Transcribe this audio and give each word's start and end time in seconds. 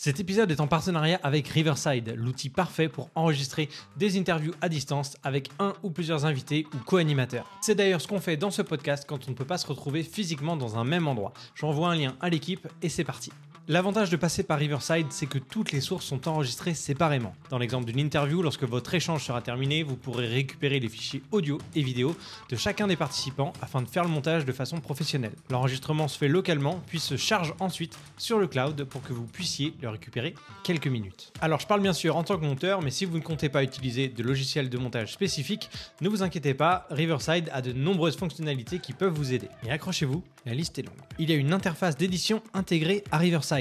Cet 0.00 0.20
épisode 0.20 0.52
est 0.52 0.60
en 0.60 0.68
partenariat 0.68 1.18
avec 1.24 1.48
Riverside, 1.48 2.14
l'outil 2.16 2.50
parfait 2.50 2.88
pour 2.88 3.10
enregistrer 3.16 3.68
des 3.96 4.16
interviews 4.16 4.54
à 4.60 4.68
distance 4.68 5.16
avec 5.24 5.50
un 5.58 5.72
ou 5.82 5.90
plusieurs 5.90 6.24
invités 6.24 6.68
ou 6.72 6.78
co-animateurs. 6.86 7.50
C'est 7.60 7.74
d'ailleurs 7.74 8.00
ce 8.00 8.06
qu'on 8.06 8.20
fait 8.20 8.36
dans 8.36 8.52
ce 8.52 8.62
podcast 8.62 9.04
quand 9.08 9.26
on 9.26 9.32
ne 9.32 9.36
peut 9.36 9.44
pas 9.44 9.58
se 9.58 9.66
retrouver 9.66 10.04
physiquement 10.04 10.56
dans 10.56 10.78
un 10.78 10.84
même 10.84 11.08
endroit. 11.08 11.32
J'envoie 11.56 11.88
un 11.88 11.96
lien 11.96 12.16
à 12.20 12.28
l'équipe 12.28 12.68
et 12.80 12.88
c'est 12.88 13.02
parti. 13.02 13.32
L'avantage 13.70 14.08
de 14.08 14.16
passer 14.16 14.44
par 14.44 14.58
Riverside, 14.58 15.08
c'est 15.10 15.26
que 15.26 15.36
toutes 15.36 15.72
les 15.72 15.82
sources 15.82 16.06
sont 16.06 16.26
enregistrées 16.26 16.72
séparément. 16.72 17.34
Dans 17.50 17.58
l'exemple 17.58 17.84
d'une 17.84 17.98
interview, 17.98 18.40
lorsque 18.40 18.64
votre 18.64 18.94
échange 18.94 19.26
sera 19.26 19.42
terminé, 19.42 19.82
vous 19.82 19.94
pourrez 19.94 20.26
récupérer 20.26 20.80
les 20.80 20.88
fichiers 20.88 21.22
audio 21.32 21.58
et 21.74 21.82
vidéo 21.82 22.16
de 22.48 22.56
chacun 22.56 22.86
des 22.86 22.96
participants 22.96 23.52
afin 23.60 23.82
de 23.82 23.86
faire 23.86 24.04
le 24.04 24.08
montage 24.08 24.46
de 24.46 24.52
façon 24.52 24.80
professionnelle. 24.80 25.34
L'enregistrement 25.50 26.08
se 26.08 26.16
fait 26.16 26.28
localement, 26.28 26.80
puis 26.86 26.98
se 26.98 27.18
charge 27.18 27.52
ensuite 27.60 27.98
sur 28.16 28.38
le 28.38 28.46
cloud 28.46 28.84
pour 28.84 29.02
que 29.02 29.12
vous 29.12 29.26
puissiez 29.26 29.74
le 29.82 29.90
récupérer 29.90 30.34
quelques 30.64 30.86
minutes. 30.86 31.30
Alors 31.42 31.60
je 31.60 31.66
parle 31.66 31.82
bien 31.82 31.92
sûr 31.92 32.16
en 32.16 32.24
tant 32.24 32.38
que 32.38 32.46
monteur, 32.46 32.80
mais 32.80 32.90
si 32.90 33.04
vous 33.04 33.18
ne 33.18 33.22
comptez 33.22 33.50
pas 33.50 33.62
utiliser 33.62 34.08
de 34.08 34.22
logiciel 34.22 34.70
de 34.70 34.78
montage 34.78 35.12
spécifique, 35.12 35.68
ne 36.00 36.08
vous 36.08 36.22
inquiétez 36.22 36.54
pas, 36.54 36.86
Riverside 36.88 37.50
a 37.52 37.60
de 37.60 37.74
nombreuses 37.74 38.16
fonctionnalités 38.16 38.78
qui 38.78 38.94
peuvent 38.94 39.12
vous 39.12 39.34
aider. 39.34 39.48
Et 39.66 39.70
accrochez-vous, 39.70 40.24
la 40.46 40.54
liste 40.54 40.78
est 40.78 40.82
longue. 40.82 40.96
Il 41.18 41.28
y 41.28 41.34
a 41.34 41.36
une 41.36 41.52
interface 41.52 41.98
d'édition 41.98 42.42
intégrée 42.54 43.04
à 43.10 43.18
Riverside. 43.18 43.57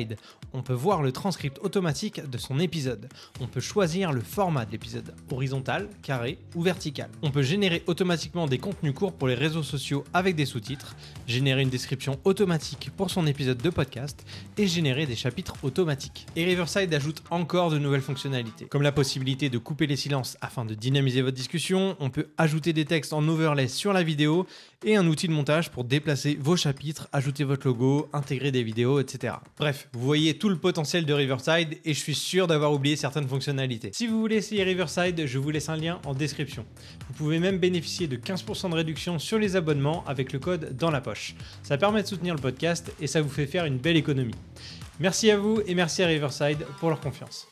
On 0.54 0.62
peut 0.62 0.74
voir 0.74 1.02
le 1.02 1.12
transcript 1.12 1.60
automatique 1.60 2.28
de 2.30 2.38
son 2.38 2.60
épisode. 2.60 3.10
On 3.42 3.48
peut 3.48 3.60
choisir 3.60 4.12
le 4.12 4.22
format 4.22 4.66
de 4.66 4.72
l'épisode, 4.72 5.14
horizontal, 5.32 5.90
carré 6.02 6.38
ou 6.56 6.62
vertical. 6.62 7.10
On 7.22 7.32
peut 7.32 7.42
générer 7.42 7.84
automatiquement 7.88 8.48
des 8.48 8.58
contenus 8.58 8.94
courts 8.94 9.14
pour 9.14 9.28
les 9.28 9.36
réseaux 9.36 9.64
sociaux 9.64 10.04
avec 10.14 10.36
des 10.36 10.46
sous-titres, 10.46 10.96
générer 11.28 11.62
une 11.62 11.70
description 11.70 12.20
automatique 12.24 12.92
pour 12.96 13.10
son 13.10 13.28
épisode 13.28 13.62
de 13.62 13.70
podcast 13.70 14.26
et 14.58 14.68
générer 14.68 15.06
des 15.06 15.16
chapitres 15.16 15.56
automatiques. 15.64 16.26
Et 16.36 16.46
Riverside 16.46 16.94
ajoute 16.94 17.24
encore 17.30 17.70
de 17.70 17.78
nouvelles 17.78 18.02
fonctionnalités, 18.02 18.66
comme 18.66 18.82
la 18.82 18.92
possibilité 18.92 19.50
de 19.50 19.58
couper 19.58 19.88
les 19.88 19.96
silences 19.96 20.38
afin 20.42 20.66
de 20.66 20.74
dynamiser 20.74 21.22
votre 21.22 21.36
discussion, 21.36 21.96
on 22.00 22.10
peut 22.10 22.28
ajouter 22.38 22.74
des 22.74 22.86
textes 22.86 23.14
en 23.14 23.28
overlay 23.28 23.68
sur 23.68 23.94
la 23.94 24.04
vidéo 24.04 24.48
et 24.84 24.96
un 24.96 25.08
outil 25.08 25.28
de 25.28 25.34
montage 25.34 25.72
pour 25.72 25.84
déplacer 25.84 26.38
vos 26.40 26.56
chapitres, 26.56 27.08
ajouter 27.12 27.44
votre 27.44 27.68
logo, 27.68 28.10
intégrer 28.14 28.52
des 28.52 28.64
vidéos, 28.64 29.00
etc. 29.00 29.36
Bref, 29.58 29.87
vous 29.94 30.00
voyez 30.02 30.38
tout 30.38 30.50
le 30.50 30.58
potentiel 30.58 31.06
de 31.06 31.14
Riverside 31.14 31.80
et 31.84 31.94
je 31.94 32.00
suis 32.00 32.16
sûr 32.16 32.48
d'avoir 32.48 32.74
oublié 32.74 32.96
certaines 32.96 33.28
fonctionnalités. 33.28 33.92
Si 33.94 34.08
vous 34.08 34.20
voulez 34.20 34.38
essayer 34.38 34.64
Riverside, 34.64 35.26
je 35.26 35.40
vous 35.40 35.50
laisse 35.50 35.70
un 35.70 35.76
lien 35.76 36.00
en 36.06 36.14
description. 36.14 36.66
Vous 37.08 37.14
pouvez 37.14 37.40
même 37.40 37.58
bénéficier 37.58 38.08
de 38.08 38.18
15% 38.18 38.70
de 38.70 38.76
réduction 38.76 39.20
sur 39.20 39.40
les 39.40 39.56
abonnements 39.56 40.04
avec 40.06 40.34
le 40.34 40.40
code 40.40 40.76
dans 40.78 40.92
la 40.92 41.02
poche. 41.02 41.36
Ça 41.64 41.78
permet 41.78 42.04
de 42.04 42.08
soutenir 42.08 42.36
le 42.36 42.42
podcast 42.42 42.92
et 43.00 43.08
ça 43.08 43.22
vous 43.22 43.30
fait 43.30 43.48
faire 43.48 43.66
une 43.66 43.78
belle 43.78 43.98
économie. 43.98 44.36
Merci 45.00 45.32
à 45.32 45.38
vous 45.38 45.62
et 45.66 45.76
merci 45.76 46.04
à 46.04 46.08
Riverside 46.08 46.66
pour 46.80 46.90
leur 46.90 47.00
confiance. 47.00 47.48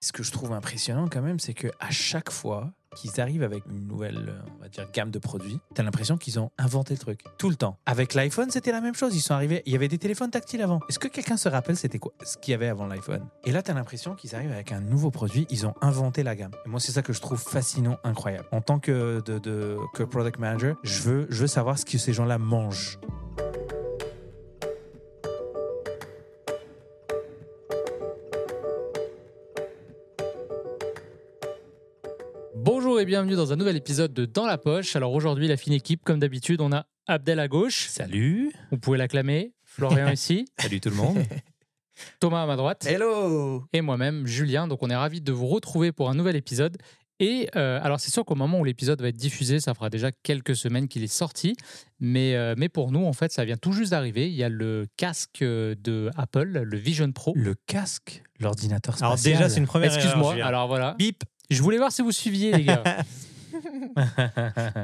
Ce 0.00 0.12
que 0.12 0.22
je 0.22 0.30
trouve 0.30 0.52
impressionnant 0.52 1.08
quand 1.08 1.22
même, 1.22 1.40
c'est 1.40 1.54
que 1.54 1.68
chaque 1.90 2.30
fois 2.30 2.72
qu'ils 2.96 3.20
arrivent 3.20 3.42
avec 3.42 3.64
une 3.66 3.86
nouvelle, 3.86 4.16
euh, 4.28 4.50
on 4.56 4.62
va 4.62 4.68
dire, 4.68 4.86
gamme 4.92 5.10
de 5.10 5.18
produits, 5.18 5.60
t'as 5.74 5.82
l'impression 5.82 6.16
qu'ils 6.16 6.38
ont 6.38 6.50
inventé 6.58 6.94
le 6.94 6.98
truc 6.98 7.20
tout 7.38 7.50
le 7.50 7.56
temps. 7.56 7.78
Avec 7.86 8.14
l'iPhone, 8.14 8.50
c'était 8.50 8.72
la 8.72 8.80
même 8.80 8.94
chose. 8.94 9.14
Ils 9.14 9.20
sont 9.20 9.34
arrivés, 9.34 9.62
il 9.66 9.72
y 9.72 9.76
avait 9.76 9.88
des 9.88 9.98
téléphones 9.98 10.30
tactiles 10.30 10.62
avant. 10.62 10.80
Est-ce 10.88 10.98
que 10.98 11.08
quelqu'un 11.08 11.36
se 11.36 11.48
rappelle 11.48 11.76
c'était 11.76 11.98
quoi 11.98 12.12
ce 12.22 12.36
qu'il 12.36 12.52
y 12.52 12.54
avait 12.54 12.68
avant 12.68 12.86
l'iPhone? 12.86 13.26
Et 13.44 13.52
là, 13.52 13.62
t'as 13.62 13.74
l'impression 13.74 14.14
qu'ils 14.14 14.34
arrivent 14.34 14.52
avec 14.52 14.72
un 14.72 14.80
nouveau 14.80 15.10
produit. 15.10 15.46
Ils 15.50 15.66
ont 15.66 15.74
inventé 15.80 16.22
la 16.22 16.34
gamme. 16.34 16.52
Et 16.66 16.68
moi, 16.68 16.80
c'est 16.80 16.92
ça 16.92 17.02
que 17.02 17.12
je 17.12 17.20
trouve 17.20 17.38
fascinant, 17.38 17.98
incroyable. 18.04 18.46
En 18.52 18.60
tant 18.60 18.78
que 18.78 19.22
product 20.04 20.38
manager, 20.38 20.76
je 20.82 21.00
veux 21.02 21.46
savoir 21.46 21.78
ce 21.78 21.84
que 21.84 21.98
ces 21.98 22.12
gens-là 22.12 22.38
mangent. 22.38 22.98
Et 32.98 33.04
bienvenue 33.04 33.36
dans 33.36 33.52
un 33.52 33.56
nouvel 33.56 33.76
épisode 33.76 34.12
de 34.12 34.24
Dans 34.24 34.44
la 34.44 34.58
poche. 34.58 34.96
Alors 34.96 35.12
aujourd'hui, 35.12 35.46
la 35.46 35.56
fine 35.56 35.72
équipe, 35.72 36.02
comme 36.02 36.18
d'habitude, 36.18 36.60
on 36.60 36.72
a 36.72 36.86
Abdel 37.06 37.38
à 37.38 37.46
gauche. 37.46 37.86
Salut, 37.88 38.50
Vous 38.72 38.78
pouvez 38.78 38.98
l'acclamer. 38.98 39.52
Florian 39.62 40.10
ici. 40.10 40.46
salut 40.58 40.80
tout 40.80 40.88
le 40.90 40.96
monde. 40.96 41.18
Thomas 42.20 42.42
à 42.42 42.46
ma 42.46 42.56
droite. 42.56 42.86
Hello. 42.86 43.64
Et 43.72 43.82
moi-même, 43.82 44.26
Julien. 44.26 44.66
Donc 44.66 44.82
on 44.82 44.90
est 44.90 44.96
ravis 44.96 45.20
de 45.20 45.30
vous 45.30 45.46
retrouver 45.46 45.92
pour 45.92 46.10
un 46.10 46.14
nouvel 46.14 46.34
épisode. 46.34 46.76
Et 47.20 47.48
euh, 47.54 47.78
alors 47.82 48.00
c'est 48.00 48.10
sûr 48.10 48.24
qu'au 48.24 48.34
moment 48.34 48.58
où 48.58 48.64
l'épisode 48.64 49.00
va 49.00 49.08
être 49.08 49.16
diffusé, 49.16 49.60
ça 49.60 49.74
fera 49.74 49.90
déjà 49.90 50.10
quelques 50.24 50.56
semaines 50.56 50.88
qu'il 50.88 51.04
est 51.04 51.06
sorti. 51.06 51.54
Mais, 52.00 52.34
euh, 52.34 52.54
mais 52.58 52.68
pour 52.68 52.90
nous, 52.90 53.04
en 53.04 53.12
fait, 53.12 53.30
ça 53.30 53.44
vient 53.44 53.56
tout 53.56 53.72
juste 53.72 53.92
d'arriver. 53.92 54.28
Il 54.28 54.34
y 54.34 54.42
a 54.42 54.48
le 54.48 54.86
casque 54.96 55.38
de 55.42 56.10
Apple, 56.16 56.62
le 56.64 56.76
Vision 56.76 57.12
Pro. 57.12 57.32
Le 57.36 57.54
casque, 57.66 58.24
l'ordinateur 58.40 58.94
spatial. 58.96 59.06
Alors 59.12 59.22
déjà, 59.22 59.48
c'est 59.48 59.60
une 59.60 59.66
première 59.66 59.94
Excuse-moi. 59.94 60.20
erreur, 60.20 60.32
Julien. 60.32 60.46
Alors 60.46 60.66
voilà. 60.66 60.96
bip. 60.98 61.22
Je 61.50 61.62
voulais 61.62 61.78
voir 61.78 61.92
si 61.92 62.02
vous 62.02 62.12
suiviez, 62.12 62.52
les 62.52 62.64
gars. 62.64 62.82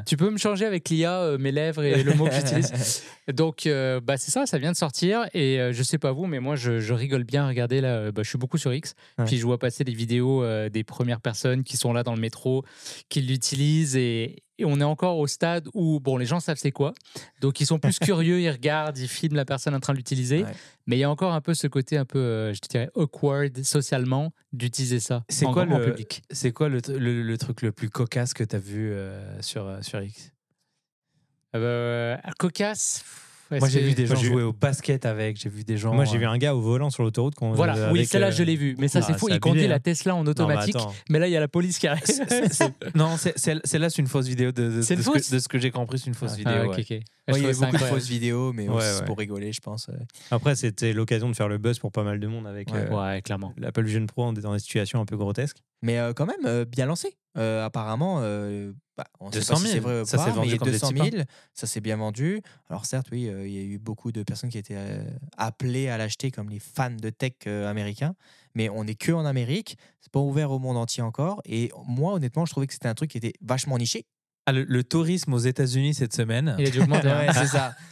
Tu 0.07 0.17
peux 0.17 0.31
me 0.31 0.39
changer 0.39 0.65
avec 0.65 0.89
l'IA 0.89 1.21
euh, 1.21 1.39
mes 1.39 1.53
lèvres 1.53 1.83
et 1.83 2.03
le 2.03 2.15
mot 2.15 2.27
que 2.27 2.35
j'utilise. 2.35 3.03
Donc, 3.33 3.67
euh, 3.67 4.01
bah, 4.01 4.17
c'est 4.17 4.31
ça, 4.31 4.47
ça 4.47 4.59
vient 4.59 4.73
de 4.73 4.77
sortir. 4.77 5.27
Et 5.35 5.61
euh, 5.61 5.73
je 5.73 5.83
sais 5.83 5.99
pas 5.99 6.13
vous, 6.13 6.27
mais 6.27 6.41
moi, 6.41 6.57
je, 6.57 6.81
je 6.81 6.95
rigole 6.95 7.25
bien. 7.25 7.47
Regardez, 7.47 7.81
là, 7.81 7.97
euh, 7.97 8.13
bah, 8.13 8.23
je 8.23 8.29
suis 8.29 8.39
beaucoup 8.39 8.59
sur 8.59 8.73
X. 8.73 8.95
Ouais. 9.19 9.25
Puis 9.27 9.37
je 9.37 9.45
vois 9.45 9.59
passer 9.59 9.85
des 9.85 9.93
vidéos 9.95 10.45
des 10.69 10.85
premières 10.85 11.21
personnes 11.21 11.65
qui 11.65 11.77
sont 11.77 11.93
là 11.93 12.03
dans 12.03 12.15
le 12.15 12.21
métro, 12.21 12.65
qui 13.09 13.21
l'utilisent. 13.21 13.97
Et, 13.97 14.43
et 14.59 14.65
on 14.65 14.79
est 14.81 14.85
encore 14.85 15.19
au 15.19 15.27
stade 15.27 15.69
où, 15.75 15.99
bon, 16.01 16.17
les 16.17 16.27
gens 16.27 16.41
savent 16.41 16.59
c'est 16.59 16.71
quoi. 16.71 16.93
Donc, 17.41 17.61
ils 17.61 17.67
sont 17.67 17.79
plus 17.79 17.99
curieux, 18.01 18.41
ils 18.41 18.51
regardent, 18.51 18.97
ils 18.99 19.09
filment 19.09 19.37
la 19.37 19.45
personne 19.45 19.75
en 19.75 19.81
train 19.81 19.93
de 19.93 19.99
l'utiliser. 19.99 20.45
Ouais. 20.45 20.53
Mais 20.87 20.97
il 20.97 21.01
y 21.01 21.05
a 21.05 21.11
encore 21.11 21.33
un 21.33 21.41
peu 21.41 21.55
ce 21.55 21.67
côté 21.67 21.97
un 21.97 22.05
peu, 22.05 22.19
euh, 22.19 22.53
je 22.55 22.61
dirais, 22.69 22.91
awkward 22.95 23.63
socialement 23.65 24.33
d'utiliser 24.53 25.01
ça 25.01 25.25
C'est 25.29 25.47
en, 25.47 25.53
quoi 25.53 25.65
le- 25.65 25.85
public. 25.85 26.23
C'est 26.31 26.53
quoi 26.53 26.69
le, 26.69 26.81
le- 26.89 27.23
le 27.23 27.39
truc 27.39 27.63
le 27.63 27.73
plus 27.73 27.91
cocasse 27.91 28.35
que 28.35 28.45
tu 28.45 28.55
as 28.55 28.59
vu 28.61 28.93
euh, 28.93 29.41
sur, 29.43 29.67
euh, 29.67 29.81
sur 29.83 30.01
X? 30.03 30.31
Euh, 31.57 32.17
cocasse. 32.39 33.05
Moi, 33.61 33.69
j'ai 33.69 33.81
vu 33.81 33.95
des 33.95 34.07
gens 34.07 34.15
Moi, 34.15 34.23
j'ai- 34.23 34.29
jouer 34.29 34.43
au 34.43 34.53
basket 34.53 35.07
avec, 35.07 35.37
j'ai 35.41 35.49
vu 35.49 35.65
des 35.65 35.77
gens. 35.77 35.95
Moi 35.95 36.05
j'ai 36.05 36.17
euh, 36.17 36.21
vu 36.21 36.27
un 36.27 36.37
gars 36.39 36.55
au 36.55 36.61
volant 36.61 36.91
sur 36.91 37.03
l'autoroute. 37.03 37.35
qu'on- 37.35 37.53
Voilà, 37.53 37.77
euh, 37.77 37.93
oui, 37.93 38.05
celle-là, 38.07 38.29
euh, 38.29 38.33
je 38.33 38.43
l'ai 38.43 38.57
vu. 38.57 38.77
Mais 38.79 38.89
ça, 38.89 39.01
ah, 39.03 39.07
c'est 39.07 39.19
fou. 39.19 39.29
Il 39.29 39.41
conduit 39.41 39.67
la 39.67 39.77
hein. 39.77 39.81
Tesla 39.81 40.15
en 40.15 40.19
Non, 40.19 40.25
mais 40.25 40.31
automatique. 40.31 40.77
mais 41.11 41.19
là, 41.19 41.29
il 41.29 41.33
y 41.33 41.37
a 41.37 41.41
la 41.41 41.49
police 41.49 41.79
qui 41.79 41.87
arrive. 41.87 42.03
Non, 42.95 43.17
c'est- 43.17 43.35
c'est- 43.37 43.61
celle-là, 43.65 43.91
c'est 43.91 44.03
une 44.03 44.09
fausse 44.09 44.27
vidéo. 44.27 44.53
De, 44.53 44.71
de- 44.71 44.83
C'est 44.83 44.97
de 44.97 45.03
ce 45.03 45.07
que- 45.09 45.19
fausse 45.19 45.31
de 45.31 45.39
ce 45.39 45.49
que 45.49 45.59
j'ai 45.59 45.71
compris, 45.71 45.99
c'est 45.99 46.07
une 46.07 46.15
fausse 46.15 46.33
Ah, 46.35 46.37
vidéo. 46.37 46.71
ouais. 46.71 46.77
Ouais, 46.77 47.39
il 47.39 47.43
y 47.43 47.45
avait 47.47 47.55
beaucoup 47.55 47.73
de 47.73 47.79
fausses 47.79 48.09
vidéos, 48.09 48.53
mais 48.53 48.69
Ouais, 48.69 48.83
c'est 48.83 49.05
pour 49.07 49.17
rigoler, 49.19 49.53
je 49.53 49.61
pense. 49.61 49.89
ouais. 49.89 49.95
Après, 50.31 50.55
c'était 50.57 50.93
l'occasion 50.93 51.29
de 51.31 51.35
faire 51.37 51.49
le 51.49 51.59
buzz 51.59 51.79
pour 51.79 51.91
pas 51.93 52.03
mal 52.03 52.21
de 52.21 52.27
monde 52.27 52.47
avec 52.47 52.71
Ouais. 52.73 52.87
euh, 52.91 53.15
Ouais, 53.15 53.23
clairement. 53.23 53.53
l'Apple 53.57 53.85
Vision 53.85 54.05
Pro 54.07 54.31
dans 54.33 54.53
des 54.53 54.59
situations 54.59 55.01
un 55.01 55.07
peu 55.07 55.17
grotesques. 55.17 55.57
Mais 55.83 55.99
euh, 55.99 56.13
quand 56.13 56.27
même, 56.27 56.37
euh, 56.45 56.65
bien 56.65 56.87
lancé. 56.87 57.17
Euh, 57.37 57.65
apparemment, 57.65 58.19
euh, 58.21 58.73
bah, 58.97 59.07
on 59.19 59.27
ne 59.27 59.33
sait 59.33 59.39
200 59.41 59.55
pas 59.55 59.61
si 59.61 59.67
000, 59.67 59.75
c'est 59.75 59.81
vrai 59.81 60.01
ou 60.03 60.05
ça 60.05 60.17
pas, 60.19 60.25
s'est 60.25 60.31
mais 60.31 60.37
vendu 60.37 60.57
comme 60.59 60.67
des 60.69 60.79
200 60.79 60.89
petits 60.93 61.11
000, 61.11 61.25
ça 61.53 61.67
s'est 61.67 61.81
bien 61.81 61.97
vendu. 61.97 62.43
Alors 62.69 62.87
certes, 62.87 63.09
oui, 63.11 63.29
euh, 63.29 63.47
il 63.47 63.53
y 63.53 63.59
a 63.59 63.63
eu 63.63 63.79
beaucoup 63.79 64.13
de 64.13 64.23
personnes 64.23 64.51
qui 64.51 64.59
étaient 64.59 64.79
appelées 65.37 65.89
à 65.89 65.99
l'acheter 65.99 66.31
comme 66.31 66.49
les 66.49 66.61
fans 66.61 66.91
de 66.91 67.11
tech 67.11 67.47
américains, 67.47 68.15
mais 68.55 68.69
on 68.69 68.85
n'est 68.85 68.95
que 68.95 69.13
en 69.13 69.25
Amérique, 69.25 69.77
c'est 70.01 70.13
pas 70.13 70.21
ouvert 70.21 70.51
au 70.53 70.59
monde 70.59 70.77
entier 70.77 71.03
encore. 71.03 71.43
Et 71.45 71.73
moi, 71.87 72.15
honnêtement, 72.15 72.47
je 72.47 72.53
trouvais 72.53 72.67
que 72.67 72.73
c'était 72.73 72.89
un 72.89 72.95
truc 72.95 73.11
qui 73.11 73.19
était 73.19 73.35
vachement 73.43 73.79
niché. 73.79 74.07
Ah, 74.47 74.53
le, 74.53 74.65
le 74.65 74.85
tourisme 74.85 75.33
aux 75.33 75.39
États-Unis 75.39 75.95
cette 75.95 76.15
semaine. 76.15 76.55
Il 76.59 76.67
a 76.67 76.71
dû 76.71 76.81
augmenter. 76.81 77.09
Ouais, 77.09 77.29
c'est 77.33 77.47
ça. 77.47 77.75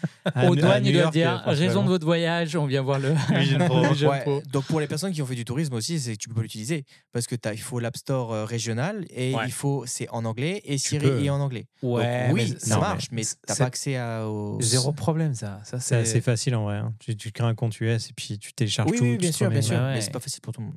Aux 0.47 0.55
douanes, 0.55 0.83
New 0.85 0.91
ils 0.91 0.93
doivent 0.93 1.03
York, 1.05 1.13
dire 1.15 1.43
euh, 1.49 1.51
raison 1.53 1.83
de 1.83 1.89
votre 1.89 2.05
voyage, 2.05 2.55
on 2.55 2.67
vient 2.67 2.83
voir 2.83 3.01
le 3.01 3.13
Vision 3.37 3.59
Pro. 3.67 3.89
Vision 3.89 4.11
Ouais, 4.11 4.21
Pro. 4.21 4.41
Donc 4.53 4.65
pour 4.67 4.79
les 4.79 4.87
personnes 4.87 5.13
qui 5.13 5.21
ont 5.21 5.27
fait 5.27 5.35
du 5.35 5.45
tourisme 5.45 5.75
aussi, 5.75 5.99
c'est 5.99 6.13
que 6.13 6.19
tu 6.19 6.29
peux 6.29 6.35
pas 6.37 6.43
l'utiliser 6.43 6.85
parce 7.11 7.27
que 7.27 7.35
t'as- 7.35 7.55
il 7.55 7.61
faut 7.61 7.81
l'App 7.81 7.97
Store 7.97 8.33
euh, 8.33 8.45
régional 8.45 9.05
et 9.11 9.35
Ouais. 9.35 9.43
il 9.47 9.51
faut 9.53 9.83
c'est 9.87 10.09
en 10.11 10.25
anglais 10.25 10.61
et 10.65 10.79
Siri 10.79 11.27
est 11.27 11.31
en 11.31 11.41
anglais. 11.41 11.67
Donc, 11.83 11.99
oui, 12.33 12.55
ça 12.59 12.75
non, 12.77 12.81
marche, 12.83 13.07
mais 13.11 13.25
c'est- 13.25 13.35
t'as 13.45 13.57
pas 13.57 13.65
accès 13.65 13.97
à, 13.97 14.29
au 14.29 14.61
Zéro 14.61 14.93
problème, 14.93 15.35
ça. 15.35 15.59
Ça, 15.65 15.81
C'est 15.81 15.97
assez 15.97 16.21
facile 16.21 16.55
en 16.55 16.65
vrai. 16.65 16.77
hein. 16.77 16.95
Tu, 17.01 17.17
tu 17.17 17.33
crées 17.33 17.47
un 17.49 17.55
compte 17.57 17.81
US 17.81 18.11
et 18.11 18.13
puis 18.15 18.39
tu 18.39 18.53
télécharges 18.53 18.91
Oui, 18.93 18.99
tout. 18.99 19.05
oui, 19.05 19.17
bien 19.17 19.33
sûr, 19.33 19.51
bien 19.51 19.61
sûr, 19.63 19.75
Ouais. 19.77 19.95
mais 19.95 20.01
c'est 20.03 20.13
pas 20.13 20.21
facile 20.21 20.41
pour 20.43 20.53
tout 20.53 20.61
le 20.61 20.67
monde. 20.67 20.77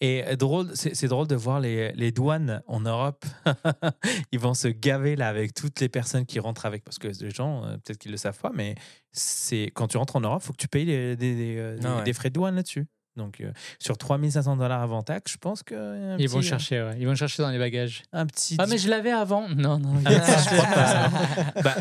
Et 0.00 0.24
euh, 0.26 0.34
drôle, 0.34 0.70
c'est 0.74 0.96
c'est 0.96 1.06
drôle 1.06 1.28
de 1.28 1.36
voir 1.36 1.60
les, 1.60 1.92
les 1.92 2.10
douanes 2.10 2.60
en 2.66 2.80
Europe. 2.80 3.24
Ils 4.32 4.38
vont 4.40 4.54
se 4.54 4.66
gaver 4.80 5.16
là 5.16 5.28
avec 5.28 5.54
toutes 5.54 5.80
les 5.80 5.88
personnes 5.88 6.26
qui 6.26 6.38
rentrent 6.40 6.66
avec. 6.66 6.84
Parce 6.84 6.98
que 6.98 7.08
les 7.08 7.30
gens, 7.30 7.64
euh, 7.64 7.76
peut-être 7.78 7.98
qu'ils 7.98 8.10
le 8.12 8.16
savent 8.16 8.38
pas, 8.38 8.52
mais 8.54 8.74
c'est 9.12 9.70
quand 9.74 9.88
tu 9.88 9.96
rentres 9.96 10.16
en 10.16 10.20
Europe, 10.20 10.40
il 10.42 10.46
faut 10.46 10.52
que 10.52 10.58
tu 10.58 10.68
payes 10.68 10.84
les- 10.84 11.16
des, 11.16 11.34
des, 11.34 11.56
euh, 11.58 11.76
Ah 11.84 11.96
ouais. 11.98 12.04
des 12.04 12.12
frais 12.12 12.28
de 12.30 12.34
douane 12.34 12.56
là-dessus. 12.56 12.86
Donc 13.16 13.40
euh, 13.40 13.50
sur 13.80 13.98
3500 13.98 14.56
dollars 14.56 14.80
avant 14.80 15.02
taxe, 15.02 15.32
je 15.32 15.38
pense 15.38 15.62
que. 15.64 16.16
Ils 16.20 16.28
vont 16.28 16.40
chercher, 16.42 16.80
ouais. 16.82 16.96
Ils 17.00 17.06
vont 17.06 17.16
chercher 17.16 17.42
dans 17.42 17.50
les 17.50 17.58
bagages. 17.58 18.02
un 18.12 18.26
petit. 18.26 18.56
Ah, 18.60 18.66
mais 18.68 18.78
je 18.78 18.88
l'avais 18.88 19.10
avant. 19.10 19.48
Non, 19.48 19.78
non. 19.78 19.94
Ah, 20.04 20.10
je 20.10 20.56
crois 20.56 20.74
pas. 21.54 21.62
Bah, 21.62 21.74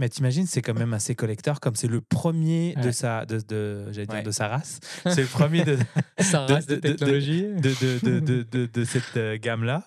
mais 0.00 0.08
t'imagines, 0.08 0.48
c'est 0.48 0.60
quand 0.62 0.74
même 0.74 0.92
assez 0.92 1.14
collecteur, 1.14 1.60
comme 1.60 1.76
c'est 1.76 1.86
le 1.86 2.00
premier 2.00 2.74
de 2.82 2.90
sa, 2.90 3.24
de, 3.24 3.38
de, 3.46 3.92
j'allais 3.92 4.08
dire 4.08 4.24
de 4.24 4.30
sa 4.32 4.48
race. 4.48 4.80
C'est 5.04 5.20
le 5.22 5.28
premier 5.28 5.62
de, 5.64 5.76
de- 6.18 6.52
reste 6.52 6.68
de, 6.68 6.74
de- 6.74 6.80
de- 6.80 6.88
technologie. 6.94 7.42
de, 7.42 7.52
de, 7.80 7.98
de, 8.02 8.18
de, 8.18 8.42
de- 8.42 8.66
de 8.66 8.84
cette 8.84 9.16
euh, 9.16 9.38
gamme-là. 9.40 9.84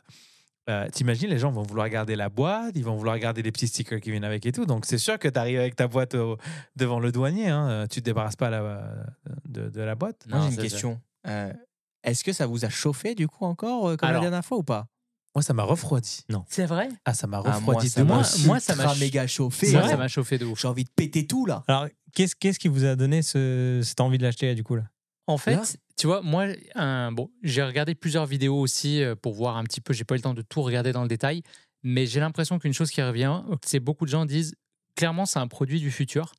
Euh, 0.69 0.87
T'imagines, 0.91 1.29
les 1.29 1.39
gens 1.39 1.51
vont 1.51 1.63
vouloir 1.63 1.87
garder 1.89 2.15
la 2.17 2.27
boîte, 2.29 2.73
ils 2.75 2.83
vont 2.83 2.95
vouloir 2.95 3.17
garder 3.19 3.41
les 3.41 3.51
petits 3.53 3.67
stickers 3.67 4.01
qui 4.01 4.11
viennent 4.11 4.25
avec 4.25 4.45
et 4.45 4.51
tout. 4.51 4.65
Donc, 4.65 4.85
c'est 4.85 4.97
sûr 4.97 5.17
que 5.17 5.27
tu 5.29 5.39
arrives 5.39 5.59
avec 5.59 5.75
ta 5.77 5.87
boîte 5.87 6.13
au- 6.15 6.37
devant 6.75 6.99
le 6.99 7.11
douanier. 7.11 7.47
Hein. 7.49 7.69
Euh, 7.69 7.87
Tu 7.87 8.01
te 8.01 8.05
débarrasses 8.05 8.35
pas 8.35 8.49
la- 8.49 8.83
de, 9.47 9.69
de 9.69 9.81
la 9.81 9.95
boîte. 9.95 10.25
Moi, 10.27 10.39
Non, 10.39 10.45
j'ai 10.49 10.55
une 10.55 10.61
question. 10.61 10.99
Euh, 11.27 11.53
Est-ce 12.03 12.23
que 12.23 12.33
ça 12.33 12.45
vous 12.47 12.65
a 12.65 12.69
chauffé 12.69 13.15
du 13.15 13.27
coup 13.27 13.45
encore 13.45 13.87
euh, 13.89 13.95
comme 13.95 14.09
Alors- 14.09 14.21
la 14.23 14.29
dernière 14.29 14.45
fois 14.45 14.57
ou 14.57 14.63
pas? 14.63 14.87
Moi, 15.35 15.41
ça 15.43 15.53
m'a 15.53 15.63
refroidi. 15.63 16.25
C'est 16.49 16.65
vrai? 16.65 16.89
Ah, 17.05 17.13
ça 17.13 17.27
m'a 17.27 17.41
Ah, 17.45 17.53
refroidi 17.53 17.89
ça 17.89 18.01
de 18.01 18.05
moi- 18.07 18.17
m'a 18.17 18.21
ouf. 18.23 18.45
moi, 18.45 18.59
ça 18.59 18.75
m'a 18.75 18.93
méga 18.95 19.27
chauffé. 19.27 19.71
Moi, 19.71 19.87
ça 19.87 19.95
m'a 19.97 20.07
chauffé 20.07 20.37
de 20.37 20.45
ouf. 20.45 20.59
J'ai 20.61 20.67
envie 20.67 20.83
de 20.83 20.89
péter 20.89 21.27
tout 21.27 21.45
là. 21.45 21.63
Alors, 21.67 21.87
qu'est-ce 22.13 22.35
qu'est-ce 22.35 22.57
qui 22.59 22.67
vous 22.69 22.85
a 22.85 22.95
donné 22.95 23.21
ce- 23.21 23.81
cette 23.83 24.01
envie 24.01 24.17
de 24.17 24.23
l'acheter, 24.23 24.47
là, 24.47 24.55
du 24.55 24.63
coup 24.63 24.75
là? 24.75 24.83
En 25.27 25.37
fait, 25.37 25.55
Là? 25.55 25.61
Tu 25.97 26.07
vois, 26.07 26.21
moi, 26.21 26.45
un, 26.75 27.11
bon, 27.11 27.29
j'ai 27.43 27.63
regardé 27.63 27.95
plusieurs 27.95 28.25
vidéos 28.25 28.59
aussi 28.59 29.01
euh, 29.01 29.15
pour 29.15 29.33
voir 29.33 29.57
un 29.57 29.63
petit 29.63 29.81
peu. 29.81 29.93
J'ai 29.93 30.03
pas 30.03 30.15
eu 30.15 30.19
le 30.19 30.23
temps 30.23 30.33
de 30.33 30.41
tout 30.43 30.61
regarder 30.61 30.91
dans 30.91 31.01
le 31.01 31.07
détail, 31.07 31.41
mais 31.83 32.05
j'ai 32.05 32.19
l'impression 32.19 32.59
qu'une 32.59 32.73
chose 32.73 32.91
qui 32.91 33.01
revient, 33.01 33.41
c'est 33.65 33.79
beaucoup 33.79 34.05
de 34.05 34.09
gens 34.11 34.25
disent 34.25 34.55
clairement 34.95 35.25
c'est 35.25 35.39
un 35.39 35.47
produit 35.47 35.79
du 35.79 35.91
futur. 35.91 36.31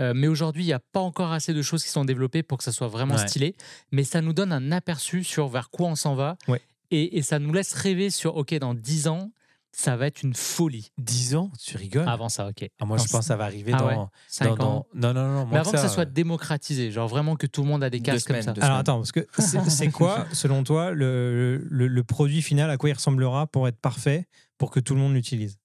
Euh, 0.00 0.12
mais 0.14 0.26
aujourd'hui, 0.26 0.62
il 0.62 0.66
n'y 0.66 0.72
a 0.72 0.78
pas 0.80 1.00
encore 1.00 1.32
assez 1.32 1.52
de 1.52 1.60
choses 1.62 1.82
qui 1.84 1.90
sont 1.90 2.04
développées 2.04 2.42
pour 2.42 2.58
que 2.58 2.64
ça 2.64 2.72
soit 2.72 2.88
vraiment 2.88 3.14
Ouais. 3.16 3.28
stylé. 3.28 3.54
Mais 3.90 4.04
ça 4.04 4.20
nous 4.22 4.32
donne 4.32 4.52
un 4.52 4.72
aperçu 4.72 5.22
sur 5.22 5.48
vers 5.48 5.68
quoi 5.70 5.88
on 5.88 5.96
s'en 5.96 6.14
va. 6.14 6.36
Ouais. 6.48 6.60
Et, 6.90 7.18
et 7.18 7.22
ça 7.22 7.38
nous 7.38 7.52
laisse 7.52 7.74
rêver 7.74 8.08
sur, 8.10 8.36
OK, 8.36 8.54
dans 8.54 8.74
10 8.74 9.08
ans, 9.08 9.30
ça 9.74 9.96
va 9.96 10.06
être 10.06 10.22
une 10.22 10.34
folie. 10.34 10.92
10 10.98 11.34
ans, 11.34 11.50
tu 11.58 11.76
rigoles? 11.76 12.08
Avant 12.08 12.28
ça, 12.28 12.48
OK. 12.48 12.68
Ah, 12.80 12.84
Moi, 12.84 12.96
Dans 12.98 13.04
je 13.04 13.08
pense 13.10 13.20
que 13.20 13.26
ça 13.26 13.36
va 13.36 13.44
arriver 13.44 13.72
Ah 13.74 13.78
dans, 13.78 13.86
ouais, 13.86 13.94
dans- 13.94 14.10
5 14.28 14.56
dans- 14.58 14.64
ans. 14.64 14.86
Non, 14.94 15.14
non, 15.14 15.26
non. 15.28 15.46
Mais 15.50 15.58
avant 15.58 15.72
que 15.72 15.78
ça 15.78 15.88
soit 15.88 16.04
démocratisé, 16.04 16.90
genre 16.90 17.08
vraiment 17.08 17.36
que 17.36 17.46
tout 17.46 17.62
le 17.62 17.68
monde 17.68 17.82
a 17.82 17.90
des 17.90 18.00
casques 18.00 18.28
comme 18.28 18.42
ça. 18.42 18.54
Alors 18.60 18.78
attends, 18.78 18.98
parce 18.98 19.12
que 19.12 19.26
c'est 19.68 19.90
quoi, 19.90 20.26
selon 20.32 20.62
toi, 20.64 20.92
le, 20.92 21.56
le, 21.70 21.88
le 21.88 22.04
produit 22.04 22.42
final, 22.42 22.70
à 22.70 22.76
quoi 22.76 22.90
il 22.90 22.94
ressemblera 22.94 23.46
pour 23.46 23.66
être 23.68 23.78
parfait, 23.78 24.26
pour 24.58 24.70
que 24.70 24.80
tout 24.80 24.94
le 24.94 25.00
monde 25.00 25.14
l'utilise? 25.14 25.58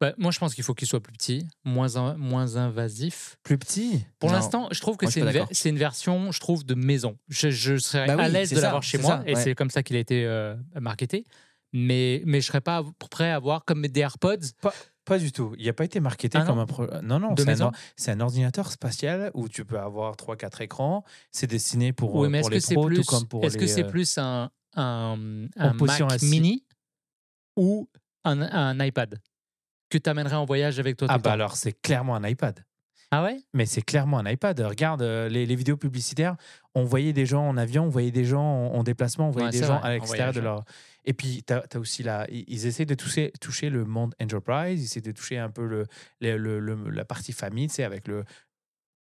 Bah, 0.00 0.12
moi, 0.18 0.32
je 0.32 0.40
pense 0.40 0.52
qu'il 0.56 0.64
faut 0.64 0.74
qu'il 0.74 0.88
soit 0.88 1.00
plus 1.00 1.12
petit, 1.12 1.46
moins, 1.64 1.94
in- 1.96 2.16
moins 2.16 2.56
invasif. 2.56 3.36
plus 3.44 3.56
petit? 3.56 4.04
Pour 4.18 4.32
l'instant, 4.32 4.66
je 4.72 4.80
trouve 4.80 4.96
que 4.96 5.08
c'est 5.08 5.20
une, 5.20 5.46
c'est 5.52 5.70
version, 5.70 6.32
je 6.32 6.40
trouve, 6.40 6.64
de 6.64 6.74
maison. 6.74 7.16
Je, 7.28 7.50
je 7.50 7.76
serais 7.78 8.08
Bah 8.08 8.16
oui, 8.16 8.24
à 8.24 8.28
l'aise 8.28 8.50
de 8.50 8.58
l'avoir 8.60 8.82
chez 8.82 8.98
moi, 8.98 9.18
ça, 9.18 9.30
et 9.30 9.36
c'est 9.36 9.54
comme 9.54 9.70
ça 9.70 9.84
qu'il 9.84 9.94
a 9.94 10.00
été 10.00 10.24
euh, 10.26 10.56
marketé. 10.80 11.24
Mais, 11.72 12.22
mais 12.26 12.40
je 12.40 12.46
serais 12.46 12.60
pas 12.60 12.84
prêt 13.10 13.30
à 13.30 13.36
avoir 13.36 13.64
comme 13.64 13.86
des 13.86 14.00
AirPods. 14.00 14.52
Pas 15.04 15.18
du 15.18 15.32
tout. 15.32 15.54
Il 15.58 15.66
n'a 15.66 15.72
pas 15.72 15.84
été 15.84 15.98
marketé 16.00 16.38
Ah 16.40 16.44
comme 16.46 16.60
un 16.60 16.66
pro... 16.66 16.86
Non, 17.02 17.18
non, 17.18 17.34
c'est 17.96 18.10
un, 18.10 18.20
ordinateur 18.20 18.70
spatial 18.70 19.30
où 19.34 19.48
tu 19.48 19.64
peux 19.64 19.78
avoir 19.78 20.14
3-4 20.14 20.62
écrans. 20.62 21.04
C'est 21.32 21.48
destiné 21.48 21.92
pour, 21.92 22.14
Oui, 22.14 22.26
euh, 22.26 22.30
mais 22.30 22.40
pour 22.40 22.52
est-ce 22.52 22.68
les 22.70 22.74
pros, 22.74 22.86
plus, 22.86 22.96
tout 23.00 23.04
comme 23.04 23.26
pour 23.26 23.44
est-ce 23.44 23.58
que 23.58 23.66
c'est 23.66 23.84
euh, 23.84 23.88
plus 23.88 24.16
un, 24.18 24.50
un, 24.76 25.48
un 25.56 25.72
Mac 25.72 26.00
assise. 26.02 26.30
mini 26.30 26.64
ou 27.56 27.88
un, 28.24 28.40
un 28.42 28.84
iPad 28.84 29.20
que 29.90 29.98
tu 29.98 30.08
amènerais 30.08 30.36
en 30.36 30.44
voyage 30.44 30.78
avec 30.78 30.96
toi 30.96 31.08
Ah 31.10 31.18
bah 31.18 31.22
temps? 31.22 31.30
alors, 31.30 31.56
c'est 31.56 31.72
clairement 31.72 32.14
un 32.14 32.26
iPad. 32.26 32.64
Ah 33.14 33.22
ouais? 33.22 33.36
Mais 33.52 33.66
c'est 33.66 33.82
clairement 33.82 34.18
un 34.18 34.26
iPad. 34.28 34.58
Regarde 34.60 35.02
euh, 35.02 35.28
les, 35.28 35.44
les 35.44 35.54
vidéos 35.54 35.76
publicitaires. 35.76 36.34
On 36.74 36.82
voyait 36.84 37.12
des 37.12 37.26
gens 37.26 37.46
en 37.46 37.56
avion, 37.58 37.84
on 37.84 37.88
voyait 37.90 38.10
des 38.10 38.24
gens 38.24 38.40
en, 38.42 38.74
en 38.74 38.82
déplacement, 38.82 39.28
on 39.28 39.30
voyait 39.30 39.48
Ouais, 39.48 39.52
des 39.52 39.58
gens 39.66 39.78
vrai, 39.80 39.88
à 39.88 39.92
l'extérieur 39.92 40.32
de 40.32 40.40
leur. 40.40 40.64
Et 41.04 41.12
puis, 41.12 41.42
tu 41.46 41.52
as, 41.52 41.62
aussi 41.78 42.02
là, 42.02 42.26
ils, 42.30 42.66
essaient 42.66 42.86
de 42.86 42.94
toucher, 42.94 43.30
toucher 43.40 43.68
le 43.68 43.84
monde 43.84 44.14
enterprise, 44.20 44.80
ils 44.80 44.84
essaient 44.86 45.00
de 45.02 45.12
toucher 45.12 45.36
un 45.38 45.50
peu 45.50 45.66
le, 45.66 45.84
le- 46.20 46.36
le- 46.38 46.58
le- 46.58 46.88
la 46.90 47.04
partie 47.04 47.32
famille, 47.32 47.68
tu 47.68 47.74
sais, 47.74 47.84
avec 47.84 48.08
le. 48.08 48.24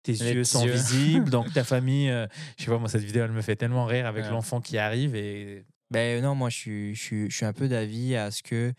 Tes 0.04 0.12
Les 0.12 0.32
yeux 0.32 0.44
sont 0.44 0.64
yeux. 0.64 0.72
visibles, 0.72 1.28
donc 1.28 1.52
ta 1.52 1.64
famille. 1.64 2.08
euh, 2.08 2.26
je 2.56 2.64
sais 2.64 2.70
pas, 2.70 2.78
moi, 2.78 2.88
cette 2.88 3.02
vidéo, 3.04 3.24
elle 3.24 3.32
me 3.32 3.42
fait 3.42 3.56
tellement 3.56 3.84
rire 3.84 4.06
avec 4.06 4.24
Ouais. 4.24 4.30
l'enfant 4.30 4.60
qui 4.62 4.78
arrive 4.78 5.14
et. 5.16 5.64
Ben 5.90 6.22
non, 6.22 6.34
moi 6.34 6.50
je 6.50 6.56
suis, 6.56 6.94
je 6.94 7.02
suis, 7.02 7.30
je 7.30 7.36
suis 7.36 7.46
un 7.46 7.52
peu 7.52 7.66
d'avis 7.68 8.14
à 8.16 8.30
ce 8.30 8.42
que 8.42 8.72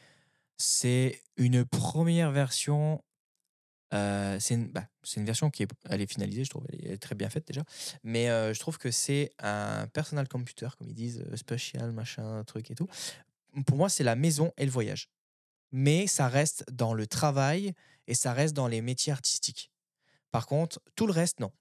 c'est 0.58 1.22
une 1.38 1.66
première 1.66 2.32
version. 2.32 3.04
Euh, 3.94 4.38
c'est 4.40 4.54
une, 4.54 4.68
bah, 4.70 4.88
c'est 5.04 5.20
une 5.20 5.26
version 5.26 5.50
qui 5.50 5.64
est, 5.64 5.68
elle 5.90 6.02
est 6.02 6.12
finalisée, 6.12 6.44
je 6.44 6.50
trouve, 6.50 6.66
elle 6.72 6.92
est, 6.92 6.98
très 6.98 7.16
bien 7.16 7.30
faite 7.30 7.48
déjà. 7.48 7.64
Mais 8.04 8.30
euh, 8.30 8.54
je 8.54 8.60
trouve 8.60 8.78
que 8.78 8.92
c'est 8.92 9.32
un 9.40 9.88
personal 9.88 10.28
computer, 10.28 10.68
comme 10.78 10.90
ils 10.90 10.96
disent, 10.96 11.24
euh, 11.32 11.36
special, 11.36 11.92
machin, 11.92 12.44
truc 12.46 12.70
et 12.72 12.76
tout. 12.76 12.88
Pour 13.66 13.78
moi, 13.78 13.90
c'est 13.90 14.04
la 14.04 14.16
maison 14.16 14.52
et 14.58 14.66
le 14.66 14.72
voyage. 14.72 15.10
Mais 15.72 16.08
ça 16.08 16.28
reste 16.28 16.66
dans 16.72 16.94
le 16.94 17.08
travail 17.08 17.74
et 18.08 18.16
ça 18.16 18.34
reste 18.34 18.56
dans 18.56 18.68
les 18.68 18.82
métiers 18.82 19.12
artistiques. 19.12 19.72
Par 20.32 20.46
contre, 20.46 20.80
tout 20.96 21.08
le 21.08 21.14
reste, 21.14 21.40
non. 21.40 21.52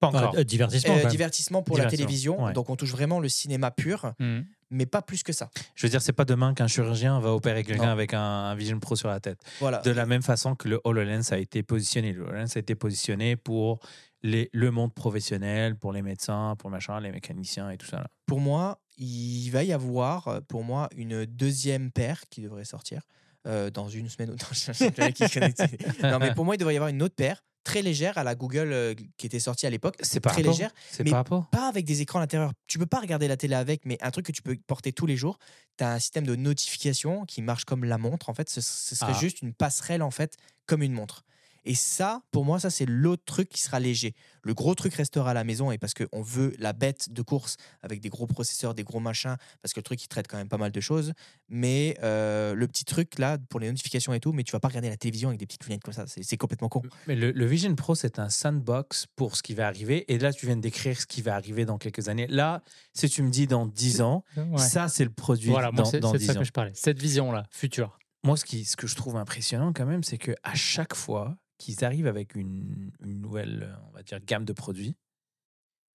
Pas 0.00 0.08
encore. 0.08 0.36
Euh, 0.36 0.44
Divertissement, 0.44 0.96
Euh, 0.96 1.04
divertissement 1.06 1.62
pour 1.62 1.78
la 1.78 1.86
télévision, 1.86 2.44
ouais. 2.44 2.52
donc 2.52 2.70
on 2.70 2.76
touche 2.76 2.90
vraiment 2.90 3.20
le 3.20 3.28
cinéma 3.28 3.70
pur, 3.70 4.14
Hmm. 4.18 4.42
Mais 4.72 4.86
pas 4.86 5.02
plus 5.02 5.22
que 5.22 5.32
ça. 5.32 5.50
Je 5.74 5.86
veux 5.86 5.90
dire, 5.90 6.02
c'est 6.02 6.12
pas 6.12 6.24
demain 6.24 6.54
qu'un 6.54 6.66
chirurgien 6.66 7.20
va 7.20 7.32
opérer 7.32 7.62
quelqu'un 7.62 7.84
Non. 7.86 7.90
avec 7.90 8.14
un, 8.14 8.20
un 8.20 8.54
Vision 8.54 8.80
Pro 8.80 8.96
sur 8.96 9.08
la 9.08 9.20
tête. 9.20 9.38
Voilà. 9.60 9.78
De 9.82 9.90
la 9.90 10.06
même 10.06 10.22
façon 10.22 10.54
que 10.56 10.68
le 10.68 10.80
HoloLens 10.84 11.30
a 11.32 11.38
été 11.38 11.62
positionné. 11.62 12.12
Le 12.12 12.22
HoloLens 12.24 12.56
a 12.56 12.58
été 12.58 12.74
positionné 12.74 13.36
pour 13.36 13.78
les, 14.22 14.48
le 14.52 14.70
monde 14.70 14.94
professionnel, 14.94 15.76
pour 15.76 15.92
les 15.92 16.02
médecins, 16.02 16.56
pour 16.58 16.70
machin, 16.70 16.98
les 17.00 17.12
mécaniciens 17.12 17.70
et 17.70 17.76
tout 17.76 17.86
ça. 17.86 17.98
Là. 17.98 18.06
pour 18.26 18.40
moi, 18.40 18.80
il 18.98 19.50
va 19.50 19.62
y 19.64 19.72
avoir 19.72 20.42
pour 20.48 20.64
moi 20.64 20.88
une 20.96 21.24
deuxième 21.26 21.90
paire 21.90 22.22
qui 22.30 22.40
devrait 22.42 22.64
sortir 22.64 23.02
euh, 23.46 23.70
dans 23.70 23.88
une 23.88 24.08
semaine 24.08 24.30
ou 24.30 24.36
connaît. 25.32 25.54
Non, 26.02 26.18
mais 26.18 26.34
pour 26.34 26.44
moi, 26.44 26.54
il 26.54 26.58
devrait 26.58 26.74
y 26.74 26.76
avoir 26.76 26.90
une 26.90 27.02
autre 27.02 27.16
paire 27.16 27.42
très 27.64 27.82
légère 27.82 28.18
à 28.18 28.24
la 28.24 28.34
Google 28.34 28.72
euh, 28.72 28.94
qui 29.16 29.26
était 29.26 29.38
sortie 29.40 29.66
à 29.66 29.70
l'époque. 29.70 29.96
C'est 30.00 30.20
par 30.20 30.32
Très 30.32 30.42
rapport? 30.42 30.52
légère, 30.54 30.70
C'est 30.90 31.04
mais 31.04 31.10
rapport? 31.12 31.48
Pas 31.50 31.68
avec 31.68 31.84
des 31.84 32.00
écrans 32.02 32.18
à 32.18 32.22
l'intérieur. 32.22 32.52
Tu 32.66 32.78
peux 32.78 32.86
pas 32.86 33.00
regarder 33.00 33.28
la 33.28 33.36
télé 33.36 33.54
avec, 33.54 33.84
mais 33.84 33.98
un 34.02 34.10
truc 34.10 34.26
que 34.26 34.32
tu 34.32 34.42
peux 34.42 34.56
porter 34.66 34.92
tous 34.92 35.06
les 35.06 35.16
jours. 35.16 35.38
Tu 35.78 35.84
as 35.84 35.92
un 35.92 35.98
système 35.98 36.26
de 36.26 36.34
notification 36.36 37.24
qui 37.24 37.42
marche 37.42 37.64
comme 37.64 37.84
la 37.84 37.98
montre. 37.98 38.28
En 38.28 38.34
fait, 38.34 38.48
ce, 38.48 38.60
ce 38.60 38.94
serait 38.94 39.12
Ah. 39.14 39.20
juste 39.20 39.42
une 39.42 39.52
passerelle 39.54 40.02
en 40.02 40.10
fait 40.10 40.36
comme 40.66 40.82
une 40.82 40.92
montre. 40.92 41.24
Et 41.64 41.74
ça, 41.74 42.22
pour 42.30 42.44
moi, 42.44 42.58
ça 42.58 42.70
c'est 42.70 42.86
l'autre 42.86 43.22
truc 43.24 43.48
qui 43.48 43.60
sera 43.62 43.78
léger. 43.80 44.14
Le 44.42 44.54
gros 44.54 44.74
truc 44.74 44.94
restera 44.94 45.30
à 45.30 45.34
la 45.34 45.44
maison 45.44 45.70
et 45.70 45.78
parce 45.78 45.94
qu'on 45.94 46.20
veut 46.22 46.52
la 46.58 46.72
bête 46.72 47.10
de 47.12 47.22
course 47.22 47.56
avec 47.82 48.00
des 48.00 48.08
gros 48.08 48.26
processeurs, 48.26 48.74
des 48.74 48.82
gros 48.82 48.98
machins, 48.98 49.36
parce 49.62 49.72
que 49.72 49.78
le 49.78 49.84
truc 49.84 50.02
il 50.02 50.08
traite 50.08 50.26
quand 50.26 50.36
même 50.38 50.48
pas 50.48 50.58
mal 50.58 50.72
de 50.72 50.80
choses. 50.80 51.12
Mais 51.48 51.96
euh, 52.02 52.54
le 52.54 52.66
petit 52.66 52.84
truc 52.84 53.18
là 53.18 53.38
pour 53.48 53.60
les 53.60 53.68
notifications 53.68 54.12
et 54.12 54.20
tout, 54.20 54.32
mais 54.32 54.42
tu 54.42 54.52
vas 54.52 54.60
pas 54.60 54.68
regarder 54.68 54.88
la 54.88 54.96
télévision 54.96 55.28
avec 55.28 55.38
des 55.38 55.46
petites 55.46 55.64
lunettes 55.66 55.82
comme 55.84 55.94
ça. 55.94 56.06
C'est 56.06 56.22
c'est 56.22 56.36
complètement 56.36 56.68
con. 56.68 56.82
Mais 57.06 57.14
le, 57.14 57.30
le 57.30 57.46
Vision 57.46 57.74
Pro, 57.76 57.94
c'est 57.94 58.18
un 58.18 58.28
sandbox 58.28 59.06
pour 59.16 59.36
ce 59.36 59.42
qui 59.42 59.54
va 59.54 59.66
arriver. 59.66 60.12
Et 60.12 60.18
là, 60.18 60.32
tu 60.32 60.46
viens 60.46 60.56
de 60.56 60.60
décrire 60.62 61.00
ce 61.00 61.06
qui 61.06 61.22
va 61.22 61.34
arriver 61.36 61.64
dans 61.64 61.78
quelques 61.78 62.08
années. 62.08 62.26
Là, 62.28 62.62
si 62.94 63.08
tu 63.08 63.22
me 63.22 63.30
dis 63.30 63.46
dans 63.46 63.66
10 63.66 64.00
ans, 64.00 64.24
Ouais. 64.36 64.58
ça, 64.58 64.88
c'est 64.88 65.04
le 65.04 65.10
produit 65.10 65.50
Voilà, 65.50 65.70
moi, 65.70 65.84
dans, 65.84 65.90
c'est 65.90 66.00
dans 66.00 66.08
c'est 66.12 66.14
de 66.14 66.18
10 66.18 66.26
ça 66.26 66.32
ans. 66.32 66.38
que 66.40 66.44
je 66.44 66.52
parlais. 66.52 66.72
Cette 66.74 66.98
vision-là, 66.98 67.44
future. 67.50 67.98
Moi, 68.24 68.36
ce, 68.36 68.44
qui, 68.44 68.64
ce 68.64 68.76
que 68.76 68.86
je 68.86 68.94
trouve 68.96 69.16
impressionnant 69.16 69.72
quand 69.72 69.84
même, 69.86 70.02
c'est 70.04 70.18
que 70.18 70.32
à 70.42 70.54
chaque 70.54 70.94
fois 70.94 71.36
qu'ils 71.64 71.84
arrivent 71.84 72.06
avec 72.06 72.34
une, 72.34 72.90
une 73.04 73.20
nouvelle, 73.20 73.76
on 73.88 73.90
va 73.92 74.02
dire, 74.02 74.20
gamme 74.20 74.44
de 74.44 74.52
produits, 74.52 74.96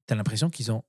tu 0.08 0.14
as 0.14 0.18
l'impression 0.18 0.50
qu'ils 0.50 0.72
ont 0.72 0.84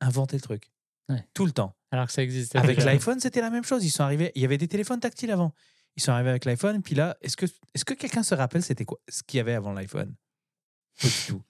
inventé 0.00 0.36
le 0.36 0.42
truc. 0.42 0.70
Ouais. 1.08 1.26
Tout 1.34 1.46
le 1.46 1.52
temps. 1.52 1.76
Alors 1.90 2.06
que 2.06 2.12
ça 2.12 2.22
existait. 2.22 2.58
Avec 2.58 2.78
l'iPhone, 2.82 3.20
c'était 3.20 3.40
la 3.40 3.50
même 3.50 3.64
chose. 3.64 3.84
Ils 3.84 3.90
sont 3.90 4.02
arrivés, 4.02 4.32
il 4.34 4.42
y 4.42 4.44
avait 4.44 4.58
des 4.58 4.68
téléphones 4.68 5.00
tactiles 5.00 5.30
avant. 5.30 5.52
Ils 5.96 6.02
sont 6.02 6.12
arrivés 6.12 6.30
avec 6.30 6.44
l'iPhone, 6.44 6.82
puis 6.82 6.94
là, 6.94 7.16
est-ce 7.20 7.36
que, 7.36 7.46
est 7.46 7.84
que 7.84 7.94
quelqu'un 7.94 8.22
se 8.24 8.34
rappelle 8.34 8.62
c'était 8.62 8.84
quoi 8.84 8.98
ce 9.08 9.22
qu'il 9.22 9.36
y 9.38 9.40
avait 9.40 9.52
avant 9.54 9.72
l'iPhone? 9.72 10.14
Pas 11.00 11.08
du 11.08 11.14
tout. 11.28 11.42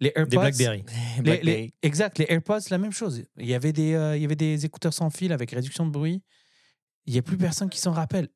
Les 0.00 0.12
AirPods, 0.16 0.30
Des 0.30 0.36
Blackberry. 0.38 0.84
les- 1.16 1.22
Blackberry. 1.22 1.44
les- 1.44 1.74
exact, 1.82 2.18
les 2.18 2.26
AirPods, 2.28 2.58
la 2.70 2.78
même 2.78 2.90
chose. 2.92 3.22
Il 3.36 3.46
y 3.46 3.54
avait 3.54 3.72
des, 3.72 3.94
euh, 3.94 4.16
il 4.16 4.22
y 4.22 4.24
avait 4.24 4.34
des 4.34 4.64
écouteurs 4.64 4.92
sans 4.92 5.10
fil 5.10 5.32
avec 5.32 5.52
réduction 5.52 5.86
de 5.86 5.92
bruit. 5.92 6.22
Il 7.06 7.12
n'y 7.12 7.18
a 7.18 7.22
plus 7.22 7.36
personne 7.36 7.68
qui 7.70 7.78
s'en 7.78 7.92
rappelle. 7.92 8.28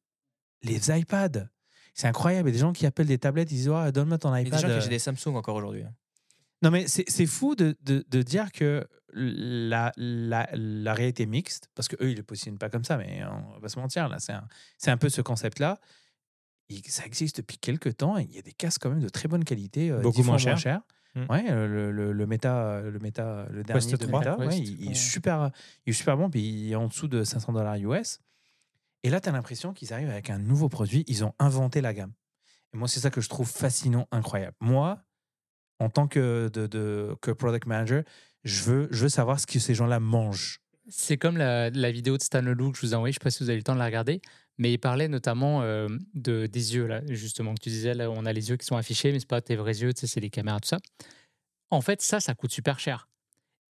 Les 0.62 0.90
iPads, 0.96 1.48
c'est 1.96 2.06
incroyable. 2.06 2.48
Il 2.48 2.52
y 2.52 2.54
a 2.54 2.58
des 2.58 2.60
gens 2.60 2.72
qui 2.72 2.86
appellent 2.86 3.06
des 3.08 3.18
tablettes, 3.18 3.50
ils 3.50 3.56
disent 3.56 3.68
oh, 3.68 3.90
donne-moi 3.90 4.18
ton 4.18 4.32
Il 4.34 4.38
y 4.38 4.40
a 4.40 4.42
des 4.44 4.48
iPad. 4.50 4.60
gens 4.60 4.66
qui 4.68 4.72
euh. 4.74 4.78
achètent 4.78 4.90
des 4.90 4.98
Samsung 5.00 5.34
encore 5.34 5.56
aujourd'hui. 5.56 5.82
hein. 5.82 5.92
Non, 6.62 6.70
mais 6.70 6.86
c'est 6.86 7.04
c'est 7.08 7.26
fou 7.26 7.54
de, 7.54 7.76
de, 7.82 8.04
de 8.08 8.22
dire 8.22 8.50
que 8.52 8.86
la, 9.12 9.92
la, 9.96 10.48
la 10.52 10.94
réalité 10.94 11.26
mixte, 11.26 11.68
parce 11.74 11.88
qu'eux, 11.88 11.96
ils 12.08 12.12
ne 12.12 12.16
le 12.16 12.22
positionnent 12.22 12.58
pas 12.58 12.68
comme 12.70 12.84
ça, 12.84 12.96
mais 12.96 13.22
on 13.24 13.52
va 13.54 13.60
pas 13.60 13.68
se 13.68 13.78
mentir, 13.78 14.08
là, 14.08 14.18
c'est 14.18 14.32
un, 14.32 14.46
c'est 14.78 14.90
un 14.90 14.96
peu 14.96 15.08
ce 15.08 15.20
concept-là. 15.22 15.78
Ça 16.88 17.04
existe 17.06 17.36
depuis 17.38 17.58
quelques 17.58 17.96
temps 17.98 18.18
et 18.18 18.22
il 18.24 18.32
y 18.34 18.38
a 18.38 18.42
des 18.42 18.52
casques 18.52 18.82
quand 18.82 18.90
même 18.90 19.00
de 19.02 19.08
très 19.08 19.28
bonne 19.28 19.44
qualité, 19.44 19.90
euh, 19.90 20.00
Beaucoup 20.00 20.22
moins 20.22 20.38
fois 20.38 20.56
cher. 20.56 20.80
Mm. 21.14 21.24
Ouais, 21.30 21.44
euh, 21.50 21.66
le, 21.68 21.92
le, 21.92 22.12
le 22.12 22.26
Meta, 22.26 22.80
le 22.82 22.98
Meta, 22.98 23.46
le 23.50 23.62
dernier 23.62 23.80
Quest 23.80 23.92
de 24.00 24.06
3. 24.06 24.18
Meta, 24.20 24.38
ouais, 24.38 24.58
il, 24.58 24.84
il 24.84 24.90
est 24.90 24.94
super, 24.94 25.50
il 25.86 25.90
est 25.90 25.94
super 25.94 26.16
bon, 26.16 26.28
puis 26.28 26.40
il 26.42 26.72
est 26.72 26.74
en 26.74 26.88
dessous 26.88 27.06
de 27.08 27.22
500 27.22 27.52
dollars 27.52 27.76
US. 27.76 28.18
Et 29.02 29.10
là, 29.10 29.20
tu 29.20 29.28
as 29.28 29.32
l'impression 29.32 29.72
qu'ils 29.72 29.92
arrivent 29.92 30.10
avec 30.10 30.30
un 30.30 30.38
nouveau 30.38 30.68
produit, 30.68 31.04
ils 31.06 31.24
ont 31.24 31.34
inventé 31.38 31.80
la 31.80 31.94
gamme. 31.94 32.12
Et 32.74 32.76
moi, 32.76 32.88
c'est 32.88 33.00
ça 33.00 33.10
que 33.10 33.20
je 33.20 33.28
trouve 33.28 33.48
fascinant, 33.48 34.08
incroyable. 34.10 34.56
Moi, 34.60 35.02
en 35.78 35.88
tant 35.88 36.08
que, 36.08 36.50
product 37.38 37.66
manager, 37.66 38.02
je 38.44 38.62
veux, 38.64 38.88
je 38.90 39.04
veux 39.04 39.08
savoir 39.08 39.40
ce 39.40 39.46
que 39.46 39.58
ces 39.58 39.74
gens-là 39.74 40.00
mangent. 40.00 40.60
C'est 40.88 41.16
comme 41.16 41.36
la, 41.36 41.70
la 41.70 41.90
vidéo 41.90 42.16
de 42.16 42.22
Stan 42.22 42.42
Leloup 42.42 42.72
que 42.72 42.78
je 42.78 42.86
vous 42.86 42.92
ai 42.92 42.96
envoyée, 42.96 43.12
je 43.12 43.18
ne 43.18 43.20
sais 43.20 43.24
pas 43.24 43.30
si 43.30 43.42
vous 43.42 43.50
avez 43.50 43.56
eu 43.56 43.60
le 43.60 43.64
temps 43.64 43.74
de 43.74 43.80
la 43.80 43.86
regarder, 43.86 44.20
mais 44.58 44.72
il 44.72 44.78
parlait 44.78 45.08
notamment 45.08 45.62
euh, 45.62 45.88
de, 46.14 46.46
des 46.46 46.74
yeux, 46.74 46.86
là, 46.86 47.02
justement, 47.08 47.54
que 47.54 47.60
tu 47.60 47.68
disais, 47.68 47.94
là, 47.94 48.10
on 48.10 48.24
a 48.24 48.32
les 48.32 48.50
yeux 48.50 48.56
qui 48.56 48.66
sont 48.66 48.76
affichés, 48.76 49.12
mais 49.12 49.20
ce 49.20 49.26
pas 49.26 49.40
tes 49.40 49.56
vrais 49.56 49.78
yeux, 49.78 49.92
tu 49.92 50.00
sais, 50.00 50.06
c'est 50.06 50.20
les 50.20 50.30
caméras, 50.30 50.60
tout 50.60 50.68
ça. 50.68 50.78
En 51.70 51.80
fait, 51.80 52.00
ça, 52.00 52.20
ça 52.20 52.34
coûte 52.34 52.52
super 52.52 52.78
cher. 52.78 53.08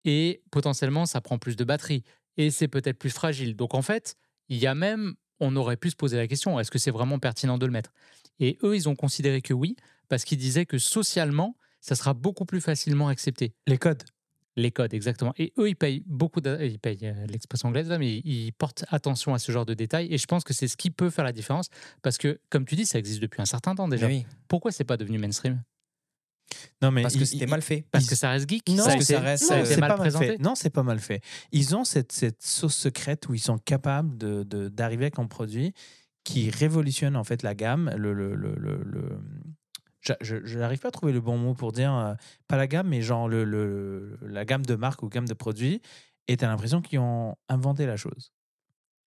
Et 0.04 0.42
potentiellement, 0.50 1.06
ça 1.06 1.20
prend 1.20 1.38
plus 1.38 1.56
de 1.56 1.64
batterie. 1.64 2.04
Et 2.36 2.50
c'est 2.50 2.68
peut-être 2.68 2.98
plus 2.98 3.10
fragile. 3.10 3.56
Donc, 3.56 3.74
en 3.74 3.82
fait, 3.82 4.16
il 4.48 4.58
y 4.58 4.66
a 4.66 4.74
même, 4.74 5.14
on 5.40 5.54
aurait 5.56 5.76
pu 5.76 5.90
se 5.90 5.96
poser 5.96 6.16
la 6.16 6.26
question, 6.26 6.58
est-ce 6.58 6.70
que 6.70 6.78
c'est 6.78 6.90
vraiment 6.90 7.18
pertinent 7.18 7.58
de 7.58 7.66
le 7.66 7.72
mettre? 7.72 7.92
Et 8.38 8.58
eux, 8.62 8.74
ils 8.74 8.88
ont 8.88 8.96
considéré 8.96 9.40
que 9.42 9.54
oui, 9.54 9.76
parce 10.08 10.24
qu'ils 10.24 10.38
disaient 10.38 10.66
que 10.66 10.78
socialement, 10.78 11.56
ça 11.80 11.94
sera 11.94 12.14
beaucoup 12.14 12.44
plus 12.44 12.60
facilement 12.60 13.08
accepté. 13.08 13.54
Les 13.66 13.78
codes. 13.78 14.02
Les 14.58 14.70
codes, 14.70 14.94
exactement. 14.94 15.34
Et 15.36 15.52
eux, 15.58 15.68
ils 15.68 15.76
payent 15.76 16.02
beaucoup, 16.06 16.40
ils 16.40 16.78
payent 16.78 16.98
euh, 17.02 17.26
l'expression 17.26 17.68
anglaise, 17.68 17.90
là, 17.90 17.98
mais 17.98 18.22
ils, 18.24 18.52
portent 18.52 18.86
attention 18.88 19.34
à 19.34 19.38
ce 19.38 19.52
genre 19.52 19.66
de 19.66 19.74
détails. 19.74 20.08
Et 20.10 20.16
je 20.16 20.26
pense 20.26 20.44
que 20.44 20.54
c'est 20.54 20.66
ce 20.66 20.78
qui 20.78 20.90
peut 20.90 21.10
faire 21.10 21.24
la 21.24 21.32
différence. 21.32 21.68
Parce 22.02 22.16
que, 22.16 22.40
comme 22.48 22.64
tu 22.64 22.74
dis, 22.74 22.86
ça 22.86 22.98
existe 22.98 23.20
depuis 23.20 23.42
un 23.42 23.46
certain 23.46 23.74
temps 23.74 23.86
déjà. 23.86 24.06
Oui, 24.06 24.24
Pourquoi 24.48 24.72
c'est 24.72 24.84
pas 24.84 24.96
devenu 24.96 25.18
mainstream? 25.18 25.62
Non, 26.82 26.90
mais 26.90 27.02
parce 27.02 27.16
que 27.16 27.24
c'était 27.24 27.46
mal 27.46 27.62
fait. 27.62 27.84
Parce 27.90 28.04
Ils- 28.04 28.08
que 28.08 28.14
ça 28.14 28.30
reste 28.30 28.48
geek 28.48 28.68
Non, 28.68 28.76
Parce 28.84 28.94
que 28.94 28.98
que 29.00 29.04
ça 29.04 29.14
c'est- 29.14 29.18
reste, 29.18 29.50
euh, 29.50 29.64
c'est 29.64 29.80
mal 29.80 29.88
pas 29.90 29.96
mal 29.96 29.98
présenté 29.98 30.26
fait. 30.28 30.38
Non, 30.38 30.54
c'est 30.54 30.70
pas 30.70 30.82
mal 30.82 30.98
fait. 31.00 31.20
Ils 31.52 31.74
ont 31.74 31.84
cette, 31.84 32.12
cette 32.12 32.42
sauce 32.42 32.74
secrète 32.76 33.28
où 33.28 33.34
ils 33.34 33.40
sont 33.40 33.58
capables 33.58 34.16
de- 34.16 34.42
de- 34.44 34.68
d'arriver 34.68 35.04
avec 35.06 35.18
un 35.18 35.26
produit 35.26 35.72
qui 36.24 36.50
révolutionne 36.50 37.16
en 37.16 37.24
fait 37.24 37.42
la 37.42 37.54
gamme. 37.54 37.90
Le, 37.96 38.12
le, 38.12 38.34
le, 38.34 38.54
le- 38.56 38.82
le- 38.84 39.18
Je 40.02 40.12
je 40.44 40.58
n'arrive 40.58 40.78
pas 40.78 40.88
à 40.88 40.92
trouver 40.92 41.12
le 41.12 41.20
bon 41.20 41.36
mot 41.36 41.54
pour 41.54 41.72
dire, 41.72 41.92
euh, 41.92 42.14
pas 42.46 42.56
la 42.56 42.68
gamme, 42.68 42.88
mais 42.88 43.02
genre 43.02 43.28
le, 43.28 43.42
le- 43.44 44.16
la 44.22 44.44
gamme 44.44 44.64
de 44.64 44.76
marques 44.76 45.02
ou 45.02 45.08
gamme 45.08 45.26
de 45.26 45.34
produits. 45.34 45.80
Et 46.28 46.36
tu 46.36 46.44
as 46.44 46.48
l'impression 46.48 46.80
qu'ils 46.80 47.00
ont 47.00 47.34
inventé 47.48 47.86
la 47.86 47.96
chose. 47.96 48.32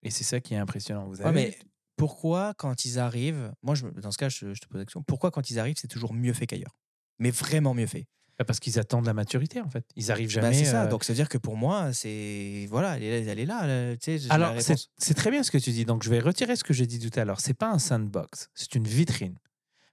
Et 0.03 0.11
c'est 0.11 0.25
ça 0.25 0.41
qui 0.41 0.55
est 0.55 0.59
impressionnant. 0.59 1.07
Vous 1.07 1.19
Ouais, 1.21 1.27
avez 1.27 1.35
mais 1.35 1.59
pourquoi, 1.97 2.53
quand 2.55 2.85
ils 2.85 2.99
arrivent, 2.99 3.53
moi, 3.63 3.75
je, 3.77 3.87
dans 3.87 4.11
ce 4.13 4.19
cas, 4.19 4.29
je, 4.29 4.55
je 4.55 4.61
te 4.61 4.67
pose 4.67 4.79
la 4.79 4.85
question, 4.85 5.03
pourquoi, 5.03 5.31
quand 5.31 5.51
ils 5.51 5.59
arrivent, 5.61 5.77
c'est 5.81 5.89
toujours 5.89 6.15
mieux 6.15 6.33
fait 6.33 6.47
qu'ailleurs? 6.47 6.77
Mais 7.19 7.31
vraiment 7.31 7.75
mieux 7.75 7.87
fait. 7.87 8.07
Bah, 8.39 8.45
Parce 8.45 8.61
qu'ils 8.61 8.79
attendent 8.79 9.07
la 9.07 9.15
maturité 9.15 9.61
en 9.61 9.69
fait. 9.69 9.85
Ils 9.97 10.13
arrivent 10.13 10.33
Bah, 10.35 10.43
jamais. 10.43 10.55
c'est 10.55 10.65
ça. 10.67 10.85
euh, 10.85 10.89
Donc, 10.89 11.03
ça 11.03 11.13
veut 11.13 11.17
dire 11.17 11.29
que 11.29 11.39
pour 11.39 11.57
moi, 11.57 11.93
c'est. 11.93 12.67
Voilà, 12.71 12.97
elle 12.97 13.03
est, 13.03 13.25
elle 13.27 13.39
est 13.41 13.47
là. 13.47 13.97
tu 13.97 14.19
sais, 14.21 14.31
Alors, 14.31 14.55
c'est 14.61 14.77
c'est 14.97 15.15
très 15.15 15.31
bien 15.33 15.43
ce 15.43 15.51
que 15.51 15.59
tu 15.59 15.71
dis. 15.73 15.85
Donc, 15.85 16.05
je 16.05 16.11
vais 16.11 16.21
retirer 16.21 16.55
ce 16.55 16.63
que 16.63 16.73
j'ai 16.73 16.87
dit 16.87 17.01
tout 17.01 17.19
à 17.19 17.25
l'heure. 17.25 17.41
C'est 17.41 17.55
pas 17.55 17.69
un 17.71 17.81
sandbox, 17.81 18.49
c'est 18.55 18.75
une 18.77 18.87
vitrine. 18.87 19.35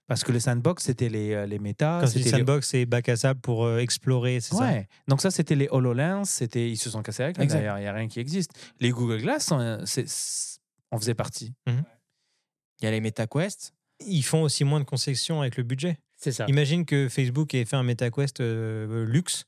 Parce 0.08 0.22
que 0.22 0.30
le 0.30 0.38
sandbox, 0.38 0.84
c'était 0.84 1.08
les, 1.08 1.32
euh, 1.32 1.46
les 1.46 1.58
méta. 1.58 1.98
Quand 2.00 2.06
tu 2.06 2.18
dis 2.18 2.22
c'était 2.22 2.36
les- 2.36 2.42
sandbox, 2.42 2.68
c'est 2.68 2.86
bac 2.86 3.08
à 3.08 3.16
sable 3.16 3.40
pour 3.40 3.64
euh, 3.64 3.78
explorer, 3.78 4.38
c'est 4.38 4.54
ça 4.54 4.60
Ouais. 4.62 4.88
Donc, 5.08 5.20
ça, 5.20 5.32
c'était 5.32 5.56
les 5.56 5.66
HoloLens. 5.68 6.24
C'était... 6.26 6.70
Ils 6.70 6.76
se 6.76 6.88
sont 6.90 7.02
cassés 7.02 7.24
avec. 7.24 7.38
Il 7.40 7.48
n'y 7.48 7.52
a 7.66 7.92
rien 7.92 8.06
qui 8.06 8.20
existe. 8.20 8.52
Les 8.78 8.90
Google 8.90 9.20
Glass, 9.22 9.50
on, 9.50 9.84
c'est- 9.84 10.06
c'est- 10.08 10.60
on 10.92 10.98
faisait 11.00 11.14
partie. 11.16 11.52
Il 11.66 12.84
y 12.84 12.86
a 12.86 12.92
les 12.92 13.00
MetaQuest. 13.00 13.72
Ils 14.06 14.22
font 14.22 14.42
aussi 14.42 14.62
moins 14.62 14.78
de 14.78 14.84
concessions 14.84 15.40
avec 15.40 15.56
le 15.56 15.64
budget. 15.64 15.98
C'est 16.16 16.32
ça. 16.32 16.46
Imagine 16.48 16.84
que 16.86 17.08
Facebook 17.08 17.54
ait 17.54 17.64
fait 17.64 17.76
un 17.76 17.82
MetaQuest 17.82 18.40
euh, 18.40 19.04
luxe 19.04 19.44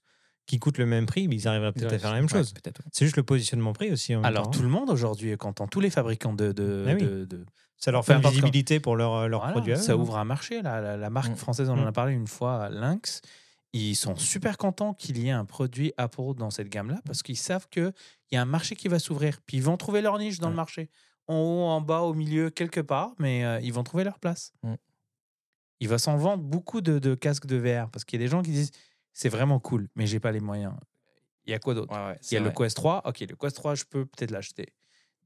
qui 0.47 0.59
coûte 0.59 0.79
le 0.79 0.87
même 0.87 1.07
prix, 1.07 1.29
mais 1.29 1.37
ils 1.37 1.47
arriveraient 1.49 1.73
peut-être 1.73 1.93
à 1.93 1.99
faire 1.99 2.11
la 2.11 2.17
même 2.17 2.25
Ouais, 2.25 2.31
chose. 2.39 2.53
peut-être. 2.53 2.83
C'est 2.93 3.05
juste 3.05 3.17
le 3.17 3.23
positionnement 3.23 3.73
prix 3.73 3.91
aussi. 3.93 4.15
en 4.17 4.23
Alors, 4.25 4.51
tout 4.51 4.61
hein. 4.61 4.63
le 4.63 4.69
monde 4.69 4.89
aujourd'hui 4.91 5.31
est 5.31 5.37
content. 5.37 5.67
Tous 5.67 5.81
les 5.81 5.91
fabricants 5.91 6.33
de. 6.33 6.53
de, 6.53 6.87
Ah 6.89 6.93
oui. 6.95 7.03
de- 7.03 7.25
de- 7.25 7.45
Ça 7.77 7.91
leur 7.93 8.05
fait 8.05 8.15
une 8.15 8.23
quand- 8.23 8.31
visibilité 8.31 8.81
pour 8.81 8.97
leurs 8.97 9.29
leur 9.29 9.41
Voilà, 9.41 9.53
produits. 9.53 9.77
ça 9.77 9.93
hein. 9.93 9.97
ouvre 9.97 10.17
un 10.19 10.25
marché. 10.25 10.63
La, 10.63 10.81
la, 10.81 10.97
la 10.97 11.11
marque 11.11 11.33
Mm. 11.33 11.37
française, 11.37 11.69
on 11.71 11.75
en 11.79 11.85
Mm. 11.85 11.89
a 11.89 11.93
parlé 11.93 12.13
une 12.15 12.27
fois, 12.27 12.69
Lynx. 12.71 13.21
Ils 13.75 13.95
sont 13.95 14.17
super 14.17 14.57
contents 14.57 14.95
qu'il 14.95 15.19
y 15.19 15.29
ait 15.29 15.31
un 15.33 15.45
produit 15.45 15.93
Apple 15.99 16.35
dans 16.39 16.51
cette 16.51 16.71
gamme-là 16.71 17.01
parce 17.05 17.23
qu'ils 17.23 17.37
savent 17.37 17.69
qu'il 17.69 17.93
y 18.33 18.37
a 18.37 18.41
un 18.43 18.47
marché 18.47 18.75
qui 18.75 18.89
va 18.89 18.99
s'ouvrir. 18.99 19.41
Puis 19.47 19.59
ils 19.59 19.63
vont 19.63 19.77
trouver 19.77 20.01
leur 20.01 20.19
niche 20.19 20.39
dans 20.41 20.49
le 20.49 20.57
marché. 20.57 20.89
En 21.27 21.35
haut, 21.37 21.65
en 21.69 21.83
bas, 21.83 22.01
au 22.01 22.15
milieu, 22.15 22.49
quelque 22.49 22.81
part, 22.81 23.11
mais 23.19 23.45
euh, 23.45 23.61
ils 23.61 23.73
vont 23.75 23.85
trouver 23.85 24.03
leur 24.05 24.19
place. 24.19 24.53
Mm. 24.63 24.75
Il 25.81 25.89
va 25.89 25.99
s'en 25.99 26.17
vendre 26.17 26.43
beaucoup 26.43 26.81
de, 26.81 26.99
de 26.99 27.15
casques 27.15 27.47
de 27.47 27.57
VR 27.57 27.91
parce 27.91 28.05
qu'il 28.05 28.21
y 28.21 28.23
a 28.23 28.27
des 28.27 28.31
gens 28.31 28.43
qui 28.43 28.51
disent 28.51 28.71
c'est 29.13 29.29
vraiment 29.29 29.61
cool, 29.61 29.89
mais 29.97 30.07
j'ai 30.07 30.21
pas 30.21 30.33
les 30.33 30.41
moyens. 30.41 30.75
Il 31.47 31.51
y 31.51 31.55
a 31.55 31.59
quoi 31.59 31.75
d'autre? 31.75 31.93
Ouais, 31.93 32.13
ouais, 32.13 32.19
Il 32.31 32.35
y 32.35 32.37
a 32.37 32.41
le. 32.41 32.51
Quest 32.51 32.77
3. 32.77 33.03
Ok, 33.07 33.21
le 33.21 33.35
Quest 33.37 33.57
3, 33.57 33.75
je 33.75 33.85
peux 33.85 34.05
peut-être 34.07 34.31
l'acheter. 34.31 34.73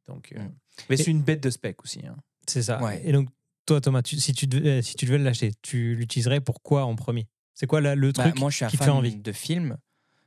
Donc, 0.07 0.33
euh, 0.33 0.41
Mm. 0.41 0.53
Mais 0.89 0.97
c'est 0.97 1.11
une 1.11 1.23
bête 1.23 1.41
de 1.43 1.51
spec 1.51 1.83
aussi. 1.83 2.01
hein. 2.07 2.17
C'est 2.49 2.63
ça. 2.63 2.81
Ouais. 2.83 3.01
Et 3.05 3.13
donc, 3.13 3.29
toi, 3.67 3.81
Thomas, 3.81 4.03
tu- 4.03 4.19
si, 4.19 4.33
tu 4.33 4.47
devais, 4.47 4.79
euh, 4.79 4.83
si 4.83 4.95
tu 4.97 5.05
devais 5.07 5.19
l'acheter, 5.19 5.53
tu 5.63 5.95
l'utiliserais 5.95 6.41
pour 6.41 6.63
quoi 6.63 6.85
en 6.85 6.97
premier? 6.97 7.29
C'est 7.55 7.67
quoi 7.67 7.81
là, 7.81 7.95
le 7.95 8.13
Bah, 8.13 8.25
truc 8.25 8.37
moi, 8.37 8.51
je 8.51 8.57
suis 8.57 8.65
un 8.65 8.69
qui 8.69 8.79
te 8.79 8.85
fait 8.85 8.91
envie? 8.91 9.17
de 9.17 9.33
films. 9.33 9.77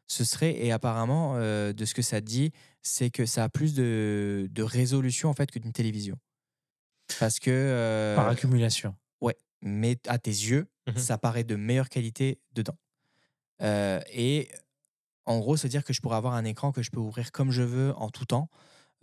Ce 0.08 0.24
serait, 0.24 0.64
et 0.64 0.72
apparemment, 0.72 1.34
euh, 1.38 1.74
de 1.74 1.84
ce 1.86 1.94
que 1.96 2.02
ça 2.04 2.22
dit, 2.22 2.52
c'est 2.84 3.10
que 3.10 3.26
ça 3.26 3.44
a 3.44 3.50
plus 3.50 3.74
de, 3.74 4.48
de 4.52 4.64
résolution 4.64 5.30
en 5.30 5.34
fait 5.34 5.50
que 5.50 5.58
d'une 5.60 5.74
télévision. 5.74 6.18
Parce 7.20 7.40
que. 7.40 7.50
euh, 7.52 8.16
Par 8.16 8.28
accumulation. 8.28 8.96
Mais 9.66 9.98
à 10.08 10.20
tes 10.20 10.32
yeux, 10.32 10.68
Mhm. 10.88 10.96
ça 10.96 11.20
paraît 11.20 11.46
de 11.46 11.58
meilleure 11.58 11.90
qualité 11.90 12.40
dedans. 12.54 12.78
Euh, 13.62 14.02
et 14.12 14.50
en 15.26 15.40
gros, 15.40 15.58
c'est 15.58 15.70
dire 15.70 15.84
que 15.84 15.94
je 15.94 16.02
pourrais 16.02 16.18
avoir 16.18 16.34
un 16.36 16.46
écran 16.46 16.72
que 16.72 16.82
je 16.84 16.92
peux 16.92 17.00
ouvrir 17.00 17.32
comme 17.32 17.52
je 17.52 17.64
veux 17.64 17.94
en 17.98 18.10
tout 18.10 18.26
temps, 18.26 18.50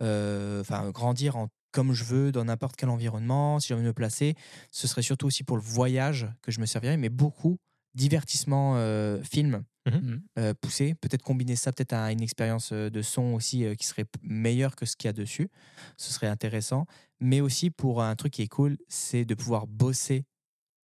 euh, 0.03 0.61
enfin 0.61 0.91
grandir 0.91 1.37
en, 1.37 1.49
comme 1.71 1.93
je 1.93 2.03
veux 2.05 2.31
dans 2.31 2.45
n'importe 2.45 2.75
quel 2.77 2.89
environnement, 2.89 3.59
si 3.59 3.69
j'ai 3.69 3.75
envie 3.75 3.83
de 3.83 3.87
me 3.89 3.93
placer. 3.93 4.35
Ce 4.71 4.87
serait 4.87 5.01
surtout 5.03 5.27
aussi 5.27 5.43
pour 5.43 5.57
le 5.57 5.63
voyage 5.63 6.27
que 6.43 6.51
je 6.51 6.59
me 6.61 6.65
servirais, 6.67 6.97
mais 6.97 7.09
beaucoup 7.09 7.59
divertissement 7.95 8.77
euh, 8.77 9.23
film 9.23 9.63
Mhm. 9.85 10.23
euh, 10.39 10.53
poussé. 10.59 10.95
Peut-être 10.95 11.21
combiner 11.23 11.55
ça 11.55 11.71
peut-être 11.71 11.93
à 11.93 12.11
une 12.11 12.21
expérience 12.21 12.73
de 12.73 13.01
son 13.01 13.33
aussi 13.33 13.65
euh, 13.65 13.75
qui 13.75 13.85
serait 13.87 14.05
meilleure 14.23 14.75
que 14.75 14.85
ce 14.85 14.95
qu'il 14.95 15.07
y 15.07 15.09
a 15.09 15.13
dessus. 15.13 15.49
Ce 15.97 16.11
serait 16.13 16.27
intéressant. 16.27 16.85
Mais 17.19 17.41
aussi 17.41 17.69
pour 17.69 18.01
un 18.03 18.15
truc 18.15 18.33
qui 18.33 18.41
est 18.43 18.47
cool, 18.47 18.77
c'est 18.89 19.25
de 19.25 19.35
pouvoir 19.35 19.67
bosser 19.67 20.25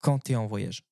quand 0.00 0.18
tu 0.24 0.32
es 0.32 0.36
en 0.36 0.46
voyage. 0.46 0.82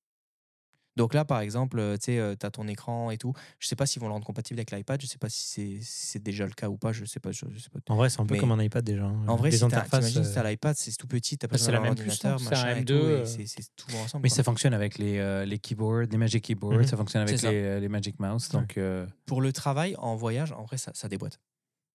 Donc 0.96 1.12
là, 1.12 1.26
par 1.26 1.40
exemple, 1.40 1.78
euh, 1.78 1.98
tu 1.98 2.04
sais, 2.16 2.36
tu 2.40 2.46
as 2.46 2.50
ton 2.50 2.66
écran 2.68 3.10
et 3.10 3.18
tout. 3.18 3.34
Je 3.58 3.68
sais 3.68 3.76
pas 3.76 3.84
s'ils 3.84 4.00
vont 4.00 4.06
le 4.08 4.14
rendre 4.14 4.24
compatible 4.24 4.58
avec 4.58 4.70
l'iPad. 4.70 4.98
Je 5.02 5.06
sais 5.06 5.18
pas 5.18 5.28
si 5.28 5.46
c'est 5.46 5.82
si 5.82 6.06
c'est 6.06 6.22
déjà 6.22 6.46
le 6.46 6.52
cas 6.52 6.70
ou 6.70 6.78
pas. 6.78 6.92
Je 6.92 7.04
sais 7.04 7.20
pas. 7.20 7.32
Je, 7.32 7.44
je 7.50 7.58
sais 7.58 7.68
pas. 7.68 7.80
En 7.92 7.96
vrai, 7.96 8.08
c'est 8.08 8.18
un 8.18 8.24
peu 8.24 8.32
Mais- 8.32 8.40
comme 8.40 8.50
un 8.52 8.62
iPad 8.62 8.82
déjà. 8.82 9.04
hein. 9.04 9.24
En 9.28 9.36
vrai, 9.36 9.50
les 9.50 9.58
si 9.58 9.60
t'as- 9.60 9.66
interfaces. 9.66 10.08
si 10.10 10.18
euh, 10.38 10.42
l'iPad, 10.42 10.74
c'est 10.74 10.96
tout 10.96 11.06
petit, 11.06 11.36
t'as 11.36 11.48
pas 11.48 11.52
Bah, 11.56 11.58
c'est 11.58 11.66
besoin 11.66 11.72
la 11.72 11.78
d'avoir 11.90 11.94
même 11.98 12.06
l'ordinateur, 12.06 12.36
puissance, 12.36 12.48
c'est 12.48 12.64
un 12.64 12.66
machin 12.68 12.80
et 12.80 12.82
M2, 12.82 12.86
tout, 12.86 12.94
et 12.94 13.12
euh. 13.12 13.24
c'est 13.26 13.46
c'est 13.46 13.76
tout 13.76 13.94
ensemble. 13.96 14.22
Mais 14.22 14.30
quoi. 14.30 14.36
ça 14.36 14.42
fonctionne 14.42 14.72
avec 14.72 14.96
les, 14.96 15.18
euh, 15.18 15.44
les 15.44 15.58
keyboards, 15.58 16.06
les 16.10 16.16
Magic 16.16 16.42
Keyboards, 16.42 16.78
Mhm. 16.78 16.86
ça 16.86 16.96
fonctionne 16.96 17.22
avec 17.28 17.42
les, 17.42 17.48
euh, 17.62 17.78
les 17.78 17.88
Magic 17.90 18.18
Mouse. 18.18 18.48
Donc, 18.48 18.78
euh, 18.78 19.06
Pour 19.26 19.42
le 19.42 19.52
travail, 19.52 19.94
en 19.98 20.16
voyage, 20.16 20.52
en 20.52 20.64
vrai, 20.64 20.78
ça, 20.78 20.92
ça 20.94 21.08
déboîte. 21.08 21.38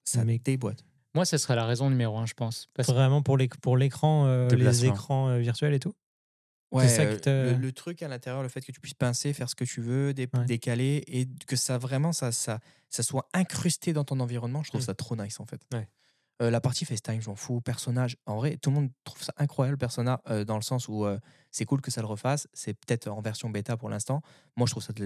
Ça 0.05 0.23
Mais- 0.25 0.37
déboîte. 0.37 0.85
Moi, 1.15 1.25
ce 1.25 1.37
serait 1.39 1.55
la 1.55 1.65
raison 1.65 1.89
numéro 1.89 2.19
un, 2.19 2.27
je 2.27 2.35
pense. 2.35 2.67
Parce 2.75 2.87
Vraiment 2.89 3.23
pour 3.23 3.35
l'éc- 3.35 3.57
pour 3.61 3.77
l'écran, 3.77 4.27
euh, 4.27 4.47
les 4.49 4.85
écrans 4.85 5.29
euh, 5.29 5.39
virtuels 5.39 5.73
et 5.73 5.79
tout? 5.79 5.93
Ouais, 6.71 6.87
ça 6.87 7.01
euh, 7.03 7.15
qui 7.15 7.21
te- 7.21 7.29
le, 7.29 7.57
le 7.57 7.71
truc 7.73 8.01
à 8.01 8.07
l'intérieur, 8.07 8.41
le 8.43 8.49
fait 8.49 8.61
que 8.61 8.71
tu 8.71 8.79
puisses 8.79 8.93
pincer, 8.93 9.33
faire 9.33 9.49
ce 9.49 9.55
que 9.55 9.65
tu 9.65 9.81
veux, 9.81 10.13
dé- 10.13 10.29
Ouais. 10.33 10.45
décaler, 10.45 11.03
et 11.07 11.27
que 11.47 11.55
ça 11.57 11.77
vraiment, 11.77 12.13
ça, 12.13 12.31
ça, 12.31 12.59
ça 12.89 13.03
soit 13.03 13.27
incrusté 13.33 13.91
dans 13.93 14.03
ton 14.05 14.19
environnement, 14.21 14.63
je 14.63 14.69
trouve 14.69 14.81
Mm. 14.81 14.85
ça 14.85 14.93
trop 14.95 15.15
nice 15.17 15.39
en 15.39 15.45
fait. 15.45 15.61
Ouais. 15.73 15.87
Euh, 16.41 16.49
la 16.49 16.59
partie 16.61 16.85
FaceTime, 16.85 17.21
je 17.21 17.29
m'en 17.29 17.35
fous. 17.35 17.61
Personnage, 17.61 18.17
en 18.25 18.37
vrai, 18.37 18.57
tout 18.57 18.69
le 18.71 18.75
monde 18.77 18.89
trouve 19.03 19.21
ça 19.21 19.33
incroyable, 19.37 19.77
Persona, 19.77 20.21
euh, 20.29 20.43
dans 20.43 20.55
le 20.55 20.63
sens 20.63 20.87
où 20.87 21.05
euh, 21.05 21.19
c'est 21.51 21.65
cool 21.65 21.81
que 21.81 21.91
ça 21.91 22.01
le 22.01 22.07
refasse. 22.07 22.47
C'est 22.53 22.73
peut-être 22.73 23.09
en 23.09 23.21
version 23.21 23.49
bêta 23.51 23.77
pour 23.77 23.89
l'instant. 23.89 24.21
Moi, 24.55 24.65
je 24.65 24.71
trouve 24.71 24.81
ça. 24.81 24.91
Je 24.97 25.03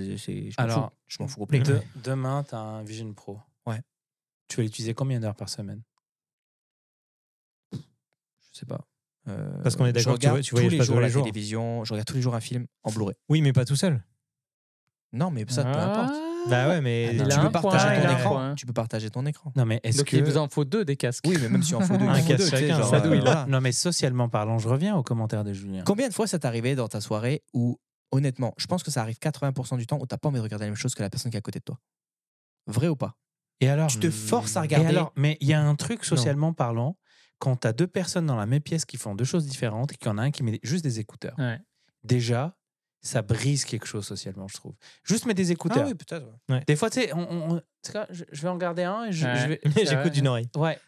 m'en 0.58 0.64
Alors, 0.64 0.90
fous. 0.92 0.96
Je 1.08 1.18
m'en 1.24 1.28
fous 1.28 1.40
complet. 1.42 1.60
de- 1.60 1.82
demain, 1.96 2.44
tu 2.48 2.56
as 2.56 2.60
un 2.60 2.84
Vision 2.84 3.12
Pro. 3.14 3.40
Ouais. 3.66 3.82
Tu 4.48 4.58
vas 4.58 4.64
l'utiliser 4.64 4.94
combien 4.94 5.20
d'heures 5.20 5.36
par 5.36 5.50
semaine? 5.50 5.82
Je 7.74 7.80
sais 8.60 8.66
pas. 8.66 8.86
Euh, 9.28 9.62
Parce 9.64 9.76
qu'on 9.76 9.86
est 9.86 9.90
je 9.90 9.94
d'accord 9.94 10.16
que 10.16 10.20
tu 10.20 10.30
vois- 10.30 10.42
tu 10.42 10.54
tous 10.54 10.70
les 10.70 10.78
pas 10.78 10.84
jours 10.84 10.96
tous 10.96 11.00
les 11.00 11.08
la 11.08 11.10
jours. 11.12 11.24
télévision, 11.24 11.84
je 11.84 11.94
regarde 11.94 12.08
tous 12.08 12.16
les 12.16 12.22
jours 12.22 12.36
un 12.36 12.40
film 12.42 12.68
en 12.84 12.92
Blu-ray. 12.92 13.16
Oui, 13.30 13.42
mais 13.42 13.54
pas 13.54 13.66
tout 13.66 13.76
seul. 13.76 14.04
Non, 15.14 15.32
mais 15.32 15.46
ça, 15.48 15.64
peu 15.64 15.80
importe. 15.80 16.14
Bah 16.50 16.68
ouais, 16.68 16.82
mais 16.82 17.18
Ah, 17.20 17.24
tu 17.28 17.40
peux 17.40 17.50
point, 17.50 17.52
partager 17.52 18.02
ton 18.02 18.10
écran. 18.10 18.30
point. 18.30 18.56
Tu 18.56 18.66
peux 18.66 18.74
partager 18.74 19.10
ton 19.10 19.26
écran. 19.26 19.52
Non, 19.56 19.66
mais 19.66 19.80
est-ce 19.84 19.98
Donc, 19.98 20.08
que. 20.08 20.18
il 20.18 20.24
vous 20.24 20.38
en 20.38 20.48
faut 20.50 20.66
deux 20.66 20.86
des 20.86 20.96
casques. 20.98 21.24
Oui, 21.28 21.38
mais 21.42 21.50
même 21.50 21.64
si 21.64 21.74
on 21.74 21.80
faut 21.82 21.98
deux, 21.98 22.06
Un 22.08 22.18
il 22.18 22.22
faut 22.22 22.28
casque 22.28 22.50
chacun, 22.50 22.78
genre, 22.78 22.90
ça 22.90 22.98
euh, 22.98 23.00
douille, 23.00 23.18
là. 23.18 23.24
voilà. 23.24 23.46
Non, 23.48 23.62
mais 23.62 23.72
socialement 23.72 24.30
parlant, 24.30 24.60
je 24.60 24.68
reviens 24.68 24.96
aux 24.96 25.04
commentaires 25.04 25.44
de 25.44 25.54
Julien. 25.54 25.84
Combien 25.86 26.08
de 26.10 26.14
fois 26.14 26.28
ça 26.28 26.38
t'est 26.38 26.46
arrivé 26.48 26.76
dans 26.76 26.88
ta 26.88 27.02
soirée 27.02 27.44
où, 27.54 27.80
honnêtement, 28.12 28.54
je 28.58 28.68
pense 28.68 28.84
que 28.84 28.92
ça 28.92 29.02
arrive 29.02 29.18
80% 29.18 29.78
du 29.78 29.88
temps 29.88 29.98
où 30.00 30.06
t'as 30.06 30.18
pas 30.18 30.28
envie 30.28 30.38
de 30.38 30.44
regarder 30.44 30.66
la 30.66 30.70
même 30.72 30.78
chose 30.78 30.94
que 30.94 31.02
la 31.02 31.10
personne 31.10 31.32
qui 31.32 31.38
est 31.38 31.40
à 31.40 31.42
côté 31.42 31.60
de 31.60 31.64
toi? 31.64 31.80
Vrai 32.68 32.88
ou 32.90 32.96
pas? 32.96 33.16
Et 33.62 33.70
alors 33.70 33.88
Tu 33.88 34.00
te 34.00 34.12
forces 34.12 34.58
à 34.58 34.60
Et 34.60 34.64
regarder? 34.64 34.88
alors, 34.90 35.14
mais 35.16 35.38
il 35.40 35.48
y 35.48 35.54
a 35.54 35.62
un 35.64 35.76
truc 35.76 36.04
socialement 36.06 36.54
parlant, 36.54 36.98
quand 37.46 37.58
tu 37.58 37.68
as 37.68 37.74
deux 37.74 37.86
personnes 37.86 38.26
dans 38.26 38.36
la 38.36 38.48
même 38.48 38.62
pièce 38.62 38.86
qui 38.86 38.98
font 38.98 39.14
deux 39.14 39.24
choses 39.24 39.46
différentes 39.46 39.94
et 39.94 39.96
qu'il 39.98 40.08
y 40.08 40.10
en 40.10 40.18
a 40.18 40.24
un 40.24 40.32
qui 40.32 40.42
met 40.42 40.60
juste 40.64 40.84
des 40.84 41.00
écouteurs. 41.00 41.36
Ouais. 41.38 41.60
Déjà, 42.04 42.58
ça 43.04 43.22
brise 43.22 43.66
quelque 43.66 43.86
chose 43.86 44.04
socialement, 44.04 44.48
je 44.48 44.56
trouve. 44.56 44.74
Juste 45.04 45.28
mettre 45.28 45.38
des 45.38 45.52
écouteurs. 45.52 45.88
Ah 45.88 45.94
peut-être. 45.94 46.66
Des 46.66 46.76
fois, 46.76 46.90
tu 46.90 47.02
sais, 47.02 47.14
on, 47.14 47.54
on- 47.54 47.62
je, 48.10 48.42
vais 48.42 48.50
en 48.50 48.58
garder 48.58 48.82
un 48.82 49.06
et 49.06 49.10
Ouais. 49.10 49.60
J'écoute 49.64 49.94
vrai. 49.94 50.10
d'une 50.10 50.28
oreille. 50.28 50.50
Ouais, 50.56 50.80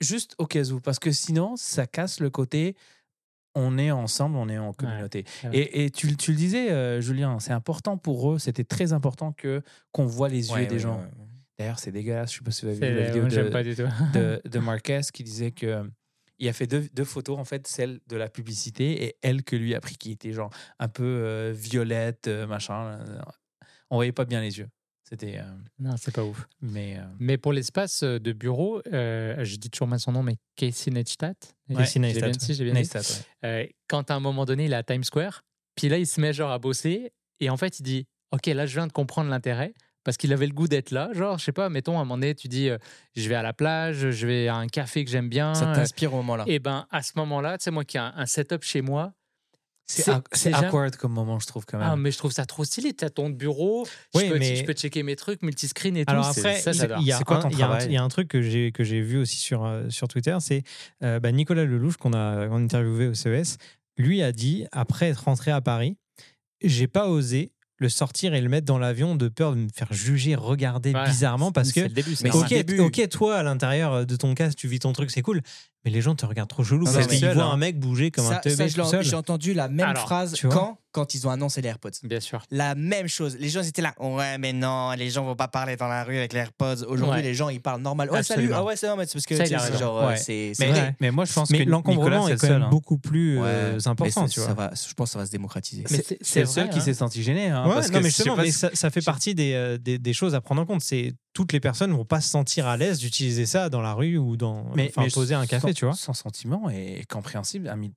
juste 0.00 0.36
au 0.38 0.46
cas 0.46 0.62
où, 0.70 0.78
parce 0.78 1.00
que 1.00 1.10
sinon, 1.10 1.56
ça 1.56 1.88
casse 1.88 2.20
le 2.20 2.30
côté. 2.30 2.76
On 3.56 3.76
est 3.76 3.90
ensemble, 3.90 4.36
on 4.36 4.48
est 4.48 4.58
en 4.58 4.72
communauté. 4.72 5.24
et 5.52 5.84
et 5.84 5.90
tu, 5.90 6.16
tu 6.16 6.30
le 6.30 6.36
disais, 6.36 6.70
euh, 6.70 7.00
Julien, 7.00 7.40
c'est 7.40 7.52
important 7.52 7.96
pour 7.98 8.32
eux, 8.32 8.38
c'était 8.38 8.62
très 8.64 8.92
important 8.92 9.32
que 9.32 9.62
qu'on 9.90 10.06
voit 10.06 10.28
les 10.28 10.50
yeux 10.52 10.66
des 10.66 10.78
gens. 10.78 11.04
D'ailleurs, 11.58 11.80
c'est 11.80 11.92
dégueulasse, 11.92 12.32
je 12.32 12.38
sais 12.38 12.44
pas 12.44 12.50
si 12.52 12.62
vous 12.62 12.68
avez 12.72 12.78
vu 12.78 13.00
la 13.00 13.06
vidéo 13.06 13.28
de, 13.28 13.48
pas 13.48 13.62
du 13.64 13.74
tout. 13.76 13.88
de, 14.12 14.40
de 14.48 14.58
Marquez 14.60 15.00
qui 15.12 15.22
disait 15.22 15.52
que 15.52 15.66
euh, 15.66 15.84
il 16.38 16.48
a 16.48 16.52
fait 16.52 16.66
deux, 16.66 16.88
deux 16.92 17.04
photos, 17.04 17.38
en 17.38 17.44
fait, 17.44 17.66
celle 17.66 18.00
de 18.08 18.16
la 18.16 18.28
publicité 18.28 19.04
et 19.04 19.16
elle 19.22 19.42
que 19.44 19.56
lui 19.56 19.74
a 19.74 19.80
pris, 19.80 19.96
qui 19.96 20.10
était 20.12 20.32
genre 20.32 20.50
un 20.78 20.88
peu 20.88 21.04
euh, 21.04 21.52
violette, 21.54 22.26
euh, 22.28 22.46
machin. 22.46 22.98
euh, 23.00 23.20
On 23.90 23.96
voyait 23.96 24.12
pas 24.12 24.24
bien 24.24 24.40
les 24.40 24.58
yeux. 24.58 24.68
C'était. 25.08 25.36
euh, 25.38 25.42
Non, 25.78 25.96
c'est 25.98 26.14
pas 26.14 26.24
ouf. 26.24 26.46
mais. 26.62 26.98
Mais 27.18 27.36
pour 27.38 27.52
l'espace 27.52 28.02
de 28.02 28.32
bureau, 28.32 28.80
je 28.86 29.56
dis 29.56 29.68
toujours 29.70 29.86
mal 29.88 30.00
son 30.00 30.12
nom, 30.12 30.22
mais 30.22 30.36
Casey 30.56 30.90
Neistat. 30.90 31.34
Casey 31.76 32.00
Neistat, 32.00 32.32
j'ai 32.54 32.64
bien 32.64 32.74
ouais. 33.42 33.74
Quand 33.88 34.10
à 34.10 34.14
un 34.14 34.20
moment 34.20 34.44
donné, 34.46 34.64
il 34.64 34.72
est 34.72 34.76
à 34.76 34.82
Times 34.82 35.04
Square, 35.04 35.42
puis 35.76 35.88
là, 35.88 35.98
il 35.98 36.06
se 36.06 36.20
met 36.20 36.32
genre 36.32 36.50
à 36.50 36.58
bosser, 36.58 37.12
et 37.40 37.50
en 37.50 37.56
fait, 37.56 37.78
il 37.80 37.82
dit 37.82 38.06
Ok, 38.32 38.46
là, 38.46 38.66
je 38.66 38.74
viens 38.74 38.86
de 38.86 38.92
comprendre 38.92 39.28
l'intérêt, 39.30 39.74
parce 40.04 40.16
qu'il 40.16 40.32
avait 40.32 40.46
le 40.46 40.52
goût 40.52 40.68
d'être 40.68 40.90
là. 40.90 41.08
Genre, 41.14 41.38
je 41.38 41.44
sais 41.44 41.52
pas, 41.52 41.68
mettons, 41.68 41.96
à 41.98 42.02
un 42.02 42.04
moment 42.04 42.16
donné, 42.18 42.34
tu 42.34 42.46
dis, 42.48 42.68
euh, 42.68 42.78
je 43.16 43.28
vais 43.28 43.34
à 43.34 43.42
la 43.42 43.52
plage, 43.52 44.10
je 44.10 44.26
vais 44.26 44.48
à 44.48 44.56
un 44.56 44.68
café 44.68 45.04
que 45.04 45.10
j'aime 45.10 45.28
bien. 45.28 45.54
Ça 45.54 45.70
euh, 45.70 45.74
t'inspire 45.74 46.12
au 46.14 46.18
moment-là. 46.18 46.44
et 46.46 46.58
ben, 46.58 46.86
à 46.90 47.02
ce 47.02 47.12
moment-là, 47.16 47.58
tu 47.58 47.64
sais, 47.64 47.70
moi 47.70 47.84
qui 47.84 47.96
ai 47.96 48.00
un, 48.00 48.12
un 48.16 48.26
setup 48.26 48.62
chez 48.62 48.82
moi, 48.82 49.12
C'est 49.86 50.04
jamais- 50.50 50.66
awkward 50.68 50.96
comme 50.96 51.12
moment, 51.12 51.38
je 51.38 51.46
trouve, 51.46 51.66
quand 51.66 51.76
même. 51.78 51.86
ah, 51.90 51.96
mais 51.96 52.10
je 52.10 52.16
trouve 52.16 52.32
ça 52.32 52.46
trop 52.46 52.64
stylé. 52.64 52.94
Tu 52.94 53.04
as 53.04 53.10
ton 53.10 53.28
bureau, 53.28 53.86
Oui, 54.14 54.24
je, 54.26 54.32
peux, 54.32 54.38
mais- 54.38 54.56
je 54.56 54.64
peux 54.64 54.72
checker 54.72 55.02
mes 55.02 55.14
trucs, 55.14 55.42
multiscreen 55.42 55.94
et 55.98 56.06
tout. 56.06 56.10
Alors 56.12 56.32
c'est- 56.32 56.40
après, 56.40 56.60
ça, 56.60 56.70
il- 56.70 56.76
j'adore. 56.78 56.98
il 57.00 57.06
y 57.06 57.12
a 57.12 57.18
C'est 57.18 57.24
quoi 57.24 57.36
un- 57.36 57.40
ton 57.42 57.48
il 57.50 57.58
y 57.58 57.62
a 57.62 57.66
un- 57.66 57.68
travail 57.68 57.86
Il 57.88 57.92
y 57.92 57.96
a 57.98 58.02
un 58.02 58.08
truc 58.08 58.28
que 58.28 58.40
j'ai 58.40 58.72
que 58.72 58.82
j'ai 58.82 59.02
vu 59.02 59.18
aussi 59.18 59.36
sur 59.36 59.64
euh, 59.66 59.88
sur 59.90 60.08
Twitter, 60.08 60.36
c'est 60.40 60.62
euh, 61.02 61.20
bah, 61.20 61.32
Nicolas 61.32 61.64
Lelouch 61.66 61.96
qu'on 61.98 62.14
a 62.14 62.46
qu'on 62.48 62.56
a 62.56 62.60
interviewé 62.60 63.08
au 63.08 63.14
CES. 63.14 63.58
Lui 63.98 64.22
a 64.22 64.32
dit 64.32 64.66
après 64.72 65.08
être 65.10 65.24
rentré 65.24 65.50
à 65.50 65.60
Paris, 65.60 65.98
j'ai 66.62 66.86
pas 66.88 67.08
osé 67.08 67.52
le 67.78 67.88
sortir 67.88 68.34
et 68.34 68.40
le 68.40 68.48
mettre 68.48 68.66
dans 68.66 68.78
l'avion 68.78 69.16
de 69.16 69.28
peur 69.28 69.52
de 69.52 69.56
me 69.56 69.68
faire 69.68 69.92
juger, 69.92 70.34
regarder 70.36 70.92
Ouais, 70.92 71.04
bizarrement 71.06 71.50
parce 71.52 71.68
c'est 71.68 71.74
que 71.74 71.80
le 71.80 71.88
début, 71.88 72.14
c'est 72.14 72.24
mais 72.24 72.30
normal. 72.30 72.46
ok, 72.46 72.56
début. 72.66 72.78
ok, 72.80 73.08
toi 73.08 73.36
à 73.36 73.42
l'intérieur 73.42 74.06
de 74.06 74.16
ton 74.16 74.34
casque, 74.34 74.56
tu 74.58 74.68
vis 74.68 74.78
ton 74.78 74.92
truc, 74.92 75.10
c'est 75.10 75.22
cool, 75.22 75.42
mais 75.84 75.90
les 75.90 76.00
gens 76.00 76.14
te 76.14 76.24
regardent 76.24 76.48
trop 76.50 76.62
chelou 76.64 76.84
Non, 76.86 76.92
parce 76.92 77.06
qu'ils 77.08 77.28
voient 77.30 77.44
hein. 77.44 77.50
un 77.52 77.56
mec 77.56 77.78
bouger 77.80 78.10
comme 78.12 78.26
un 78.26 78.34
Ça, 78.34 78.36
teubé 78.36 78.64
l'ai- 78.68 78.84
seul. 78.84 79.02
j'ai 79.04 79.16
entendu 79.16 79.54
la 79.54 79.68
même 79.68 79.88
Alors, 79.88 80.02
phrase 80.02 80.32
tu 80.34 80.46
vois. 80.46 80.54
quand 80.54 80.78
quand 80.94 81.12
ils 81.14 81.26
ont 81.26 81.30
annoncé 81.30 81.60
les 81.60 81.68
AirPods. 81.68 81.90
Bien 82.04 82.20
sûr. 82.20 82.40
La 82.52 82.74
même 82.76 83.08
chose. 83.08 83.36
Les 83.40 83.48
gens 83.48 83.60
ils 83.62 83.68
étaient 83.68 83.82
là. 83.82 83.94
Ouais, 83.98 84.38
mais 84.38 84.52
non, 84.52 84.92
les 84.92 85.10
gens 85.10 85.24
vont 85.24 85.34
pas 85.34 85.48
parler 85.48 85.74
dans 85.76 85.88
la 85.88 86.04
rue 86.04 86.16
avec 86.16 86.32
les 86.32 86.38
AirPods. 86.38 86.84
Aujourd'hui, 86.86 87.16
Ouais. 87.16 87.22
les 87.22 87.34
gens 87.34 87.48
ils 87.48 87.60
parlent 87.60 87.82
normal. 87.82 88.10
Ouais, 88.10 88.22
salut. 88.22 88.50
Ah 88.54 88.62
ouais, 88.64 88.76
c'est 88.76 88.86
normal. 88.86 89.06
C'est 89.08 89.14
parce 89.14 89.26
que 89.26 89.36
c'est 89.36 89.78
genre, 89.78 89.98
euh, 90.00 90.08
Ouais. 90.08 90.16
c'est 90.16 90.52
c'est 90.54 90.66
mais, 90.66 90.72
vrai. 90.72 90.96
mais 91.00 91.10
moi, 91.10 91.24
je 91.24 91.32
pense 91.32 91.50
mais 91.50 91.64
que 91.64 91.70
l'encombrement 91.70 92.28
est 92.28 92.36
quand 92.36 92.48
même 92.48 92.62
hein. 92.62 92.68
beaucoup 92.70 92.96
plus 92.98 93.38
Ouais, 93.40 93.44
euh, 93.48 93.78
important, 93.86 94.26
ça- 94.26 94.32
tu 94.32 94.40
vois. 94.40 94.48
ça 94.50 94.54
va, 94.54 94.70
je 94.74 94.94
pense 94.94 95.08
que 95.10 95.12
ça 95.14 95.18
va 95.18 95.26
se 95.26 95.30
démocratiser. 95.32 95.84
C'est- 95.88 96.16
C'est 96.22 96.40
le 96.40 96.46
seul 96.46 96.64
vrai, 96.66 96.72
qui 96.74 96.78
hein. 96.78 96.82
s'est 96.82 96.94
senti 96.94 97.22
gêné. 97.22 97.48
hein, 97.48 97.66
Ouais, 97.66 97.74
parce 97.74 97.88
non, 97.88 97.98
que 97.98 98.02
mais 98.04 98.08
justement, 98.10 98.36
mais 98.36 98.50
ça 98.52 98.90
fait 98.90 99.02
partie 99.04 99.34
des, 99.34 99.52
euh, 99.54 99.76
des, 99.78 99.98
des 99.98 100.12
choses 100.12 100.34
à 100.34 100.40
prendre 100.40 100.62
en 100.62 100.66
compte. 100.66 100.82
C'est 100.82 101.12
toutes 101.34 101.52
les 101.52 101.60
personnes 101.60 101.92
vont 101.92 102.04
pas 102.04 102.20
se 102.20 102.30
sentir 102.30 102.66
à 102.66 102.76
l'aise 102.76 102.98
d'utiliser 103.00 103.44
ça 103.44 103.68
dans 103.68 103.82
la 103.82 103.92
rue 103.92 104.16
ou 104.16 104.36
dans 104.36 104.72
mais, 104.74 104.88
enfin, 104.88 105.02
mais 105.02 105.10
poser 105.10 105.34
un 105.34 105.46
café, 105.46 105.74
tu 105.74 105.84
vois. 105.84 105.94
Son 105.94 106.14
sentiment 106.14 106.70
est 106.70 107.04
compréhensible 107.10 107.68
à 107.68 107.76
1000%. 107.76 107.90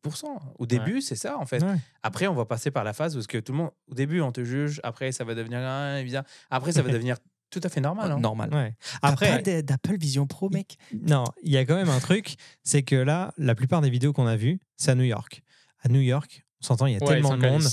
Au 0.57 0.65
début, 0.65 1.01
c'est 1.01 1.15
ça, 1.15 1.37
en 1.37 1.45
fait. 1.45 1.63
Ouais. 1.63 1.77
Après, 2.03 2.27
on 2.27 2.33
va 2.33 2.45
passer 2.45 2.71
par 2.71 2.83
la 2.83 2.93
phase 2.93 3.15
où 3.15 3.21
ce 3.21 3.27
que 3.27 3.37
tout 3.37 3.51
le 3.53 3.59
monde, 3.59 3.71
au 3.89 3.93
début, 3.93 4.21
on 4.21 4.31
te 4.31 4.43
juge. 4.43 4.81
Après, 4.83 5.11
ça 5.11 5.23
va 5.23 5.35
devenir 5.35 5.59
ah, 5.61 6.01
bizarre. 6.03 6.23
Après, 6.49 6.71
ça 6.71 6.81
va 6.81 6.91
devenir 6.91 7.17
tout 7.49 7.61
à 7.63 7.69
fait 7.69 7.79
normal. 7.79 8.11
hein. 8.11 8.19
normal. 8.19 8.49
Ouais. 8.53 8.75
Après, 9.03 9.29
Après, 9.31 9.61
d'Apple 9.63 9.97
Vision 9.97 10.25
Pro, 10.25 10.49
mec? 10.49 10.77
non, 10.91 11.23
il 11.43 11.51
y 11.51 11.57
a 11.57 11.63
quand 11.63 11.75
même 11.75 11.89
un 11.89 11.99
truc, 11.99 12.35
c'est 12.63 12.81
que 12.83 12.95
là, 12.95 13.33
la 13.37 13.55
plupart 13.55 13.81
des 13.81 13.89
vidéos 13.91 14.13
qu'on 14.13 14.27
a 14.27 14.35
vues, 14.35 14.59
c'est 14.77 14.91
à 14.91 14.95
New 14.95 15.03
York. 15.03 15.43
À 15.83 15.89
New 15.89 16.01
York, 16.01 16.43
on 16.61 16.65
s'entend, 16.65 16.87
il 16.87 16.93
y 16.93 16.97
a 16.97 16.99
Ouais, 17.03 17.07
tellement 17.07 17.37
de 17.37 17.47
monde. 17.47 17.63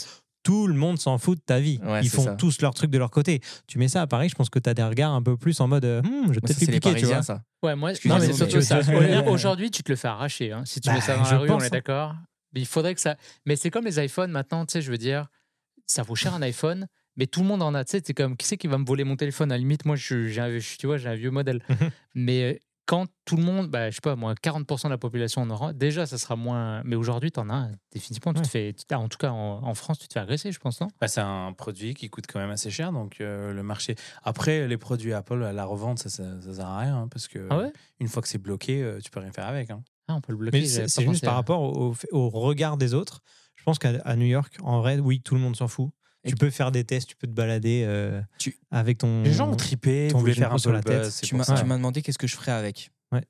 Tout 0.44 0.66
le 0.68 0.74
monde 0.74 0.98
s'en 1.00 1.18
fout 1.18 1.38
de 1.38 1.42
ta 1.42 1.58
vie. 1.58 1.80
Ouais, 1.82 2.00
Ils 2.02 2.08
font 2.10 2.22
ça. 2.26 2.34
tous 2.36 2.60
leur 2.60 2.72
truc 2.74 2.90
de 2.90 2.98
leur 2.98 3.10
côté. 3.10 3.40
Tu 3.66 3.78
mets 3.78 3.88
ça 3.88 4.02
à 4.02 4.06
Paris, 4.06 4.28
je 4.28 4.34
pense 4.36 4.50
que 4.50 4.58
tu 4.60 4.70
as 4.70 4.74
des 4.74 4.82
regards 4.84 5.12
un 5.12 5.22
peu 5.22 5.36
plus 5.36 5.58
en 5.60 5.66
mode 5.66 5.84
euh, 5.84 6.02
Hmm, 6.02 6.26
je 6.28 6.34
vais 6.34 6.40
peut-être 6.42 6.58
c'est 6.58 6.66
les 6.70 6.78
piquer, 6.78 6.94
tu 6.94 7.06
vois. 7.06 7.22
Ça. 7.22 7.42
Ouais, 7.62 7.74
moi, 7.74 7.92
moi, 8.04 8.18
mais 8.20 8.26
c'est 8.26 8.32
surtout 8.34 8.60
ça. 8.60 8.80
Aujourd'hui, 9.26 9.70
tu 9.70 9.82
te 9.82 9.90
le 9.90 9.96
fais 9.96 10.08
arracher. 10.08 10.52
hein. 10.52 10.62
Si 10.66 10.80
tu 10.80 10.88
Bah, 10.88 10.94
mets 10.94 11.00
ça 11.00 11.16
dans 11.16 11.24
je 11.24 11.32
la 11.34 11.38
rue, 11.40 11.50
on 11.50 11.60
est 11.60 11.70
d'accord. 11.70 12.14
Mais 12.52 12.60
il 12.60 12.66
faudrait 12.66 12.94
que 12.94 13.00
ça. 13.00 13.16
Mais 13.46 13.56
c'est 13.56 13.70
comme 13.70 13.84
les 13.86 13.98
iPhones 14.04 14.30
maintenant, 14.30 14.64
tu 14.66 14.72
sais, 14.74 14.82
je 14.82 14.90
veux 14.90 14.98
dire, 14.98 15.26
ça 15.86 16.02
vaut 16.02 16.14
cher 16.14 16.34
un 16.34 16.42
iPhone, 16.42 16.86
mais 17.16 17.26
tout 17.26 17.40
le 17.40 17.46
monde 17.46 17.62
en 17.62 17.74
a. 17.74 17.84
Tu 17.84 17.92
sais, 17.92 18.02
c'est 18.04 18.14
comme 18.14 18.36
qui 18.36 18.46
c'est 18.46 18.56
qui 18.58 18.66
va 18.68 18.78
me 18.78 18.84
voler 18.84 19.04
mon 19.04 19.16
téléphone? 19.16 19.50
À 19.50 19.54
la 19.54 19.58
limite, 19.58 19.84
moi, 19.86 19.96
je, 19.96 20.26
j'ai 20.28 20.40
un, 20.40 20.58
je- 20.58 20.76
tu 20.76 20.86
vois, 20.86 20.98
j'ai 20.98 21.08
un 21.08 21.14
vieux 21.14 21.30
modèle. 21.30 21.62
Mais 22.14 22.42
euh, 22.54 22.58
quand 22.86 23.06
tout 23.24 23.36
le 23.36 23.42
monde, 23.42 23.68
bah, 23.68 23.88
je 23.90 23.94
sais 23.94 24.00
pas, 24.02 24.14
moi, 24.16 24.34
40% 24.34 24.84
de 24.88 24.92
la 24.92 24.98
population 24.98 25.40
en 25.42 25.48
aura, 25.50 25.72
déjà, 25.72 26.04
ça 26.06 26.18
sera 26.18 26.36
moins. 26.36 26.82
Mais 26.84 26.96
aujourd'hui, 26.96 27.30
tu 27.32 27.40
en 27.40 27.48
as. 27.48 27.70
Définitivement, 27.92 28.34
tu 28.34 28.42
te 28.42 28.46
fais. 28.46 28.74
tu- 28.74 28.94
En 28.94 29.08
tout 29.08 29.16
cas, 29.18 29.30
en, 29.30 29.62
en 29.64 29.74
France, 29.74 29.98
tu 29.98 30.06
te 30.08 30.12
fais 30.12 30.20
agresser, 30.20 30.52
je 30.52 30.58
pense, 30.58 30.80
non? 30.80 30.88
Bah, 31.00 31.08
c'est 31.08 31.20
un 31.22 31.52
produit 31.54 31.94
qui 31.94 32.10
coûte 32.10 32.26
quand 32.30 32.38
même 32.38 32.50
assez 32.50 32.70
cher, 32.70 32.92
donc 32.92 33.20
euh, 33.20 33.52
le 33.52 33.62
marché. 33.62 33.94
Après, 34.22 34.68
les 34.68 34.76
produits 34.76 35.12
Apple 35.14 35.42
à 35.44 35.52
la 35.52 35.64
revente, 35.64 35.98
ça, 35.98 36.10
ça, 36.10 36.40
ça 36.42 36.54
sert 36.54 36.66
à 36.66 36.78
rien, 36.78 36.96
hein, 36.98 37.08
parce 37.08 37.26
que 37.28 37.46
Ah 37.50 37.58
ouais? 37.58 37.72
une 38.00 38.08
fois 38.08 38.20
que 38.22 38.28
c'est 38.28 38.38
bloqué, 38.38 38.82
euh, 38.82 38.98
tu 39.02 39.10
peux 39.10 39.20
rien 39.20 39.32
faire 39.32 39.46
avec. 39.46 39.70
hein. 39.70 39.82
Ah, 40.08 40.14
on 40.16 40.20
peut 40.20 40.32
le 40.32 40.38
bloquer. 40.38 40.66
C'est 40.66 40.82
juste 40.82 41.06
pensé 41.06 41.20
par 41.24 41.32
à- 41.32 41.36
rapport 41.36 41.62
au, 41.62 41.94
au 42.12 42.28
regard 42.28 42.76
des 42.76 42.92
autres. 42.92 43.20
Je 43.56 43.62
pense 43.62 43.78
qu'à 43.78 44.16
New 44.16 44.26
York, 44.26 44.56
en 44.62 44.80
vrai, 44.80 44.99
oui, 44.99 45.23
tout 45.23 45.34
le 45.34 45.40
monde 45.40 45.56
s'en 45.56 45.68
fout. 45.68 45.90
Et- 46.25 46.30
Tu 46.30 46.37
peux 46.37 46.50
faire 46.50 46.73
des 46.73 46.84
tests, 46.84 47.08
tu 47.08 47.17
peux 47.17 47.26
te 47.26 47.32
balader 47.32 47.84
euh, 47.87 48.21
Tu- 48.39 48.56
avec 48.71 48.99
ton. 48.99 49.23
Les 49.23 49.32
gens 49.32 49.50
ont 49.50 49.56
trippé, 49.56 50.08
ton 50.10 50.19
voulaient 50.19 50.34
faire 50.34 50.50
un 50.50 50.54
peu 50.54 50.58
sur 50.58 50.73
la 50.73 50.82
tête. 50.82 51.10
Tu 51.23 51.34
m'as 51.34 51.45
demandé 51.45 52.00
qu'est-ce 52.02 52.19
que 52.19 52.26
je 52.26 52.34
ferais 52.37 52.52
avec. 52.52 52.91
Ouais. 53.13 53.23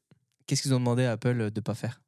Qu'est-ce 0.46 0.62
qu'ils 0.62 0.74
ont 0.74 0.78
demandé 0.78 1.04
à 1.04 1.12
Apple 1.12 1.50
de 1.50 1.61
pas 1.61 1.74
faire? 1.74 2.00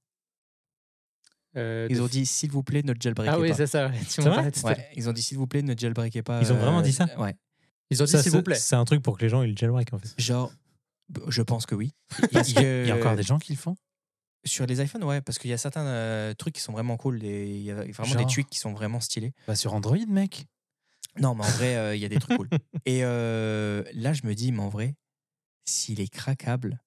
Euh, 1.56 1.86
Ils 1.90 1.96
de- 1.96 2.02
ont 2.02 2.06
dit 2.06 2.26
s'il 2.26 2.50
vous 2.50 2.62
plaît, 2.62 2.82
ne 2.82 2.92
jailbreakez 2.98 3.30
Ah 3.32 3.38
oui, 3.40 3.48
pas. 3.48 3.54
c'est 3.54 3.66
ça. 3.66 3.86
ouais. 3.88 3.98
Tu 4.10 4.20
vrai? 4.20 4.52
Ouais, 4.62 4.88
ils 4.94 5.08
ont 5.08 5.12
dit 5.12 5.22
s'il 5.22 5.38
vous 5.38 5.46
plaît, 5.46 5.62
ne 5.62 5.74
jailbreakez 5.76 6.22
pas. 6.22 6.40
Ils 6.42 6.52
ont 6.52 6.56
euh, 6.56 6.58
vraiment 6.60 6.82
dit 6.82 6.92
ça? 6.92 7.06
Ouais. 7.18 7.34
Ils 7.90 8.02
ont 8.02 8.04
dit 8.04 8.10
s'il 8.12 8.20
c'est- 8.22 8.30
vous 8.30 8.42
plaît. 8.42 8.56
C'est 8.56 8.76
un 8.76 8.84
truc 8.84 9.02
pour 9.02 9.16
que 9.16 9.22
les 9.22 9.28
gens 9.30 9.42
ils 9.42 9.50
le 9.52 9.56
jailbreak 9.56 9.92
en 9.94 9.98
fait. 9.98 10.12
Genre, 10.18 10.52
je 11.28 11.42
pense 11.42 11.64
que 11.66 11.74
oui. 11.74 11.94
Il 12.32 12.86
y, 12.86 12.90
a, 12.90 12.96
encore 12.96 13.16
des 13.16 13.22
gens 13.22 13.38
qui 13.38 13.52
le 13.52 13.58
font? 13.58 13.74
Sur 14.44 14.66
les 14.66 14.80
iPhones, 14.82 15.02
ouais, 15.04 15.20
parce 15.22 15.38
qu'il 15.38 15.50
y 15.50 15.54
a 15.54 15.58
certains 15.58 15.86
euh, 15.86 16.34
trucs 16.34 16.54
qui 16.54 16.60
sont 16.60 16.72
vraiment 16.72 16.96
cool. 16.96 17.18
des- 17.20 17.48
Il 17.48 17.62
y 17.62 17.70
a 17.70 17.74
vraiment 17.76 18.04
Genre 18.04 18.16
des 18.16 18.32
tweaks 18.32 18.48
qui 18.50 18.58
sont 18.58 18.72
vraiment 18.72 19.00
stylés. 19.00 19.32
Bah, 19.48 19.56
sur 19.56 19.72
Android, 19.74 19.96
mec. 20.08 20.46
Non, 21.20 21.34
mais 21.34 21.44
en 21.44 21.48
vrai, 21.50 21.76
euh, 21.76 21.94
il 21.96 22.00
y 22.02 22.04
a 22.04 22.08
des 22.08 22.18
trucs 22.18 22.36
cool. 22.36 22.48
Et 22.84 23.00
euh, 23.04 23.82
là, 23.94 24.12
je 24.12 24.26
me 24.26 24.34
dis, 24.34 24.52
mais 24.52 24.62
en 24.62 24.68
vrai, 24.68 24.94
s'il 25.64 26.00
est 26.00 26.08
craquable, 26.08 26.82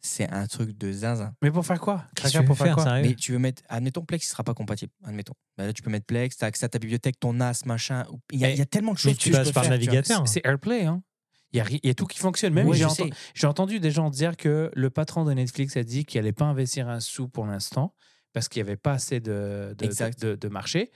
c'est 0.00 0.30
un 0.30 0.46
truc 0.46 0.76
de 0.78 0.92
zinzin. 0.92 1.34
Mais 1.42 1.50
pour 1.50 1.66
faire 1.66 1.80
quoi? 1.80 2.04
Tu 2.14 2.28
veux 2.38 2.44
pour 2.44 2.56
faire 2.56 2.66
faire, 2.66 2.74
quoi? 2.76 2.84
Sérieux? 2.84 3.08
Mais 3.08 3.14
tu 3.14 3.32
veux 3.32 3.38
mettre, 3.38 3.62
admettons, 3.68 4.04
Plex, 4.04 4.24
il 4.26 4.28
sera 4.30 4.44
pas 4.44 4.54
compatible. 4.54 4.92
Admettons. 5.04 5.34
Bah 5.56 5.66
là, 5.66 5.72
tu 5.72 5.82
peux 5.82 5.90
mettre 5.90 6.06
Plex, 6.06 6.36
tu 6.36 6.44
as 6.44 6.48
accès 6.48 6.64
à 6.64 6.68
ta 6.68 6.78
bibliothèque, 6.78 7.18
ton 7.18 7.32
NAS, 7.32 7.62
machin. 7.66 8.04
Il 8.30 8.38
y 8.38 8.44
a, 8.44 8.48
Mais- 8.48 8.54
il 8.54 8.58
y 8.58 8.62
a 8.62 8.66
tellement 8.66 8.92
de 8.92 8.98
mais 9.04 9.10
choses 9.12 9.18
tu 9.18 9.30
que 9.30 9.36
je 9.36 9.42
passes 9.42 9.52
par 9.52 9.64
le 9.64 9.68
tu 9.68 9.70
navigateur. 9.72 10.28
C'est 10.28 10.44
AirPlay. 10.46 10.84
Hein. 10.84 11.02
Il 11.52 11.62
y, 11.82 11.86
y 11.86 11.90
a 11.90 11.94
tout 11.94 12.06
qui 12.06 12.18
fonctionne. 12.18 12.52
Même 12.52 12.66
j'ai 13.34 13.46
entendu 13.46 13.80
des 13.80 13.90
gens 13.90 14.10
dire 14.10 14.36
que 14.36 14.70
le 14.74 14.90
patron 14.90 15.24
de 15.24 15.32
Netflix 15.32 15.76
a 15.76 15.82
dit 15.84 16.04
qu'il 16.04 16.20
n'allait 16.20 16.32
pas 16.32 16.44
investir 16.44 16.88
un 16.88 17.00
sou 17.00 17.28
pour 17.28 17.46
l'instant 17.46 17.94
parce 18.32 18.48
qu'il 18.48 18.62
n'y 18.62 18.68
avait 18.68 18.76
pas 18.76 18.92
assez 18.92 19.20
de, 19.20 19.74
de, 19.78 20.34
de 20.34 20.48
marché. 20.48 20.90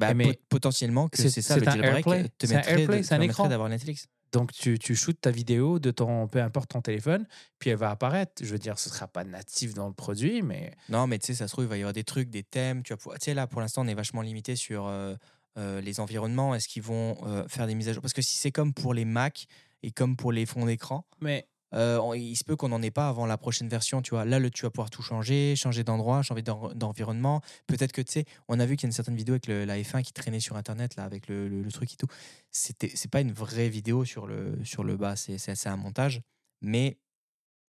Bah, 0.00 0.14
Mais- 0.14 0.24
pot- 0.32 0.40
potentiellement 0.48 1.08
que 1.08 1.16
c'est- 1.18 1.28
ça 1.42 1.54
c'est 1.54 1.60
le 1.60 1.64
jailbreak 1.66 2.06
AirPlay. 2.06 2.28
te 2.38 2.46
C'est 2.46 2.54
un 2.54 2.76
mettrait 2.76 3.02
c'est 3.02 3.14
un 3.14 3.20
écran. 3.20 3.48
d'avoir 3.48 3.68
Netflix. 3.68 4.06
Donc 4.32 4.52
tu, 4.52 4.78
tu 4.78 4.94
shootes 4.94 5.20
ta 5.20 5.30
vidéo 5.30 5.78
de 5.78 5.90
ton, 5.90 6.26
peu 6.28 6.40
importe 6.40 6.70
ton 6.70 6.80
téléphone, 6.80 7.26
puis 7.58 7.70
elle 7.70 7.76
va 7.76 7.90
apparaître. 7.90 8.32
Je 8.44 8.46
veux 8.50 8.58
dire, 8.58 8.78
ce 8.78 8.88
sera 8.88 9.06
pas 9.08 9.24
natif 9.24 9.74
dans 9.74 9.88
le 9.88 9.92
produit, 9.92 10.40
mais 10.42 10.72
Non, 10.88 11.06
mais 11.08 11.18
tu 11.18 11.26
sais, 11.26 11.34
ça 11.34 11.48
se 11.48 11.52
trouve, 11.52 11.64
il 11.64 11.68
va 11.68 11.76
y 11.76 11.80
avoir 11.80 11.92
des 11.92 12.04
trucs, 12.04 12.30
des 12.30 12.42
thèmes. 12.44 12.82
Tu 12.84 12.96
pouvoir- 12.96 13.18
tu 13.18 13.24
sais, 13.26 13.34
là, 13.34 13.46
pour 13.46 13.60
l'instant, 13.60 13.82
on 13.84 13.88
est 13.88 13.94
vachement 13.94 14.22
limité 14.22 14.54
sur 14.56 14.86
euh, 14.86 15.14
euh, 15.58 15.80
les 15.80 15.98
environnements. 16.00 16.54
Est-ce 16.54 16.68
qu'ils 16.68 16.82
vont 16.84 17.18
euh, 17.26 17.46
faire 17.48 17.66
des 17.66 17.74
mises 17.74 17.88
à 17.88 17.92
jour? 17.92 18.02
Parce 18.02 18.12
que 18.14 18.22
si 18.22 18.36
c'est 18.38 18.52
comme 18.52 18.72
pour 18.72 18.94
les 18.94 19.04
Mac 19.04 19.46
et 19.82 19.90
comme 19.90 20.16
pour 20.16 20.30
les 20.30 20.46
fonds 20.46 20.64
d'écran, 20.64 21.04
mais 21.20 21.48
euh, 21.74 22.00
il 22.16 22.36
se 22.36 22.44
peut 22.44 22.56
qu'on 22.56 22.68
n'en 22.68 22.82
ait 22.82 22.90
pas 22.90 23.08
avant 23.08 23.26
la 23.26 23.38
prochaine 23.38 23.68
version. 23.68 24.02
Tu 24.02 24.10
vois, 24.10 24.24
là, 24.24 24.38
le, 24.38 24.50
tu 24.50 24.62
vas 24.62 24.70
pouvoir 24.70 24.90
tout 24.90 25.02
changer, 25.02 25.54
changer 25.56 25.84
d'endroit, 25.84 26.22
changer 26.22 26.42
d'en- 26.42 26.72
d'environnement. 26.74 27.40
Peut-être 27.66 27.92
que 27.92 28.02
tu 28.02 28.12
sais, 28.12 28.24
on 28.48 28.58
a 28.60 28.66
vu 28.66 28.76
qu'il 28.76 28.84
y 28.84 28.86
a 28.86 28.90
une 28.90 28.92
certaine 28.92 29.16
vidéo 29.16 29.34
avec 29.34 29.46
la 29.46 29.78
F1 29.78 30.02
qui 30.02 30.12
traînait 30.12 30.40
sur 30.40 30.56
Internet 30.56 30.96
là, 30.96 31.04
avec 31.04 31.28
le, 31.28 31.66
truc 31.70 31.92
et 31.92 31.96
tout. 31.96 32.08
C'était, 32.50 32.90
c'est 32.94 33.10
pas 33.10 33.20
une 33.20 33.32
vraie 33.32 33.68
vidéo 33.68 34.04
sur 34.04 34.26
le 34.26 34.58
sur 34.64 34.82
le 34.82 34.96
bas, 34.96 35.16
c'est, 35.16 35.38
c'est, 35.38 35.54
c'est 35.54 35.68
un 35.68 35.76
montage, 35.76 36.20
mais 36.60 36.98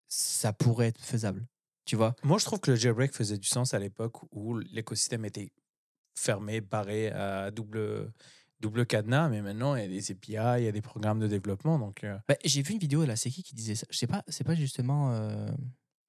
ça 0.08 0.54
pourrait 0.54 0.88
être 0.88 1.02
faisable. 1.02 1.46
Tu 1.86 1.96
vois 1.96 2.16
moi 2.24 2.38
je 2.38 2.46
trouve 2.46 2.60
que 2.60 2.72
le 2.72 2.78
jailbreak 2.78 3.14
faisait 3.14 3.38
du 3.38 3.48
sens 3.48 3.74
à 3.74 3.80
l'époque 3.80 4.18
où 4.32 4.58
l'écosystème 4.58 5.26
était 5.26 5.52
fermé, 6.16 6.62
barré 6.62 7.10
à 7.10 7.52
double, 7.52 8.12
double 8.62 8.86
cadenas, 8.86 9.28
mais 9.30 9.41
maintenant 9.41 9.76
il 9.76 9.82
y 9.82 9.86
a 9.86 9.88
des 9.88 10.12
API, 10.12 10.62
il 10.62 10.65
y 10.65 10.67
a 10.67 10.71
des 10.71 10.82
programmes 10.82 11.19
de 11.19 11.28
développement. 11.28 11.78
Donc, 11.80 12.04
euh, 12.04 12.17
Bah, 12.28 12.36
j'ai 12.45 12.62
vu 12.62 12.74
une 12.74 12.80
vidéo 12.80 13.04
là, 13.06 13.15
c'est 13.15 13.30
qui 13.30 13.43
qui 13.43 13.56
disait 13.56 13.76
ça? 13.76 13.88
Je 13.89 13.97
sais 13.97 14.08
pas, 14.08 14.24
c'est 14.28 14.43
pas 14.43 14.56
justement 14.56 15.12
euh, 15.12 15.47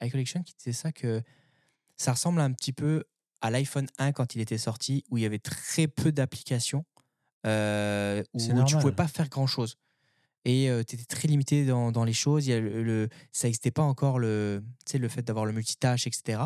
iCollection 0.02 0.42
qui 0.42 0.54
disait 0.56 0.72
ça 0.72 0.92
que 0.92 1.22
ça 1.96 2.12
ressemble 2.12 2.40
un 2.40 2.52
petit 2.52 2.72
peu 2.72 3.04
à 3.40 3.50
l'iPhone 3.50 3.86
1 3.98 4.12
quand 4.12 4.34
il 4.34 4.40
était 4.40 4.58
sorti 4.58 5.04
où 5.10 5.18
il 5.18 5.22
y 5.22 5.26
avait 5.26 5.38
très 5.38 5.88
peu 5.88 6.12
d'applications 6.12 6.84
euh, 7.46 8.22
où 8.34 8.38
tu 8.64 8.74
pouvais 8.80 8.92
pas 8.96 9.08
faire 9.08 9.28
grand 9.28 9.46
chose 9.46 9.78
et 10.44 10.68
tu 10.88 10.96
étais 10.96 11.04
très 11.04 11.28
limité 11.28 11.64
dans, 11.64 11.92
dans 11.92 12.04
les 12.04 12.12
choses. 12.12 12.46
Il 12.46 12.50
y 12.50 12.52
a 12.52 12.60
le, 12.60 12.82
le- 12.82 13.08
ça 13.30 13.46
n'existait 13.46 13.70
pas 13.70 13.82
encore 13.82 14.18
le, 14.18 14.62
le 14.92 15.08
fait 15.08 15.22
d'avoir 15.22 15.44
le 15.46 15.52
multitâche, 15.52 16.06
etc. 16.08 16.42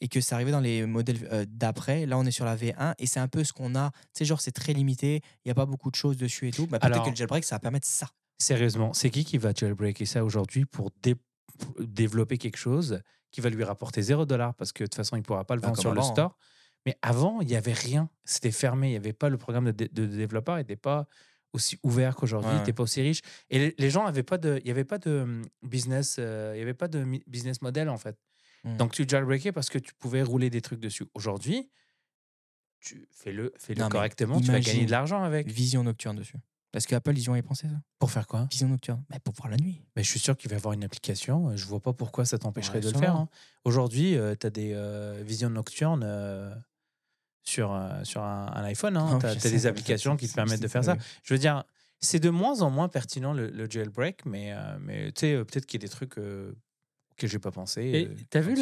Et 0.00 0.08
que 0.08 0.20
ça 0.20 0.34
arrivait 0.34 0.50
dans 0.50 0.60
les 0.60 0.84
modèles 0.84 1.26
euh, 1.32 1.44
d'après. 1.48 2.04
Là, 2.06 2.18
on 2.18 2.24
est 2.24 2.30
sur 2.30 2.44
la 2.44 2.54
V1 2.56 2.94
et 2.98 3.06
c'est 3.06 3.20
un 3.20 3.28
peu 3.28 3.44
ce 3.44 3.52
qu'on 3.52 3.74
a. 3.74 3.90
Tu 3.92 3.98
sais, 4.18 4.24
genre, 4.26 4.40
c'est 4.40 4.52
très 4.52 4.72
limité. 4.74 5.22
Il 5.44 5.48
n'y 5.48 5.50
a 5.52 5.54
pas 5.54 5.64
beaucoup 5.66 5.90
de 5.90 5.96
choses 5.96 6.16
dessus 6.18 6.48
et 6.48 6.50
tout. 6.50 6.66
Bah, 6.66 6.78
Peut-être 6.78 7.04
que 7.04 7.10
le 7.10 7.16
jailbreak, 7.16 7.44
ça 7.44 7.54
va 7.56 7.60
permettre 7.60 7.86
ça. 7.86 8.08
sérieusement, 8.38 8.92
c'est 8.92 9.08
qui 9.10 9.24
qui 9.24 9.38
va 9.38 9.52
jailbreaker 9.54 10.06
ça 10.06 10.24
aujourd'hui 10.24 10.66
pour, 10.66 10.90
dé- 11.02 11.14
pour 11.58 11.74
développer 11.80 12.36
quelque 12.36 12.58
chose 12.58 13.00
qui 13.30 13.40
va 13.40 13.48
lui 13.48 13.64
rapporter 13.64 14.02
0 14.02 14.26
dollar? 14.26 14.54
Parce 14.54 14.72
que 14.72 14.84
de 14.84 14.86
toute 14.86 14.96
façon, 14.96 15.16
il 15.16 15.20
ne 15.20 15.24
pourra 15.24 15.44
pas 15.44 15.54
le 15.54 15.60
Bah, 15.62 15.68
vendre 15.68 15.80
sur 15.80 15.92
le 15.92 15.98
avant, 16.00 16.08
hein. 16.10 16.12
store. 16.12 16.36
Mais 16.84 16.96
avant, 17.02 17.40
il 17.40 17.46
n'y 17.48 17.56
avait 17.56 17.72
rien. 17.72 18.10
C'était 18.24 18.52
fermé. 18.52 18.88
Il 18.88 18.90
n'y 18.90 18.96
avait 18.96 19.12
pas 19.14 19.28
le 19.30 19.38
programme 19.38 19.64
de, 19.64 19.70
dé- 19.72 19.88
de 19.88 20.04
développeur 20.06 20.56
n'était 20.56 20.76
pas 20.76 21.06
aussi 21.54 21.78
ouvert 21.82 22.14
qu'aujourd'hui. 22.16 22.50
Ouais, 22.50 22.56
Il 22.56 22.58
n'était 22.58 22.74
pas 22.74 22.82
aussi 22.82 23.00
riche. 23.00 23.22
Et 23.48 23.58
les, 23.58 23.74
les 23.78 23.88
gens 23.90 24.04
n'avaient 24.04 24.22
pas 24.22 24.36
de, 24.36 24.58
il 24.60 24.64
n'y 24.66 24.70
avait 24.70 24.84
pas 24.84 24.98
de 24.98 25.20
hum, 25.22 25.42
business, 25.62 26.16
euh, 26.18 26.52
il 26.54 26.58
y 26.58 26.62
avait 26.62 26.74
pas 26.74 26.86
de 26.88 27.02
mi- 27.02 27.22
business 27.26 27.62
model 27.62 27.88
en 27.88 27.96
fait. 27.96 28.16
Mm. 28.64 28.76
Donc 28.76 28.92
tu 28.92 29.04
jailbreakais 29.08 29.52
parce 29.52 29.68
que 29.68 29.78
tu 29.78 29.94
pouvais 29.94 30.22
rouler 30.22 30.50
des 30.50 30.60
trucs 30.60 30.80
dessus. 30.80 31.04
Aujourd'hui, 31.14 31.68
tu 32.80 33.08
fais-le, 33.10 33.52
Non, 33.76 33.84
mais 33.86 33.88
correctement. 33.90 34.40
Tu 34.40 34.50
vas 34.50 34.60
gagner 34.60 34.86
de 34.86 34.90
l'argent 34.90 35.22
avec. 35.22 35.48
Vision 35.48 35.82
nocturne 35.82 36.16
dessus. 36.16 36.36
Parce 36.72 36.84
qu'Apple, 36.86 37.16
ils 37.16 37.22
y 37.22 37.30
ont 37.30 37.40
pensé 37.42 37.68
ça. 37.68 37.74
Pour 37.98 38.10
faire 38.10 38.26
quoi? 38.26 38.46
Vision 38.50 38.68
nocturne. 38.68 39.02
Mais 39.10 39.18
pour 39.18 39.34
voir 39.34 39.48
la 39.48 39.56
nuit. 39.56 39.82
Mais 39.96 40.02
je 40.02 40.10
suis 40.10 40.20
sûr 40.20 40.36
qu'il 40.36 40.50
va 40.50 40.56
y 40.56 40.58
avoir 40.58 40.74
une 40.74 40.84
application. 40.84 41.56
Je 41.56 41.64
vois 41.64 41.80
pas 41.80 41.92
pourquoi 41.92 42.24
ça 42.24 42.38
t'empêcherait 42.38 42.78
Ouais, 42.78 42.84
de 42.84 42.90
le 42.90 42.98
faire. 42.98 43.16
hein. 43.16 43.28
Aujourd'hui, 43.64 44.16
tu 44.38 44.46
as 44.46 44.50
des 44.50 44.72
euh, 44.74 45.22
visions 45.24 45.48
nocturnes 45.48 46.02
euh, 46.04 46.54
sur, 47.42 47.72
euh, 47.72 48.04
sur 48.04 48.22
un, 48.22 48.52
un 48.52 48.64
iPhone. 48.64 48.96
Ah, 48.96 49.18
tu 49.20 49.26
as, 49.26 49.50
des 49.50 49.66
applications 49.66 50.16
qui 50.16 50.28
te 50.28 50.34
permettent 50.34 50.60
de 50.60 50.68
faire 50.68 50.84
ça. 50.84 50.96
Je 51.22 51.32
veux 51.32 51.38
dire, 51.38 51.64
c'est 52.00 52.20
de 52.20 52.28
moins 52.28 52.60
en 52.60 52.70
moins 52.70 52.88
pertinent 52.88 53.32
le, 53.32 53.48
le 53.48 53.70
jailbreak, 53.70 54.26
mais, 54.26 54.52
euh, 54.52 54.76
mais 54.80 55.12
tu 55.12 55.20
sais, 55.20 55.34
euh, 55.34 55.44
peut-être 55.44 55.64
qu'il 55.64 55.80
y 55.80 55.84
a 55.84 55.86
des 55.86 55.90
trucs 55.92 56.16
auxquels 57.16 57.30
j'ai 57.30 57.38
pas 57.38 57.50
pensé. 57.50 57.82
Et 57.82 58.04
euh, 58.06 58.14
t'as 58.28 58.40
vu 58.40 58.54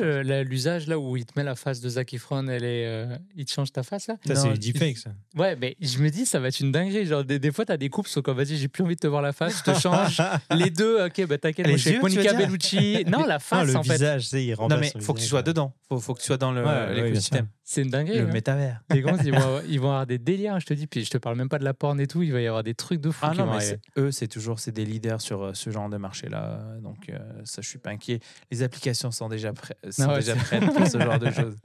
l'usage 0.45 0.87
là 0.87 0.99
où 0.99 1.17
il 1.17 1.27
te 1.27 1.33
met 1.37 1.43
la 1.45 1.57
face 1.57 1.81
de 1.81 1.89
Zac 1.89 2.15
Efron, 2.15 2.47
elle 2.49 2.65
est, 2.65 2.87
euh, 2.87 3.17
il 3.35 3.45
te 3.45 3.53
change 3.53 3.73
ta 3.73 3.83
face 3.83 4.07
là? 4.07 4.17
Ça, 4.25 4.35
Non, 4.35 4.41
c'est 4.43 4.49
il- 4.51 4.59
deepfake, 4.59 4.97
ça. 4.99 5.11
Ouais, 5.37 5.57
mais 5.57 5.77
je 5.81 5.99
me 5.99 6.09
dis, 6.09 6.25
ça 6.25 6.39
va 6.39 6.49
être 6.49 6.61
une 6.61 6.71
dinguerie. 6.71 7.05
Genre, 7.07 7.25
des, 7.25 7.39
des 7.41 7.51
fois, 7.53 7.65
t'as 7.65 7.77
des 7.77 7.89
couples, 7.89 8.09
sont 8.09 8.23
comme, 8.23 8.37
vas-y, 8.37 8.57
j'ai 8.57 8.69
plus 8.69 8.85
envie 8.85 8.95
de 8.95 9.01
te 9.01 9.07
voir 9.09 9.23
la 9.23 9.33
face, 9.33 9.59
je 9.67 9.73
te 9.73 9.79
change. 9.79 10.23
Les 10.57 10.71
deux, 10.71 11.05
ok, 11.05 11.27
bah 11.27 11.39
t'inquiète, 11.39 11.67
Les 11.67 11.73
moi 11.73 11.79
je 11.79 11.89
suis 11.91 11.99
Monica 11.99 12.33
Bellucci. 12.35 13.05
Non, 13.09 13.27
la 13.27 13.39
face 13.41 13.67
le 13.69 13.77
en 13.77 13.83
fait. 13.83 13.93
visage, 13.95 14.23
tu 14.23 14.29
sais, 14.29 14.45
il 14.45 14.55
Non, 14.57 14.69
mais 14.79 14.91
faut 15.01 15.13
que 15.15 15.19
tu 15.19 15.25
visage, 15.25 15.29
sois 15.29 15.39
ouais. 15.41 15.43
dedans. 15.43 15.75
Faut, 15.89 15.99
faut 15.99 16.15
que 16.15 16.21
tu 16.21 16.27
sois 16.27 16.37
dans 16.37 16.53
le- 16.53 16.65
Ouais, 16.65 16.95
l'écosystème. 16.95 17.49
C'est 17.67 17.81
une 17.83 17.89
dinguerie. 17.89 18.19
le 18.19 18.29
hein. 18.29 18.33
métavers. 18.33 18.83
Les 18.91 19.01
gars, 19.01 19.17
ils 19.25 19.33
vont, 19.33 19.61
ils 19.69 19.81
vont 19.81 19.89
avoir 19.89 20.07
des 20.07 20.19
délires, 20.19 20.61
je 20.61 20.67
te 20.67 20.75
dis. 20.75 20.87
Puis 20.87 21.05
je 21.05 21.11
te 21.11 21.17
parle 21.19 21.37
même 21.37 21.49
pas 21.49 21.59
de 21.59 21.65
la 21.65 21.73
porn 21.75 21.99
et 21.99 22.07
tout. 22.07 22.23
Il 22.23 22.31
va 22.33 22.41
y 22.43 22.47
avoir 22.47 22.63
des 22.63 22.75
trucs 22.75 23.01
de 23.01 23.11
fou 23.11 23.25
Ah 23.27 23.33
qui 23.33 23.39
non, 23.39 23.47
vont 23.47 23.57
mais 23.59 23.81
eux, 23.97 24.11
c'est 24.13 24.29
toujours 24.29 24.59
c'est 24.61 24.71
des 24.73 24.85
leaders 24.85 25.21
sur 25.21 25.43
euh, 25.43 25.55
ce 25.55 25.71
genre 25.71 25.89
de 25.89 25.97
marché-là. 25.97 26.61
Donc, 26.83 27.09
euh, 27.09 27.19
ça, 27.45 27.63
je 27.63 27.69
suis 27.69 27.79
pas 27.79 27.91
inquiet. 27.91 28.21
Les 28.51 28.63
applications 28.63 29.11
sont 29.11 29.29
déjà, 29.29 29.53
prêt- 29.53 29.73
sont 29.91 30.09
ouais, 30.11 30.17
déjà 30.17 30.37
prêtes 30.37 30.65
pour 30.67 30.87
ce 30.87 30.99
genre 30.99 31.19
de 31.19 31.31
choses. 31.33 31.57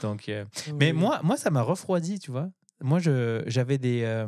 Donc, 0.00 0.28
euh, 0.28 0.44
Mais 0.80 0.92
moi, 0.92 1.20
moi, 1.22 1.36
ça 1.36 1.50
m'a 1.50 1.62
refroidi, 1.62 2.18
tu 2.18 2.30
vois. 2.30 2.48
Moi, 2.82 2.98
je- 2.98 3.42
j'avais 3.46 3.76
des. 3.78 4.02
euh, 4.04 4.26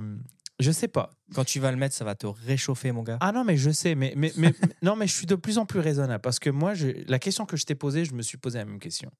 je 0.60 0.70
sais 0.70 0.88
pas. 0.88 1.10
Quand 1.34 1.44
tu 1.44 1.58
vas 1.58 1.70
le 1.72 1.76
mettre, 1.78 1.94
ça 1.94 2.04
va 2.04 2.14
te 2.14 2.26
réchauffer, 2.26 2.92
mon 2.92 3.02
gars. 3.02 3.16
Ah 3.20 3.32
non, 3.32 3.44
mais 3.44 3.56
je 3.56 3.70
sais. 3.70 3.94
Mais, 3.94 4.12
mais, 4.16 4.30
mais 4.37 4.52
non, 4.82 4.94
mais 4.94 5.06
je 5.06 5.14
suis 5.14 5.26
de 5.26 5.34
plus 5.34 5.58
en 5.58 5.66
plus 5.66 5.80
raisonnable 5.80 6.20
parce 6.20 6.38
que 6.38 6.50
moi, 6.50 6.74
je, 6.74 6.88
la 7.08 7.18
question 7.18 7.46
que 7.46 7.56
je 7.56 7.64
t'ai 7.64 7.74
posée, 7.74 8.04
je 8.04 8.12
me 8.14 8.22
suis 8.22 8.37
posé 8.38 8.58
la 8.58 8.64
même 8.66 8.78
question. 8.78 9.10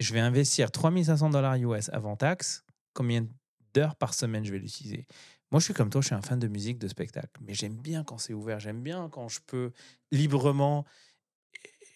Je 0.00 0.12
vais 0.12 0.20
investir 0.20 0.70
3500 0.70 1.30
dollars 1.30 1.56
US 1.56 1.88
avant 1.92 2.16
taxe. 2.16 2.64
Combien 2.94 3.26
d'heures 3.74 3.96
par 3.96 4.14
semaine 4.14 4.44
je 4.44 4.52
vais 4.52 4.58
l'utiliser? 4.58 5.06
Moi, 5.50 5.60
je 5.60 5.64
suis 5.66 5.74
comme 5.74 5.90
toi, 5.90 6.00
je 6.00 6.06
suis 6.06 6.14
un 6.14 6.22
fan 6.22 6.38
de 6.38 6.48
musique, 6.48 6.78
de 6.78 6.88
spectacle. 6.88 7.28
Mais 7.42 7.54
j'aime 7.54 7.76
bien 7.76 8.04
quand 8.04 8.18
c'est 8.18 8.32
ouvert. 8.32 8.58
J'aime 8.58 8.82
bien 8.82 9.08
quand 9.10 9.28
je 9.28 9.40
peux 9.46 9.72
librement. 10.10 10.84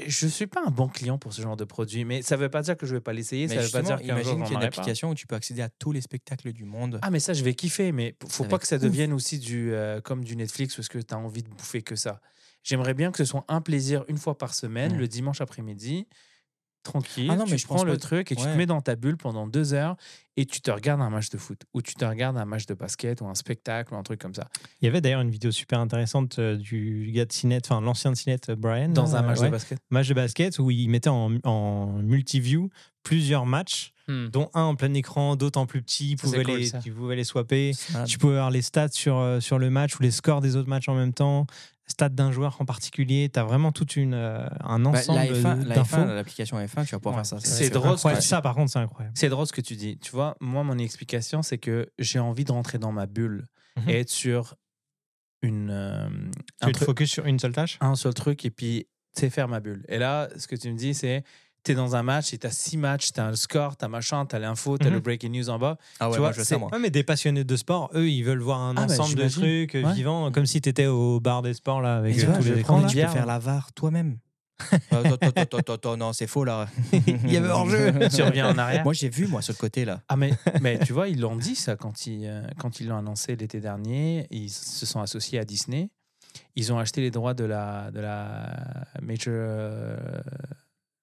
Je 0.07 0.27
suis 0.27 0.47
pas 0.47 0.63
un 0.67 0.71
bon 0.71 0.89
client 0.89 1.17
pour 1.17 1.33
ce 1.33 1.41
genre 1.41 1.57
de 1.57 1.65
produit, 1.65 2.05
mais 2.05 2.21
ça 2.21 2.37
veut 2.37 2.51
pas 2.51 2.61
dire 2.61 2.77
que 2.77 2.85
je 2.85 2.95
vais 2.95 3.01
pas 3.01 3.15
l'essayer. 3.15 3.49
Ça 3.49 3.57
veut 3.63 3.71
pas 3.71 3.81
dire 3.81 3.99
qu'un 3.99 4.21
jour 4.23 4.35
qu'il 4.35 4.41
y 4.41 4.45
a 4.45 4.53
une 4.53 4.61
pas. 4.61 4.67
application 4.67 5.09
où 5.09 5.15
tu 5.15 5.27
peux 5.27 5.37
accéder 5.37 5.63
à 5.63 5.71
tous 5.71 5.91
les 5.91 6.03
spectacles 6.03 6.53
du 6.53 6.65
monde. 6.67 6.99
Ah 7.01 7.09
mais 7.11 7.19
ça 7.19 7.33
je 7.33 7.43
vais 7.43 7.55
kiffer 7.55 7.93
mais 7.93 8.15
faut 8.29 8.43
Ça 8.43 8.45
pas 8.45 8.57
va 8.57 8.59
que 8.59 8.67
ça 8.67 8.77
ouf. 8.77 8.83
devienne 8.83 9.15
aussi 9.15 9.39
du 9.39 9.73
euh, 9.73 10.03
comme 10.03 10.23
du 10.23 10.37
Netflix 10.37 10.77
parce 10.77 10.89
que 10.89 10.99
tu 10.99 11.15
as 11.15 11.19
envie 11.19 11.43
de 11.43 11.49
bouffer 11.49 11.81
que 11.81 11.97
ça. 11.97 12.21
J'aimerais 12.63 12.93
bien 12.93 13.11
que 13.11 13.17
ce 13.17 13.25
soit 13.25 13.47
un 13.49 13.63
plaisir 13.63 14.05
une 14.09 14.19
fois 14.19 14.37
par 14.37 14.53
semaine 14.53 14.97
Mm. 14.97 14.99
le 14.99 15.09
dimanche 15.09 15.41
après-midi 15.41 16.07
tranquille. 16.87 17.29
Ah 17.31 17.37
non, 17.37 17.45
tu 17.45 17.53
mais 17.53 17.59
je 17.59 17.67
prends 17.67 17.77
pense 17.77 17.85
le 17.85 17.97
truc 17.99 18.33
et 18.33 18.37
tu 18.37 18.43
te 18.45 18.57
mets 18.57 18.67
dans 18.67 18.81
ta 18.81 18.97
bulle 18.97 19.17
pendant 19.17 19.47
deux 19.47 19.75
heures 19.75 19.97
et 20.37 20.47
tu 20.47 20.61
te 20.61 20.71
regardes 20.71 21.01
un 21.01 21.11
match 21.11 21.29
de 21.31 21.39
foot 21.39 21.63
ou 21.75 21.83
tu 21.83 21.95
te 21.95 22.05
regardes 22.05 22.37
un 22.37 22.45
match 22.45 22.67
de 22.67 22.75
basket 22.75 23.21
ou 23.21 23.27
un 23.27 23.35
spectacle 23.35 23.95
ou 23.95 23.97
un 23.97 24.03
truc 24.03 24.21
comme 24.21 24.35
ça 24.35 24.49
Il 24.81 24.85
y 24.87 24.89
avait 24.89 25.01
d'ailleurs 25.01 25.21
une 25.23 25.31
vidéo 25.31 25.51
super 25.51 25.79
intéressante 25.81 26.39
euh, 26.39 26.57
du 26.57 27.11
gars 27.15 27.25
de 27.25 27.33
Cinet, 27.33 27.61
enfin 27.65 27.81
l'ancien 27.81 28.11
de 28.13 28.17
Cinet, 28.17 28.39
euh, 28.49 28.57
Brian. 28.57 28.89
dans 28.91 29.17
un 29.17 29.23
euh, 29.23 29.27
match 29.27 29.41
ouais, 29.41 29.47
de 29.47 29.51
basket. 29.53 29.79
match 29.91 30.09
de 30.09 30.15
basket 30.15 30.59
où 30.59 30.71
il 30.71 30.89
mettait 30.89 31.09
en, 31.11 31.33
en 31.45 31.87
multi-view 32.03 32.71
plusieurs 33.03 33.47
matchs, 33.47 33.93
Hmm. 34.09 34.29
dont 34.29 34.51
un 34.55 34.63
en 34.63 34.77
plein 34.77 34.95
écran, 34.95 35.35
d'autres 35.35 35.59
en 35.59 35.67
plus 35.67 35.83
petit. 35.83 36.11
Tu 36.11 36.17
pouvais, 36.27 36.45
cool, 36.45 36.59
les, 36.59 36.71
tu 36.81 36.93
pouvais 36.93 37.17
les 37.17 37.25
swapper. 37.25 37.73
Tu 38.07 38.19
pouvais 38.19 38.35
avoir 38.35 38.53
les 38.53 38.63
stats 38.63 38.93
sur, 38.93 39.39
sur 39.41 39.59
le 39.59 39.69
match 39.69 39.97
ou 39.99 40.03
les 40.05 40.13
scores 40.13 40.41
des 40.41 40.55
autres 40.55 40.69
matchs 40.69 40.89
en 40.89 40.95
même 40.95 41.13
temps, 41.13 41.45
stats 41.87 42.09
d'un 42.09 42.33
joueur 42.33 42.57
en 42.61 42.65
particulier. 42.65 43.29
Tu 43.33 43.39
as 43.39 43.45
vraiment 43.45 43.73
toute 43.73 43.97
une, 43.97 44.15
euh, 44.15 44.47
un 44.61 44.81
bah, 44.81 44.99
ensemble 44.99 45.19
la 45.19 45.27
F1, 45.27 45.65
la 45.67 45.75
d'infos. 45.77 45.97
F1, 45.97 46.15
l'application 46.15 46.59
F1, 46.59 46.85
tu 46.85 46.95
vas 46.95 46.99
pouvoir 46.99 47.17
Ouais. 47.17 47.25
faire 47.25 47.41
ça. 47.41 47.41
C'est 47.41 47.71
drôle, 47.71 47.97
Ça, 47.99 48.43
par 48.43 48.55
contre, 48.55 48.73
c'est 48.73 48.79
incroyable. 48.79 49.15
C'est 49.17 49.29
drôle 49.29 49.47
ce 49.47 49.53
que 49.53 49.61
tu 49.61 49.77
dis. 49.77 49.99
Tu 49.99 50.11
vois, 50.11 50.37
moi 50.41 50.65
mon 50.65 50.79
explication 50.79 51.43
c'est 51.43 51.59
que 51.59 51.89
j'ai 51.99 52.19
envie 52.19 52.45
de 52.45 52.53
rentrer 52.53 52.79
dans 52.79 52.93
ma 52.93 53.07
bulle 53.07 53.45
Mhm. 53.77 53.89
et 53.91 54.01
être 54.01 54.11
sur 54.11 54.55
une 55.43 55.71
euh, 55.71 56.09
Tu 56.63 56.69
un 56.69 56.73
te 56.73 56.85
focus 56.85 57.11
sur 57.11 57.27
une 57.27 57.39
seule 57.39 57.53
tâche? 57.53 57.79
Un 57.81 57.95
seul 57.95 58.15
truc 58.15 58.45
et 58.45 58.51
puis 58.51 58.87
tu 59.15 59.21
sais 59.21 59.31
faire 59.31 59.49
ma 59.49 59.61
bulle. 59.61 59.85
Et 59.89 59.99
là, 59.99 60.29
ce 60.37 60.47
que 60.49 60.57
tu 60.57 60.71
me 60.73 60.77
dis, 60.77 60.93
c'est 60.95 61.25
tu 61.67 61.73
es 61.73 61.75
dans 61.75 61.97
un 61.97 62.03
match 62.03 62.33
et 62.33 62.39
tu 62.39 62.47
as 62.47 62.51
six 62.51 62.77
matchs, 62.79 63.13
tu 63.13 63.21
as 63.21 63.29
le 63.31 63.37
score, 63.37 63.77
tu 63.77 63.85
as 63.85 63.89
machin, 63.89 64.25
tu 64.25 64.35
as 64.37 64.39
l'info, 64.39 64.79
tu 64.79 64.87
as 64.87 64.91
Mhm. 64.91 64.95
le 64.95 65.01
breaking 65.01 65.31
news 65.33 65.51
en 65.51 65.59
bas. 65.59 65.77
Ah 66.01 66.09
ouais, 66.09 66.15
Tu 66.15 66.21
moi, 66.21 66.31
vois, 66.31 66.39
je 66.39 66.43
ça, 66.45 66.57
moi. 66.59 66.71
Ouais, 66.73 66.79
mais 66.79 66.91
des 66.91 67.03
passionnés 67.03 67.45
de 67.45 67.57
sport, 67.57 67.91
eux, 67.95 68.09
ils 68.09 68.23
veulent 68.23 68.41
voir 68.41 68.61
un 68.61 68.77
Ah, 68.77 68.87
bah, 68.87 68.95
ensemble 68.95 69.17
de 69.17 69.29
trucs 69.29 69.75
euh, 69.75 69.83
Ouais. 69.85 69.93
vivants, 69.95 70.31
comme 70.33 70.47
si 70.47 70.61
tu 70.61 70.69
étais 70.69 70.87
au 70.87 71.21
bar 71.21 71.43
des 71.43 71.55
sports 71.55 71.81
là, 71.81 71.97
avec 71.97 72.15
tu 72.17 72.23
euh, 72.23 72.27
vois, 72.27 72.37
tous 72.37 72.43
je 72.45 72.55
les 72.55 72.63
prendre, 72.63 72.85
là. 72.85 72.89
tu 72.89 72.97
peux 72.97 73.07
faire 73.09 73.27
la 73.27 73.39
VAR 73.39 73.73
toi-même. 73.73 74.19
Euh, 74.95 75.17
attends, 75.21 75.97
non, 75.99 76.15
c'est 76.15 76.27
faux 76.27 76.45
là. 76.45 76.67
Il 77.05 77.31
y 77.31 77.37
avait 77.37 77.51
hors-jeu. 77.51 77.93
Tu 78.15 78.23
reviens 78.23 78.49
en 78.55 78.57
arrière. 78.57 78.85
Moi, 78.85 78.95
j'ai 78.95 79.11
vu, 79.11 79.27
moi, 79.27 79.43
sur 79.43 79.53
le 79.53 79.59
côté 79.59 79.85
là. 79.85 80.01
Ah, 80.09 80.17
mais, 80.17 80.33
mais 80.63 80.79
tu 80.79 80.95
vois, 80.95 81.09
ils 81.09 81.21
l'ont 81.21 81.37
dit 81.37 81.55
ça 81.55 81.77
quand 81.77 82.07
ils, 82.07 82.27
euh, 82.27 82.41
quand 82.59 82.81
ils 82.81 82.89
l'ont 82.89 82.97
annoncé 82.97 83.37
l'été 83.37 83.61
dernier. 83.61 84.27
Ils 84.31 84.49
se 84.49 84.87
sont 84.87 85.01
associés 85.03 85.39
à 85.39 85.45
Disney. 85.45 85.91
Ils 86.55 86.73
ont 86.73 86.79
acheté 86.79 87.03
les 87.03 87.11
droits 87.11 87.35
de 87.35 87.45
la, 87.45 87.91
de 87.91 88.01
la 88.01 88.87
Major. 89.03 89.99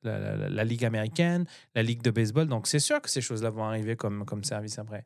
La, 0.04 0.20
la- 0.20 0.36
la- 0.36 0.50
la 0.50 0.63
Ligue 0.63 0.86
américaine, 0.86 1.46
la 1.76 1.84
Ligue 1.84 2.02
de 2.02 2.12
baseball. 2.12 2.48
Donc, 2.48 2.68
c'est 2.68 2.80
sûr 2.80 3.02
que 3.02 3.10
ces 3.10 3.22
choses-là 3.22 3.50
vont 3.50 3.63
arriver 3.66 3.96
comme, 3.96 4.26
comme 4.26 4.44
service 4.44 4.80
après. 4.80 5.06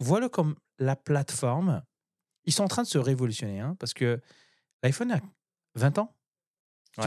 Voilà 0.00 0.28
comme 0.28 0.56
la 0.78 0.96
plateforme. 0.96 1.82
Ils 2.44 2.52
sont 2.52 2.64
en 2.64 2.68
train 2.68 2.82
de 2.82 2.88
se 2.88 2.98
révolutionner 2.98 3.60
hein, 3.60 3.76
parce 3.78 3.92
que 3.94 4.20
l'iPhone 4.82 5.12
a 5.12 5.20
20 5.74 5.98
ans. 5.98 6.14
Tu 6.92 7.02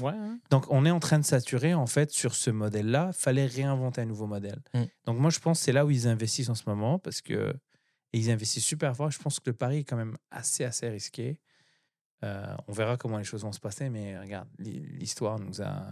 Ouais, 0.00 0.12
ouais. 0.12 0.36
Donc, 0.50 0.66
on 0.70 0.84
est 0.86 0.90
en 0.90 1.00
train 1.00 1.18
de 1.18 1.24
saturer 1.24 1.74
en 1.74 1.86
fait 1.86 2.10
sur 2.12 2.34
ce 2.34 2.50
modèle-là. 2.50 3.12
Fallait 3.12 3.46
réinventer 3.46 4.02
un 4.02 4.04
nouveau 4.06 4.26
modèle. 4.26 4.60
Mm. 4.74 4.82
Donc, 5.06 5.18
moi, 5.18 5.30
je 5.30 5.40
pense 5.40 5.58
que 5.58 5.64
c'est 5.64 5.72
là 5.72 5.84
où 5.84 5.90
ils 5.90 6.06
investissent 6.06 6.48
en 6.48 6.54
ce 6.54 6.62
moment 6.68 6.98
parce 7.00 7.20
que 7.22 7.52
et 8.12 8.18
ils 8.18 8.30
investissent 8.30 8.64
super 8.64 8.94
fort. 8.96 9.10
Je 9.10 9.18
pense 9.18 9.40
que 9.40 9.50
le 9.50 9.56
pari 9.56 9.78
est 9.78 9.84
quand 9.84 9.96
même 9.96 10.16
assez, 10.30 10.62
assez 10.64 10.88
risqué. 10.88 11.40
Euh, 12.22 12.54
on 12.68 12.72
verra 12.72 12.96
comment 12.96 13.18
les 13.18 13.24
choses 13.24 13.42
vont 13.42 13.52
se 13.52 13.58
passer, 13.60 13.90
mais 13.90 14.18
regarde, 14.18 14.48
l'hi- 14.58 14.78
l'histoire 14.80 15.38
nous 15.40 15.60
a, 15.60 15.84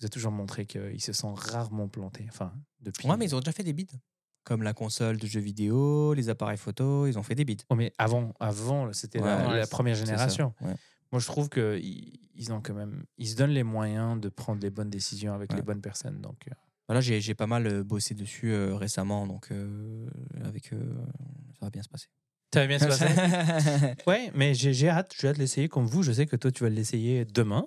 nous 0.00 0.06
a 0.06 0.08
toujours 0.08 0.32
montré 0.32 0.66
qu'ils 0.66 1.00
se 1.02 1.12
sont 1.12 1.34
rarement 1.34 1.88
plantés. 1.88 2.26
Enfin, 2.28 2.52
depuis. 2.80 3.08
Ouais, 3.08 3.16
mais 3.16 3.26
ils 3.26 3.34
ont 3.34 3.40
déjà 3.40 3.52
fait 3.52 3.62
des 3.64 3.72
bids. 3.72 3.86
Comme 4.44 4.62
la 4.62 4.72
console 4.72 5.18
de 5.18 5.26
jeux 5.26 5.40
vidéo, 5.40 6.14
les 6.14 6.28
appareils 6.30 6.56
photo, 6.56 7.06
ils 7.06 7.18
ont 7.18 7.22
fait 7.22 7.34
des 7.34 7.44
bids. 7.44 7.58
Oh, 7.68 7.74
mais 7.74 7.92
avant, 7.98 8.32
avant 8.40 8.92
c'était 8.92 9.20
la, 9.20 9.48
Ouais, 9.48 9.56
la 9.58 9.64
c'est- 9.66 9.70
première 9.70 9.94
génération. 9.94 10.54
ouais. 10.62 10.74
Moi, 11.12 11.20
je 11.20 11.26
trouve 11.26 11.48
qu'ils 11.50 12.18
ils 12.34 12.52
ont 12.52 12.62
quand 12.62 12.72
même, 12.72 13.04
ils 13.18 13.28
se 13.28 13.36
donnent 13.36 13.50
les 13.50 13.64
moyens 13.64 14.18
de 14.18 14.28
prendre 14.30 14.62
les 14.62 14.70
bonnes 14.70 14.88
décisions 14.88 15.34
avec 15.34 15.52
les 15.52 15.60
bonnes 15.62 15.82
personnes. 15.82 16.20
Donc, 16.22 16.46
euh, 16.48 16.54
Voilà, 16.88 17.00
j'ai 17.02 17.34
pas 17.34 17.46
mal 17.46 17.66
euh, 17.66 17.82
bossé 17.84 18.14
dessus 18.14 18.50
euh, 18.52 18.74
récemment, 18.76 19.26
donc 19.26 19.48
euh, 19.50 20.08
avec 20.44 20.68
ça 20.70 20.76
va 21.60 21.70
bien 21.70 21.82
se 21.82 21.88
passer. 21.88 22.06
ça 22.54 22.60
va 22.60 22.66
bien 22.66 22.78
se 22.78 22.86
passer. 22.86 23.94
Ouais, 24.06 24.30
mais 24.34 24.54
j'ai 24.54 24.88
hâte, 24.88 25.14
j'ai 25.18 25.28
hâte 25.28 25.36
de 25.36 25.42
l'essayer 25.42 25.68
comme 25.68 25.86
vous. 25.86 26.02
Je 26.02 26.12
sais 26.12 26.24
que 26.26 26.36
toi, 26.36 26.50
tu 26.50 26.62
vas 26.64 26.70
l'essayer 26.70 27.24
demain. 27.26 27.66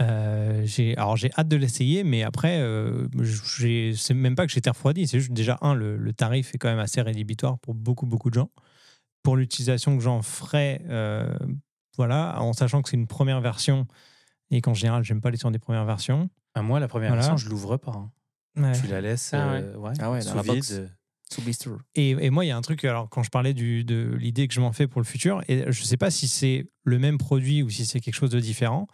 Euh, 0.00 0.62
j'ai 0.64 0.96
alors 0.96 1.16
j'ai 1.16 1.30
hâte 1.36 1.48
de 1.48 1.56
l'essayer, 1.56 2.04
mais 2.04 2.22
après, 2.22 2.58
euh, 2.60 3.06
c'est 3.96 4.14
même 4.14 4.34
pas 4.34 4.46
que 4.46 4.52
j'étais 4.52 4.70
refroidi. 4.70 5.06
C'est 5.06 5.20
juste 5.20 5.32
déjà 5.32 5.58
un, 5.60 5.74
le, 5.74 5.96
le 5.96 6.12
tarif 6.12 6.54
est 6.54 6.58
quand 6.58 6.68
même 6.68 6.78
assez 6.78 7.02
rédhibitoire 7.02 7.58
pour 7.58 7.74
beaucoup 7.74 8.06
beaucoup 8.06 8.30
de 8.30 8.34
gens. 8.34 8.50
Pour 9.22 9.36
l'utilisation 9.36 9.96
que 9.98 10.02
j'en 10.02 10.22
ferai, 10.22 10.80
euh, 10.88 11.36
voilà, 11.98 12.40
en 12.40 12.54
sachant 12.54 12.80
que 12.80 12.88
c'est 12.88 12.96
une 12.96 13.06
première 13.06 13.42
version 13.42 13.86
et 14.50 14.62
qu'en 14.62 14.72
général, 14.74 15.04
j'aime 15.04 15.20
pas 15.20 15.30
les 15.30 15.36
sur 15.36 15.50
des 15.50 15.58
premières 15.58 15.84
versions. 15.84 16.30
À 16.54 16.62
moi, 16.62 16.80
la 16.80 16.88
première 16.88 17.10
Voilà. 17.10 17.22
version, 17.22 17.36
je 17.36 17.48
l'ouvre 17.50 17.76
pas. 17.76 17.92
hein. 17.92 18.10
Ouais. 18.56 18.72
Tu 18.80 18.86
la 18.86 19.00
laisses 19.02 19.30
Ah 19.34 19.52
ouais. 19.52 19.60
euh, 19.62 19.76
ouais, 19.76 19.92
Ah 20.00 20.10
ouais, 20.10 20.20
dans 20.24 20.30
sous 20.30 20.36
la 20.36 20.42
vide. 20.42 20.54
box. 20.54 20.80
Sous 21.32 21.42
blister. 21.42 21.70
Et, 21.94 22.10
et 22.10 22.30
moi, 22.30 22.44
il 22.44 22.48
y 22.48 22.50
a 22.50 22.56
un 22.56 22.60
truc, 22.62 22.84
alors 22.84 23.08
quand 23.08 23.22
je 23.22 23.30
parlais 23.30 23.54
du, 23.54 23.84
de 23.84 24.16
l'idée 24.18 24.48
que 24.48 24.54
je 24.54 24.60
m'en 24.60 24.72
fais 24.72 24.88
pour 24.88 25.00
le 25.00 25.06
futur, 25.06 25.42
et 25.46 25.58
je 25.70 25.80
ne 25.82 25.86
sais 25.86 25.96
pas 25.96 26.10
si 26.10 26.26
c'est 26.26 26.66
le 26.82 26.98
même 26.98 27.18
produit 27.18 27.62
ou 27.62 27.70
si 27.70 27.86
c'est 27.86 28.00
quelque 28.00 28.14
chose 28.14 28.30
de 28.30 28.40
différent, 28.40 28.88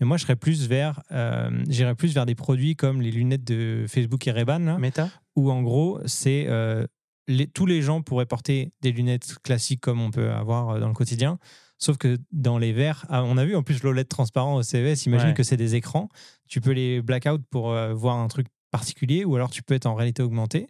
mais 0.00 0.06
moi, 0.06 0.16
je 0.16 0.22
serais 0.22 0.36
plus 0.36 0.66
vers, 0.68 1.00
euh, 1.12 1.50
j'irais 1.68 1.94
plus 1.94 2.14
vers 2.14 2.26
des 2.26 2.34
produits 2.34 2.74
comme 2.76 3.00
les 3.02 3.10
lunettes 3.10 3.44
de 3.44 3.84
Facebook 3.88 4.26
et 4.26 4.30
Ray-Ban, 4.32 4.58
là, 4.60 4.78
Meta 4.78 5.10
où 5.36 5.50
en 5.50 5.62
gros, 5.62 6.00
c'est 6.06 6.46
euh, 6.48 6.86
les, 7.28 7.46
tous 7.46 7.66
les 7.66 7.82
gens 7.82 8.02
pourraient 8.02 8.26
porter 8.26 8.72
des 8.82 8.92
lunettes 8.92 9.36
classiques 9.42 9.80
comme 9.80 10.00
on 10.00 10.10
peut 10.10 10.30
avoir 10.30 10.70
euh, 10.70 10.80
dans 10.80 10.88
le 10.88 10.94
quotidien. 10.94 11.38
Sauf 11.78 11.96
que 11.96 12.18
dans 12.32 12.58
les 12.58 12.72
verres, 12.74 13.06
ah, 13.08 13.22
on 13.24 13.38
a 13.38 13.44
vu 13.44 13.56
en 13.56 13.62
plus 13.62 13.82
l'OLED 13.82 14.06
transparent 14.08 14.56
au 14.56 14.62
CES, 14.62 15.06
imagine 15.06 15.28
Ouais. 15.28 15.34
que 15.34 15.42
c'est 15.42 15.56
des 15.56 15.76
écrans. 15.76 16.08
Tu 16.48 16.60
peux 16.60 16.72
les 16.72 17.00
blackout 17.00 17.40
pour 17.50 17.70
euh, 17.72 17.94
voir 17.94 18.18
un 18.18 18.28
truc 18.28 18.48
particulier 18.70 19.24
ou 19.24 19.34
alors 19.36 19.50
tu 19.50 19.62
peux 19.62 19.74
être 19.74 19.86
en 19.86 19.94
réalité 19.94 20.22
augmentée. 20.22 20.66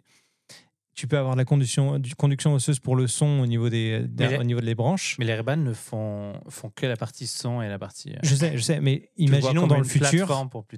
Tu 0.93 1.07
peux 1.07 1.17
avoir 1.17 1.33
de 1.35 1.37
la 1.39 1.45
conduction, 1.45 1.99
du 1.99 2.15
conduction 2.15 2.53
osseuse 2.53 2.79
pour 2.79 2.95
le 2.97 3.07
son 3.07 3.39
au 3.39 3.45
niveau 3.45 3.69
des, 3.69 4.05
les- 4.29 4.37
au 4.39 4.43
niveau 4.43 4.59
des 4.59 4.75
branches. 4.75 5.15
Mais 5.19 5.25
les 5.25 5.33
Ray-Ban 5.35 5.55
ne 5.57 5.73
font, 5.73 6.33
font 6.49 6.69
que 6.75 6.85
la 6.85 6.97
partie 6.97 7.27
son 7.27 7.61
et 7.61 7.69
la 7.69 7.79
partie. 7.79 8.11
euh, 8.11 8.17
Je 8.23 8.35
sais, 8.35 8.57
je 8.57 8.61
sais, 8.61 8.81
mais 8.81 9.09
imaginons 9.17 9.67
dans 9.67 9.77
le 9.77 9.83
futur 10.09 10.27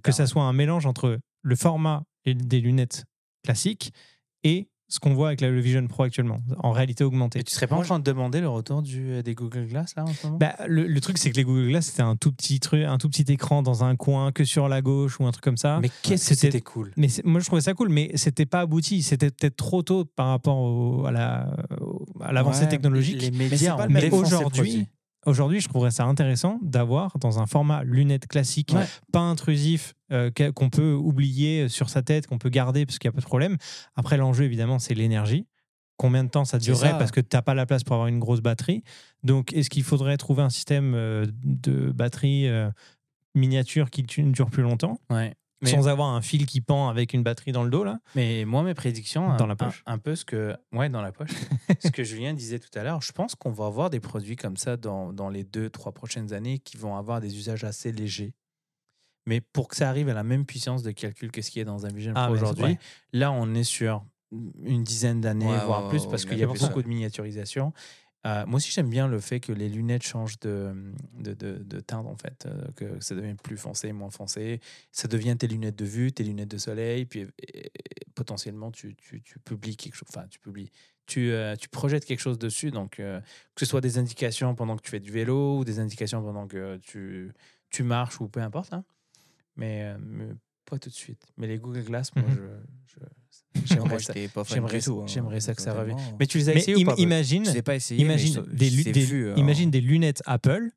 que 0.03 0.11
ça 0.11 0.27
soit 0.27 0.43
un 0.43 0.53
mélange 0.53 0.85
entre 0.85 1.19
le 1.41 1.55
format 1.55 2.03
des 2.25 2.61
lunettes 2.61 3.05
classiques 3.43 3.91
et 4.43 4.69
ce 4.93 4.99
qu'on 4.99 5.15
voit 5.15 5.29
avec 5.29 5.41
la- 5.41 5.49
le 5.49 5.59
Vision 5.59 5.85
Pro 5.87 6.03
actuellement, 6.03 6.39
en 6.59 6.71
réalité 6.71 7.03
augmentée. 7.03 7.39
Et 7.39 7.43
tu 7.43 7.51
serais 7.51 7.65
pas 7.65 7.75
en 7.75 7.81
train 7.81 7.97
de 7.97 8.03
demander 8.03 8.41
le 8.41 8.47
retour 8.49 8.83
du, 8.83 9.23
des 9.23 9.33
Google 9.33 9.65
Glass 9.65 9.95
là 9.95 10.03
en 10.03 10.13
ce 10.13 10.27
moment? 10.27 10.37
Bah, 10.37 10.53
le, 10.67 10.85
le 10.85 11.01
truc, 11.01 11.17
c'est 11.17 11.31
que 11.31 11.35
les 11.35 11.43
Google 11.43 11.69
Glass, 11.69 11.87
c'était 11.87 12.03
un 12.03 12.15
tout 12.15 12.31
petit 12.31 12.59
truc, 12.59 12.83
un 12.83 12.99
tout 12.99 13.09
petit 13.09 13.25
écran 13.31 13.63
dans 13.63 13.83
un 13.83 13.95
coin 13.95 14.31
que 14.31 14.43
sur 14.43 14.69
la 14.69 14.83
gauche 14.83 15.19
ou 15.19 15.25
un 15.25 15.31
truc 15.31 15.43
comme 15.43 15.57
ça. 15.57 15.79
Mais 15.81 15.89
qu'est-ce 16.03 16.29
que 16.29 16.35
c'était- 16.35 16.61
cool? 16.61 16.91
Mais 16.95 17.07
moi, 17.23 17.39
je 17.39 17.45
trouvais 17.47 17.61
ça 17.61 17.73
cool, 17.73 17.89
mais 17.89 18.11
c'était 18.15 18.45
pas 18.45 18.59
abouti. 18.61 19.01
C'était 19.01 19.31
peut-être 19.31 19.55
trop 19.55 19.81
tôt 19.81 20.05
par 20.05 20.27
rapport 20.27 20.57
au- 20.59 21.05
à 21.07 21.11
la- 21.11 21.55
à 22.21 22.31
l'avancée 22.31 22.65
Ouais, 22.65 22.69
technologique. 22.69 23.19
Les 23.19 23.31
médias 23.31 23.75
pas 23.75 23.85
ont 23.85 23.87
le 23.87 24.13
aujourd'hui. 24.13 24.87
Aujourd'hui, 25.25 25.59
je 25.61 25.67
trouverais 25.69 25.91
ça 25.91 26.03
intéressant 26.05 26.59
d'avoir 26.61 27.17
dans 27.19 27.39
un 27.39 27.45
format 27.45 27.83
lunettes 27.83 28.27
classique, 28.27 28.71
Ouais. 28.73 28.85
pas 29.11 29.19
intrusif, 29.21 29.93
euh, 30.11 30.29
qu'on 30.55 30.69
peut 30.69 30.93
oublier 30.93 31.69
sur 31.69 31.89
sa 31.89 32.01
tête, 32.01 32.27
qu'on 32.27 32.37
peut 32.37 32.49
garder 32.49 32.85
parce 32.85 32.99
qu'il 32.99 33.07
n'y 33.09 33.13
a 33.13 33.15
pas 33.15 33.21
de 33.21 33.25
problème. 33.25 33.57
Après, 33.95 34.17
l'enjeu, 34.17 34.43
évidemment, 34.45 34.79
c'est 34.79 34.93
l'énergie. 34.93 35.47
Combien 35.97 36.23
de 36.23 36.29
temps 36.29 36.43
ça 36.43 36.57
durerait 36.57 36.89
ça. 36.91 36.95
parce 36.95 37.11
que 37.11 37.21
tu 37.21 37.35
n'as 37.35 37.41
pas 37.41 37.53
la 37.53 37.65
place 37.65 37.83
pour 37.83 37.93
avoir 37.93 38.07
une 38.07 38.19
grosse 38.19 38.41
batterie? 38.41 38.83
Donc, 39.23 39.53
est-ce 39.53 39.69
qu'il 39.69 39.83
faudrait 39.83 40.17
trouver 40.17 40.41
un 40.41 40.49
système 40.49 40.93
euh, 40.95 41.25
de 41.43 41.91
batterie 41.91 42.47
euh, 42.47 42.69
miniature 43.35 43.89
qui 43.89 44.03
dure 44.03 44.49
plus 44.49 44.63
longtemps? 44.63 44.99
Ouais. 45.09 45.33
Mais, 45.63 45.71
sans 45.71 45.87
avoir 45.87 46.09
un 46.09 46.21
fil 46.21 46.45
qui 46.45 46.61
pend 46.61 46.89
avec 46.89 47.13
une 47.13 47.23
batterie 47.23 47.51
dans 47.51 47.63
le 47.63 47.69
dos 47.69 47.83
là 47.83 47.99
mais 48.15 48.45
moi, 48.45 48.63
mes 48.63 48.73
prédictions, 48.73 49.35
Dans 49.37 49.45
un, 49.45 49.47
la 49.47 49.55
poche. 49.55 49.83
Un, 49.85 49.93
un 49.93 49.97
peu 49.97 50.15
ce 50.15 50.25
que, 50.25 50.55
ouais, 50.71 50.89
dans 50.89 51.01
la 51.01 51.11
poche, 51.11 51.29
ce 51.79 51.89
que 51.89 52.03
Julien 52.03 52.33
disait 52.33 52.59
tout 52.59 52.77
à 52.77 52.83
l'heure, 52.83 53.01
je 53.01 53.11
pense 53.11 53.35
qu'on 53.35 53.51
va 53.51 53.65
avoir 53.65 53.89
des 53.89 53.99
produits 53.99 54.35
comme 54.35 54.57
ça 54.57 54.77
dans, 54.77 55.13
dans 55.13 55.29
les 55.29 55.43
deux, 55.43 55.69
trois 55.69 55.91
prochaines 55.91 56.33
années 56.33 56.59
qui 56.59 56.77
vont 56.77 56.95
avoir 56.97 57.21
des 57.21 57.37
usages 57.37 57.63
assez 57.63 57.91
légers. 57.91 58.33
Mais 59.25 59.39
pour 59.41 59.69
que 59.69 59.75
ça 59.75 59.89
arrive 59.89 60.09
à 60.09 60.13
la 60.13 60.23
même 60.23 60.45
puissance 60.45 60.83
de 60.83 60.91
calcul 60.91 61.31
que 61.31 61.41
ce 61.41 61.49
qui 61.49 61.59
est 61.59 61.65
dans 61.65 61.85
un 61.85 61.89
Vision 61.89 62.13
Ah, 62.15 62.25
Pro 62.25 62.35
aujourd'hui, 62.35 62.77
là, 63.13 63.31
on 63.31 63.53
est 63.53 63.63
sur 63.63 64.03
une 64.63 64.83
dizaine 64.83 65.21
d'années, 65.21 65.45
Ouais, 65.45 65.65
voire 65.65 65.83
ouais, 65.83 65.89
plus, 65.89 66.03
ouais, 66.03 66.09
parce 66.09 66.25
qu'il 66.25 66.37
y 66.37 66.43
a 66.43 66.47
beaucoup 66.47 66.81
de 66.81 66.87
miniaturisation. 66.87 67.71
Euh, 68.25 68.45
moi 68.45 68.57
aussi, 68.57 68.71
j'aime 68.71 68.89
bien 68.89 69.07
le 69.07 69.19
fait 69.19 69.39
que 69.39 69.51
les 69.51 69.67
lunettes 69.67 70.03
changent 70.03 70.39
de, 70.39 70.73
de, 71.19 71.33
de, 71.33 71.79
teinte, 71.81 72.07
en 72.07 72.15
fait, 72.15 72.45
euh, 72.45 72.67
que 72.75 73.03
ça 73.03 73.15
devient 73.15 73.35
plus 73.35 73.57
foncé, 73.57 73.91
moins 73.91 74.09
foncé. 74.09 74.61
Ça 74.91 75.09
devient 75.09 75.35
tes 75.37 75.47
lunettes 75.47 75.75
de 75.75 75.85
vue, 75.85 76.11
tes 76.13 76.23
lunettes 76.23 76.49
de 76.49 76.57
soleil, 76.57 77.05
puis 77.05 77.27
potentiellement, 78.15 78.71
tu, 78.71 78.95
tu, 78.95 79.39
publies 79.39 79.75
quelque 79.75 79.95
chose, 79.95 80.07
enfin, 80.09 80.25
tu 80.29 80.39
publies, 80.39 80.71
tu, 81.05 81.31
euh, 81.31 81.57
tu 81.57 81.67
projettes 81.67 82.05
quelque 82.05 82.21
chose 82.21 82.39
dessus, 82.39 82.71
donc 82.71 82.95
que 82.95 83.21
ce 83.59 83.65
soit 83.65 83.81
des 83.81 83.97
indications 83.97 84.55
pendant 84.55 84.77
que 84.77 84.83
tu 84.83 84.91
fais 84.91 85.01
du 85.01 85.11
vélo 85.11 85.57
ou 85.57 85.65
des 85.65 85.79
indications 85.79 86.21
pendant 86.21 86.47
que 86.47 86.77
tu, 86.77 87.33
tu 87.71 87.83
marches 87.83 88.21
ou 88.21 88.29
peu 88.29 88.41
importe, 88.41 88.71
hein. 88.71 88.85
mais 89.57 89.93
pas 90.65 90.79
tout 90.79 90.89
de 90.89 90.93
suite. 90.95 91.21
Mais 91.37 91.47
les 91.47 91.57
Google 91.57 91.83
Glass, 91.83 92.13
moi, 92.15 92.25
Mhm. 92.27 92.35
je- 92.35 92.99
j'aimerais 93.73 93.99
ça. 93.99 94.13
J'aimerais 94.47 94.77
hein, 94.77 95.05
j'aimerais 95.07 95.39
ça 95.39 95.53
que 95.53 95.61
ça 95.61 95.73
revienne. 95.73 95.97
Mais 96.19 96.25
tu 96.27 96.37
les 96.37 96.49
as 96.49 96.53
essayés 96.55 96.77
ou 96.83 96.85
pas 96.85 96.95
imagine, 96.97 97.45
Je 97.45 97.59
pas 97.61 97.75
essayé. 97.75 98.01
imagine, 98.01 98.43
mais 98.47 98.51
je- 98.51 98.55
des, 98.57 98.69
lu- 98.69 98.83
c'est 98.83 98.91
des- 98.91 99.05
vu, 99.05 99.29
hein. 99.31 99.35
imagine 99.37 99.69
des 99.71 99.81
lunettes 99.81 100.21
Apple 100.25 100.71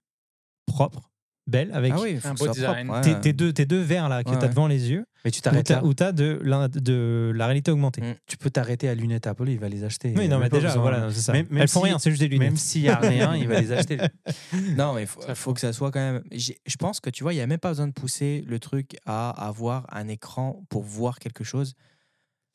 propres, 0.66 1.10
belles, 1.46 1.70
avec 1.72 1.92
Ah 1.94 2.00
oui, 2.00 2.18
un 2.24 2.34
beau 2.34 2.48
design. 2.48 2.86
propre, 2.88 3.00
tes, 3.02 3.12
ouais. 3.14 3.20
tes 3.20 3.32
deux, 3.32 3.52
tes 3.52 3.66
deux 3.66 3.80
verres 3.80 4.08
là 4.08 4.24
que 4.24 4.30
Ouais, 4.30 4.38
tu 4.38 4.44
as 4.44 4.48
devant 4.48 4.66
les 4.66 4.90
yeux, 4.90 5.06
Mais 5.24 5.30
tu 5.30 5.38
où 5.38 5.42
t'arrêtes 5.42 5.66
tu 5.66 5.72
là. 5.72 5.78
as, 6.08 6.12
de, 6.12 6.40
la- 6.42 6.68
de 6.68 7.32
la 7.34 7.46
réalité 7.46 7.70
augmentée. 7.70 8.00
Mm. 8.02 8.14
Tu 8.26 8.36
peux 8.36 8.50
t'arrêter 8.50 8.88
à 8.88 8.94
lunettes 8.94 9.26
Apple, 9.26 9.48
il 9.48 9.58
va 9.58 9.68
les 9.68 9.84
acheter. 9.84 10.12
Oui, 10.16 10.28
non, 10.28 10.38
mais 10.38 10.48
déjà, 10.48 10.68
besoin. 10.68 10.82
voilà, 10.82 11.12
c'est 11.12 11.20
ça. 11.20 11.32
Même- 11.32 11.46
même 11.50 11.62
Elles 11.62 11.68
font 11.68 11.80
si- 11.80 11.86
rien, 11.86 11.98
c'est 11.98 12.10
juste 12.10 12.20
des 12.22 12.28
lunettes. 12.28 12.48
Même 12.48 12.56
s'il 12.56 12.82
n'y 12.82 12.88
a 12.88 12.96
rien, 12.96 13.34
il 13.36 13.46
va 13.48 13.60
les 13.60 13.70
acheter. 13.72 13.98
Non, 14.76 14.92
mais 14.94 15.02
il 15.28 15.34
faut, 15.34 15.54
que 15.54 15.60
ça 15.60 15.72
soit 15.72 15.90
quand 15.90 16.00
même. 16.00 16.22
Je 16.32 16.76
pense 16.78 17.00
que 17.00 17.10
tu 17.10 17.22
vois, 17.22 17.32
il 17.32 17.36
n'y 17.36 17.42
a 17.42 17.46
même 17.46 17.58
pas 17.60 17.68
besoin 17.70 17.86
de 17.86 17.92
pousser 17.92 18.44
le 18.46 18.58
truc 18.58 18.96
à 19.06 19.30
avoir 19.30 19.86
un 19.94 20.08
écran 20.08 20.64
pour 20.68 20.82
voir 20.82 21.18
quelque 21.18 21.44
chose. 21.44 21.74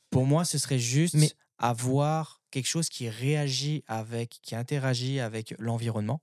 Pour 0.10 0.26
moi, 0.26 0.44
ce 0.46 0.58
serait 0.58 0.80
juste 0.80 1.16
Mais- 1.16 1.32
avoir 1.58 2.42
quelque 2.52 2.68
chose 2.68 2.90
qui 2.90 3.08
réagit 3.08 3.84
avec, 3.88 4.40
qui 4.44 4.56
interagit 4.56 5.20
avec 5.22 5.56
l'environnement. 5.60 6.22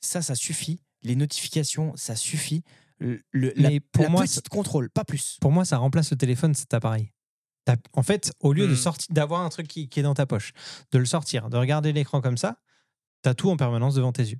Ça, 0.00 0.20
ça 0.22 0.34
suffit. 0.34 0.80
Les 1.02 1.16
notifications, 1.16 1.92
ça 1.96 2.16
suffit. 2.16 2.62
Le, 2.98 3.20
le- 3.32 3.52
la, 3.56 3.70
Mais 3.70 3.80
pour 3.80 4.04
la 4.04 4.10
moi, 4.10 4.22
petite 4.22 4.48
contrôle, 4.48 4.88
pas 4.90 5.04
plus. 5.04 5.36
Pour 5.40 5.50
moi, 5.50 5.64
ça 5.64 5.78
remplace 5.78 6.10
le 6.12 6.16
téléphone, 6.16 6.54
cet 6.54 6.72
appareil. 6.74 7.12
T'as- 7.64 7.76
En 7.94 8.02
fait, 8.02 8.32
au 8.40 8.52
lieu 8.52 8.66
de 8.68 8.72
Mm. 8.72 8.76
sortir, 8.76 9.06
d'avoir 9.14 9.40
un 9.42 9.48
truc 9.48 9.66
qui, 9.68 9.88
qui 9.88 10.00
est 10.00 10.02
dans 10.04 10.14
ta 10.14 10.26
poche, 10.26 10.52
de 10.92 10.98
le 10.98 11.04
sortir, 11.04 11.48
de 11.50 11.56
regarder 11.56 11.92
l'écran 11.92 12.20
comme 12.20 12.36
ça, 12.36 12.58
tu 13.22 13.28
as 13.28 13.34
tout 13.34 13.50
en 13.50 13.56
permanence 13.56 13.94
devant 13.94 14.12
tes 14.12 14.22
yeux. 14.24 14.38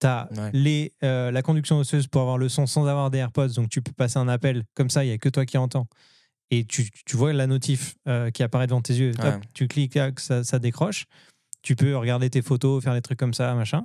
Tu 0.00 0.06
as 0.06 0.28
Ouais. 0.32 0.50
les, 0.52 0.94
euh, 1.02 1.30
la 1.32 1.42
conduction 1.42 1.78
osseuse 1.78 2.06
pour 2.06 2.20
avoir 2.22 2.38
le 2.38 2.48
son 2.48 2.66
sans 2.66 2.86
avoir 2.86 3.10
des 3.10 3.18
AirPods, 3.18 3.48
donc 3.54 3.68
tu 3.68 3.82
peux 3.82 3.92
passer 3.92 4.18
un 4.18 4.28
appel 4.28 4.64
comme 4.74 4.90
ça, 4.90 5.04
il 5.04 5.08
n'y 5.08 5.12
a 5.14 5.18
que 5.18 5.28
toi 5.28 5.44
qui 5.44 5.58
entends. 5.58 5.88
Et 6.50 6.64
tu, 6.64 6.88
tu 7.04 7.16
vois 7.16 7.32
la 7.32 7.46
notif 7.46 7.96
euh, 8.06 8.30
qui 8.30 8.42
apparaît 8.44 8.66
devant 8.68 8.80
tes 8.80 8.94
yeux, 8.94 9.12
hop, 9.22 9.42
tu 9.54 9.66
cliques, 9.68 9.98
ça, 10.18 10.44
ça 10.44 10.58
décroche. 10.60 11.04
Tu 11.62 11.74
peux 11.76 11.96
regarder 11.96 12.30
tes 12.30 12.42
photos, 12.42 12.82
faire 12.82 12.94
des 12.94 13.02
trucs 13.02 13.18
comme 13.18 13.34
ça, 13.34 13.54
machin. 13.54 13.84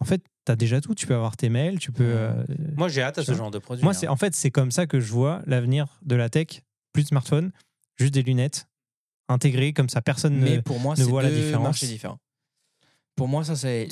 En 0.00 0.04
fait, 0.04 0.22
tu 0.46 0.52
as 0.52 0.56
déjà 0.56 0.80
tout. 0.80 0.94
Tu 0.94 1.06
peux 1.06 1.14
avoir 1.14 1.36
tes 1.36 1.48
mails, 1.48 1.78
tu 1.78 1.92
peux. 1.92 2.04
Euh, 2.04 2.44
Moi, 2.76 2.88
j'ai 2.88 3.02
hâte 3.02 3.18
à 3.18 3.22
ce 3.22 3.30
vois. 3.30 3.38
genre 3.38 3.50
de 3.50 3.58
produit. 3.58 3.82
moi, 3.84 3.92
hein. 3.92 3.94
c'est 3.98 4.08
en 4.08 4.16
fait, 4.16 4.34
c'est 4.34 4.50
comme 4.50 4.70
ça 4.70 4.86
que 4.86 5.00
je 5.00 5.10
vois 5.12 5.42
l'avenir 5.46 5.98
de 6.02 6.16
la 6.16 6.28
tech. 6.28 6.62
Plus 6.92 7.02
de 7.02 7.08
smartphones, 7.08 7.50
juste 7.96 8.14
des 8.14 8.22
lunettes 8.22 8.66
intégrées, 9.28 9.72
comme 9.72 9.88
ça, 9.88 10.00
personne 10.02 10.38
Mais 10.38 10.56
ne. 10.56 10.60
pour 10.60 10.78
moi, 10.78 10.94
ne 10.94 10.98
c'est 11.02 11.08
voit 11.10 11.22
la 11.22 11.30
deux 11.30 11.36
différence. 11.36 11.62
marchés 11.64 11.86
différents. 11.88 12.18
Pour 13.16 13.28
moi, 13.28 13.44
ça, 13.44 13.54
c'est 13.56 13.88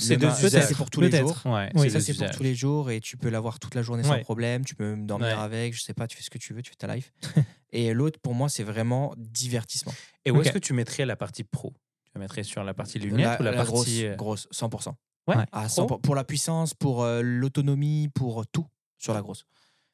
pour 0.77 0.91
tous 0.91 1.01
les 1.01 1.11
Peut-être. 1.11 1.27
jours. 1.27 1.41
Ouais, 1.53 1.71
Oui, 1.75 1.91
ça, 1.91 2.01
c'est 2.01 2.15
pour 2.15 2.31
tous 2.31 2.43
les 2.43 2.55
jours 2.57 2.91
et 2.91 3.01
tu 3.01 3.17
peux 3.17 3.29
l'avoir 3.29 3.59
toute 3.61 3.75
la 3.77 3.83
journée 3.83 4.03
sans 4.03 4.11
Ouais. 4.15 4.21
problème. 4.21 4.65
Tu 4.65 4.75
peux 4.75 4.85
même 4.85 5.07
dormir 5.07 5.29
Ouais. 5.29 5.33
avec, 5.35 5.75
je 5.75 5.81
sais 5.83 5.95
pas, 5.95 6.07
tu 6.09 6.17
fais 6.17 6.23
ce 6.25 6.31
que 6.31 6.39
tu 6.39 6.55
veux, 6.55 6.63
tu 6.63 6.71
fais 6.71 6.77
ta 6.77 6.93
life. 6.95 7.13
et 7.73 7.93
l'autre, 7.95 8.19
pour 8.21 8.35
moi, 8.35 8.49
c'est 8.49 8.65
vraiment 8.65 9.15
divertissement. 9.17 9.95
Et 10.25 10.31
où 10.33 10.41
est-ce 10.43 10.51
que 10.53 10.59
tu 10.59 10.73
mettrais 10.73 11.07
la 11.07 11.15
partie 11.17 11.45
pro? 11.45 11.73
Tu 12.05 12.11
la 12.17 12.21
mettrais 12.21 12.43
sur 12.43 12.63
la 12.65 12.75
partie 12.75 12.99
lunettes 12.99 13.39
ou 13.41 13.43
la, 13.45 13.53
grosse, 13.65 13.67
partie. 13.87 14.07
euh, 14.07 14.17
grosse, 14.17 14.49
100%. 14.53 14.95
Ouais, 15.29 15.37
À 15.53 15.67
pro 15.69 15.87
100%, 15.87 16.01
pour 16.01 16.15
la 16.15 16.25
puissance, 16.25 16.75
pour 16.75 17.03
euh, 17.05 17.23
l'autonomie, 17.23 18.09
pour 18.15 18.45
tout 18.47 18.67
sur 18.99 19.15
la 19.15 19.21
grosse. 19.23 19.45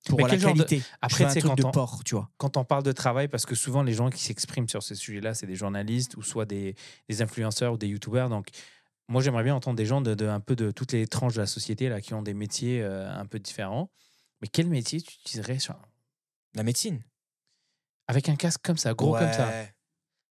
Pour 0.09 0.21
la 0.27 0.37
de- 0.37 0.43
qualité. 0.43 0.83
Après, 1.03 1.27
truc 1.27 1.43
quand 1.45 1.55
de 1.57 1.65
on- 1.65 1.71
porc, 1.71 2.03
tu 2.05 2.15
vois. 2.15 2.31
quand 2.39 2.57
on 2.57 2.65
parle 2.65 2.83
de 2.85 2.93
travail, 2.93 3.29
parce 3.29 3.45
que 3.45 3.55
souvent 3.55 3.83
les 3.83 3.93
gens 3.93 4.09
qui 4.11 4.23
s'expriment 4.23 4.69
sur 4.69 4.83
ces 4.83 4.95
sujets-là, 4.95 5.35
c'est 5.35 5.47
des 5.47 5.57
journalistes 5.57 6.17
ou 6.17 6.23
soit 6.23 6.47
des, 6.47 6.75
des 7.09 7.21
influenceurs 7.21 7.75
ou 7.75 7.77
des 7.77 7.89
youtubeurs. 7.89 8.29
Donc, 8.31 8.49
moi, 9.09 9.21
j'aimerais 9.23 9.43
bien 9.43 9.55
entendre 9.55 9.77
des 9.77 9.87
gens 9.87 10.01
de, 10.01 10.15
de 10.15 10.27
un 10.27 10.41
peu 10.41 10.55
de 10.57 10.71
toutes 10.71 10.93
les 10.93 11.07
tranches 11.07 11.35
de 11.35 11.41
la 11.41 11.47
société 11.47 11.89
là, 11.89 12.01
qui 12.01 12.15
ont 12.15 12.23
des 12.23 12.35
métiers 12.35 12.81
euh, 12.83 13.11
un 13.13 13.27
peu 13.27 13.39
différents. 13.39 13.91
Mais 14.41 14.49
quel 14.49 14.69
métier 14.69 15.01
tu 15.03 15.15
utiliserais 15.21 15.59
sur... 15.59 15.75
La 16.55 16.63
médecine. 16.63 17.03
avec 18.07 18.29
un 18.31 18.37
casque 18.37 18.61
comme 18.65 18.79
ça, 18.79 18.95
gros 18.95 19.13
comme 19.19 19.33
ça. 19.33 19.51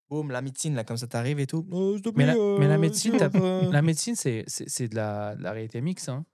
Boum, 0.09 0.31
la 0.31 0.41
médecine, 0.41 0.73
là, 0.75 0.83
comme 0.83 0.97
ça, 0.97 1.07
t'arrives 1.07 1.39
et 1.39 1.47
tout. 1.47 1.65
Oh, 1.71 1.97
te 1.99 2.09
Mais 2.15 2.25
la- 2.25 2.35
euh, 2.35 2.57
mais 2.59 2.67
la 2.67 2.77
médecine, 2.77 3.17
te 3.17 3.25
plaît. 3.27 3.69
La 3.71 3.81
médecine, 3.81 4.15
c'est 4.15 4.43
c'est- 4.47 4.69
c'est 4.69 4.87
de 4.87 4.95
la, 4.95 5.35
de 5.35 5.43
la 5.43 5.51
réalité 5.51 5.81
mixte. 5.81 6.09
hein. 6.09 6.25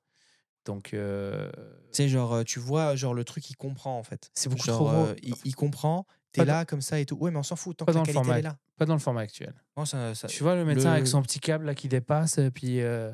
Donc, 0.66 0.94
euh, 0.94 1.52
Tu 1.92 1.98
sais, 2.04 2.08
genre, 2.10 2.34
euh, 2.34 2.44
tu 2.44 2.60
vois, 2.60 2.96
genre, 2.96 3.14
le 3.14 3.24
truc, 3.24 3.50
il 3.50 3.56
comprend, 3.58 3.98
en 4.00 4.04
fait. 4.04 4.32
C'est 4.34 4.50
beaucoup 4.50 4.64
Genre, 4.66 4.78
trop- 4.78 4.90
euh, 5.08 5.16
il, 5.22 5.34
il 5.44 5.56
comprend, 5.56 6.06
t'es 6.32 6.42
Pas 6.42 6.46
là, 6.46 6.66
comme 6.66 6.82
ça 6.82 7.00
et 7.00 7.06
tout. 7.06 7.18
Ouais, 7.18 7.32
mais 7.32 7.38
on 7.38 7.44
s'en 7.44 7.56
fout, 7.58 7.76
tant 7.76 7.86
Pas 7.86 7.92
que 7.92 7.98
la 7.98 8.00
dans 8.00 8.02
le 8.04 8.06
qualité, 8.06 8.24
format. 8.24 8.34
elle 8.40 8.46
est 8.46 8.50
là. 8.50 8.58
pas 8.78 8.86
dans 8.86 8.94
le 8.94 9.00
format 9.00 9.22
actuel. 9.22 9.54
Non, 9.78 9.86
ça- 9.86 10.16
ça- 10.16 10.28
Tu 10.28 10.42
vois 10.44 10.56
le 10.56 10.66
médecin 10.66 10.90
le- 10.90 10.96
avec 10.96 11.08
son 11.08 11.22
petit 11.22 11.40
câble 11.40 11.66
là, 11.66 11.76
qui 11.76 11.88
dépasse, 11.90 12.40
puis 12.56 12.80
euh, 12.82 13.12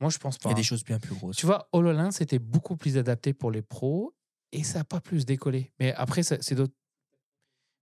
moi, 0.00 0.10
je 0.10 0.18
pense 0.18 0.36
Il 0.36 0.42
pas. 0.42 0.48
y 0.50 0.52
a 0.52 0.54
des 0.54 0.60
hein. 0.60 0.64
choses 0.64 0.84
bien 0.84 0.98
plus 1.00 1.14
grosses. 1.14 1.36
Tu 1.36 1.44
vois, 1.46 1.68
HoloLens, 1.72 2.12
c'était 2.12 2.38
beaucoup 2.38 2.76
plus 2.76 2.96
adapté 2.96 3.32
pour 3.34 3.50
les 3.50 3.62
pros 3.62 4.14
et 4.52 4.62
ça 4.64 4.78
n'a 4.78 4.84
pas 4.84 5.00
plus 5.00 5.26
décollé. 5.26 5.72
Mais 5.80 5.92
après, 5.94 6.22
c'est 6.22 6.54
d'autres. 6.54 6.74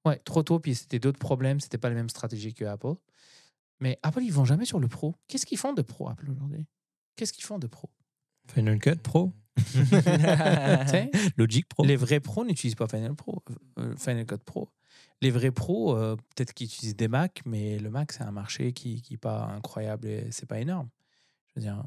Ouais, 0.05 0.19
trop 0.19 0.43
tôt, 0.43 0.59
puis 0.59 0.75
c'était 0.75 0.99
d'autres 0.99 1.19
problèmes. 1.19 1.61
C'était 1.61 1.79
pas 1.79 1.89
la 1.89 1.95
même 1.95 2.09
stratégie 2.09 2.55
que 2.55 2.65
Apple. 2.65 2.95
Mais 3.81 3.99
Apple, 4.03 4.23
ils 4.23 4.33
vont 4.33 4.45
jamais 4.45 4.65
sur 4.65 4.79
le 4.79 4.89
pro. 4.89 5.15
Qu'est-ce 5.29 5.47
qu'ils 5.47 5.59
font 5.59 5.73
de 5.73 5.83
pro, 5.83 6.09
Apple, 6.09 6.31
aujourd'hui? 6.31 6.67
Qu'est-ce 7.17 7.33
qu'ils 7.33 7.45
font 7.45 7.59
de 7.59 7.67
pro? 7.67 7.91
Final 8.49 8.79
Cut 8.79 8.97
Pro, 8.97 9.33
Tu 9.73 9.73
sais, 9.87 11.11
Logic 11.37 11.67
Pro. 11.69 11.85
Les 11.85 11.97
vrais 11.97 12.21
pros 12.21 12.45
n'utilisent 12.45 12.75
pas 12.75 12.89
Final, 12.89 13.15
Pro, 13.15 13.43
euh, 13.79 13.95
Final 13.97 14.27
Cut 14.27 14.39
Pro. 14.45 14.71
Les 15.21 15.31
vrais 15.31 15.51
pros, 15.51 15.97
euh, 15.97 16.17
peut-être 16.35 16.55
qu'ils 16.55 16.67
utilisent 16.67 16.97
des 16.97 17.09
Mac, 17.09 17.43
mais 17.45 17.79
le 17.79 17.91
Mac, 17.91 18.13
c'est 18.13 18.23
un 18.23 18.31
marché 18.31 18.73
qui 18.73 19.03
n'est 19.11 19.17
pas 19.17 19.45
incroyable 19.47 20.09
et 20.09 20.29
c'est 20.31 20.47
pas 20.47 20.61
énorme. 20.61 20.89
Je 21.49 21.61
veux 21.61 21.67
dire, 21.67 21.85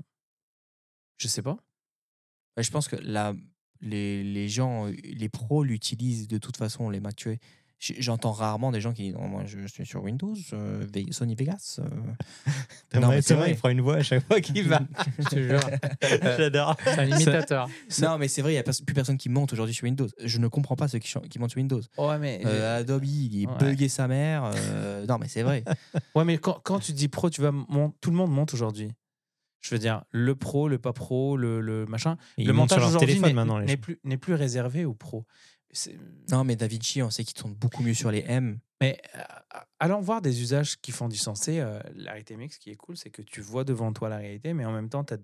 je 1.17 1.28
sais 1.28 1.41
pas. 1.41 1.58
Ouais, 2.58 2.63
je 2.63 2.71
pense 2.71 2.88
que 2.88 2.95
la, 2.97 3.34
les, 3.82 4.23
les 4.23 4.49
gens, 4.49 4.86
les 4.86 5.30
pros 5.30 5.63
l'utilisent 5.63 6.28
de 6.28 6.38
toute 6.38 6.58
façon, 6.58 6.89
les 6.89 6.99
Mac. 6.99 7.15
Tu. 7.15 7.39
J'entends 8.00 8.32
rarement 8.32 8.72
des 8.72 8.80
gens 8.80 8.93
qui 8.93 9.04
disent 9.04 9.13
Non, 9.15 9.28
Moi, 9.28 9.43
je 9.46 9.67
suis 9.67 9.86
sur 9.86 10.04
Windows, 10.04 10.34
euh, 10.54 10.86
Sony 11.12 11.36
Vegas. 11.36 11.80
euh. 11.80 13.00
Non, 13.00 13.10
mais 13.10 13.22
c'est 13.22 13.34
vrai, 13.34 13.52
il 13.52 13.58
fera 13.58 13.72
une 13.72 13.82
voix 13.82 13.96
à 13.98 14.04
chaque 14.04 14.26
fois 14.26 14.39
qu'il 14.39 14.67
va. 14.67 14.80
Je 15.19 15.24
te 15.28 15.36
jure. 15.41 15.60
J'adore. 16.38 16.76
C'est 16.86 17.00
un 17.00 17.06
imitateur. 17.08 17.67
Non, 18.02 18.17
mais 18.17 18.28
c'est 18.28 18.41
vrai, 18.41 18.52
il 18.52 18.56
n'y 18.56 18.60
a 18.60 18.63
pers- 18.63 18.74
plus 18.86 18.93
personne 18.93 19.17
qui 19.17 19.30
monte 19.30 19.52
aujourd'hui 19.54 19.74
sur 19.76 19.84
Windows. 19.86 20.08
Je 20.24 20.38
ne 20.39 20.48
comprends 20.48 20.76
pas 20.76 20.88
ceux 20.88 21.00
qui, 21.00 21.13
montent 21.39 21.50
sur 21.52 21.58
Windows. 21.58 21.82
Ouais, 21.98 22.17
mais, 22.19 22.41
Euh, 22.46 22.80
Adobe, 22.80 23.04
il 23.06 23.48
Ouais. 23.48 23.88
sa 23.89 24.08
mère. 24.08 24.52
euh, 24.56 25.06
non, 25.06 25.17
mais 25.19 25.28
c'est 25.28 25.43
vrai. 25.43 25.63
ouais, 26.15 26.24
mais 26.26 26.38
quand, 26.38 26.60
quand 26.63 26.80
tu 26.80 26.93
dis 26.93 27.08
pro, 27.10 27.30
tu 27.30 27.41
vas 27.41 27.52
mon- 27.52 27.89
tout 28.02 28.12
le 28.12 28.15
monde 28.15 28.32
monte 28.32 28.54
aujourd'hui. 28.54 28.91
Je 29.62 29.74
veux 29.74 29.80
dire, 29.80 30.04
le 30.12 30.36
pro, 30.36 30.67
le 30.67 30.78
pas 30.78 30.91
pro, 30.91 31.38
le, 31.38 31.62
le 31.62 31.86
machin. 31.86 32.17
Ils 32.38 32.46
le 32.48 32.52
montage 32.54 32.80
sur 32.80 32.82
leur 32.82 32.89
aujourd'hui 32.89 33.08
téléphone 33.08 33.30
n'est- 33.30 33.34
maintenant. 33.34 33.60
les 33.60 33.65
n'est 33.65 33.72
gens. 33.74 33.78
plus, 33.82 34.00
n'est 34.04 34.17
plus 34.17 34.34
réservé 34.34 34.84
aux 34.84 34.93
pros. 34.93 35.26
C'est- 35.73 35.97
Non, 36.31 36.43
mais 36.43 36.55
DaVinci, 36.55 37.01
on 37.01 37.09
sait 37.09 37.23
qu'il 37.23 37.33
tourne 37.33 37.53
beaucoup 37.53 37.83
mieux 37.83 37.93
sur 37.93 38.12
les 38.12 38.23
M. 38.27 38.59
Mais 38.81 38.99
euh, 39.15 39.21
allons 39.79 40.01
voir 40.01 40.21
des 40.21 40.41
usages 40.41 40.77
qui 40.81 40.91
font 40.91 41.07
du 41.07 41.17
sens. 41.17 41.47
Euh, 41.47 41.79
la 41.95 42.12
réalité 42.12 42.36
mixte, 42.38 42.59
ce 42.59 42.63
qui 42.63 42.69
est 42.71 42.75
cool, 42.75 42.97
c'est 42.97 43.09
que 43.09 43.21
tu 43.21 43.41
vois 43.41 43.63
devant 43.63 43.91
toi 43.93 44.09
la 44.09 44.17
réalité, 44.17 44.53
mais 44.53 44.65
en 44.65 44.71
même 44.71 44.89
temps, 44.89 45.03
tu 45.03 45.15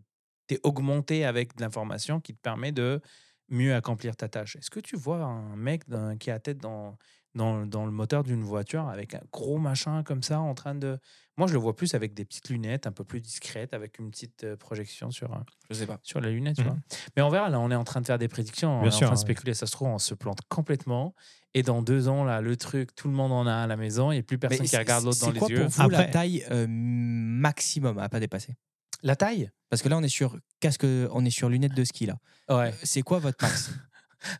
es 0.49 0.59
augmenté 0.63 1.25
avec 1.25 1.55
de 1.55 1.61
l'information 1.61 2.19
qui 2.19 2.33
te 2.33 2.39
permet 2.41 2.71
de 2.71 3.01
mieux 3.49 3.73
accomplir 3.73 4.15
ta 4.15 4.27
tâche. 4.29 4.55
Est-ce 4.57 4.69
que 4.69 4.79
tu 4.79 4.95
vois 4.95 5.17
un 5.23 5.55
mec 5.55 5.83
qui 6.19 6.29
a 6.29 6.33
la 6.33 6.39
tête 6.39 6.59
dans, 6.59 6.97
dans, 7.35 7.65
dans 7.65 7.85
le 7.85 7.91
moteur 7.91 8.23
d'une 8.23 8.43
voiture 8.43 8.87
avec 8.89 9.13
un 9.13 9.21
gros 9.31 9.57
machin 9.59 10.03
comme 10.03 10.23
ça 10.23 10.39
en 10.39 10.53
train 10.55 10.75
de... 10.75 10.99
Moi, 11.37 11.47
je 11.47 11.53
le 11.53 11.59
vois 11.59 11.75
plus 11.75 11.93
avec 11.93 12.13
des 12.13 12.25
petites 12.25 12.49
lunettes 12.49 12.85
un 12.87 12.91
peu 12.91 13.03
plus 13.05 13.21
discrètes, 13.21 13.73
avec 13.73 13.97
une 13.99 14.09
petite 14.11 14.43
euh, 14.43 14.57
projection 14.57 15.09
sur, 15.09 15.31
un- 15.33 15.45
Je 15.69 15.75
sais 15.75 15.85
pas. 15.87 15.99
sur 16.03 16.19
la 16.19 16.29
lunette, 16.31 16.57
tu 16.57 16.63
vois. 16.63 16.75
Mais 17.15 17.21
on 17.21 17.29
verra, 17.29 17.47
là, 17.49 17.59
on 17.61 17.71
est 17.71 17.75
en 17.75 17.85
train 17.85 18.01
de 18.01 18.05
faire 18.05 18.17
des 18.19 18.27
prédictions, 18.27 18.79
on 18.79 18.81
Bien 18.81 18.89
est 18.89 18.91
sûr, 18.91 19.03
en 19.07 19.11
train 19.11 19.15
de 19.15 19.19
ouais. 19.19 19.23
spéculer. 19.25 19.53
Ça 19.53 19.65
se 19.65 19.71
trouve, 19.71 19.87
on 19.87 19.99
se 19.99 20.13
plante 20.15 20.39
complètement. 20.49 21.15
Et 21.53 21.63
dans 21.63 21.81
deux 21.81 22.09
ans, 22.09 22.25
là, 22.25 22.41
le 22.41 22.57
truc, 22.57 22.93
tout 22.93 23.07
le 23.07 23.13
monde 23.13 23.31
en 23.31 23.47
a 23.47 23.51
un 23.51 23.63
à 23.63 23.67
la 23.67 23.77
maison, 23.77 24.11
il 24.11 24.15
n'y 24.15 24.19
a 24.19 24.23
plus 24.23 24.37
personne 24.37 24.59
Mais 24.63 24.67
qui 24.67 24.75
regarde 24.77 25.05
l'autre 25.05 25.19
dans 25.19 25.27
c'est 25.27 25.31
les 25.33 25.39
quoi 25.39 25.47
yeux. 25.49 25.61
pour 25.61 25.69
vous 25.69 25.89
la 25.89 26.03
taille 26.05 26.45
euh, 26.51 26.65
maximum 26.67 27.97
à 27.99 28.09
pas 28.09 28.19
dépasser? 28.19 28.55
La 29.01 29.15
taille? 29.15 29.49
Parce 29.69 29.81
que 29.81 29.87
là, 29.87 29.97
on 29.97 30.03
est 30.03 30.09
sur 30.09 30.37
casque, 30.59 30.83
on 30.83 31.23
est 31.23 31.29
sur 31.29 31.47
lunettes 31.47 31.73
de 31.75 31.83
ski 31.85 32.05
là. 32.05 32.17
Ouais. 32.49 32.69
Euh, 32.69 32.71
C'est 32.83 33.01
quoi 33.01 33.19
votre 33.19 33.37
max? 33.43 33.71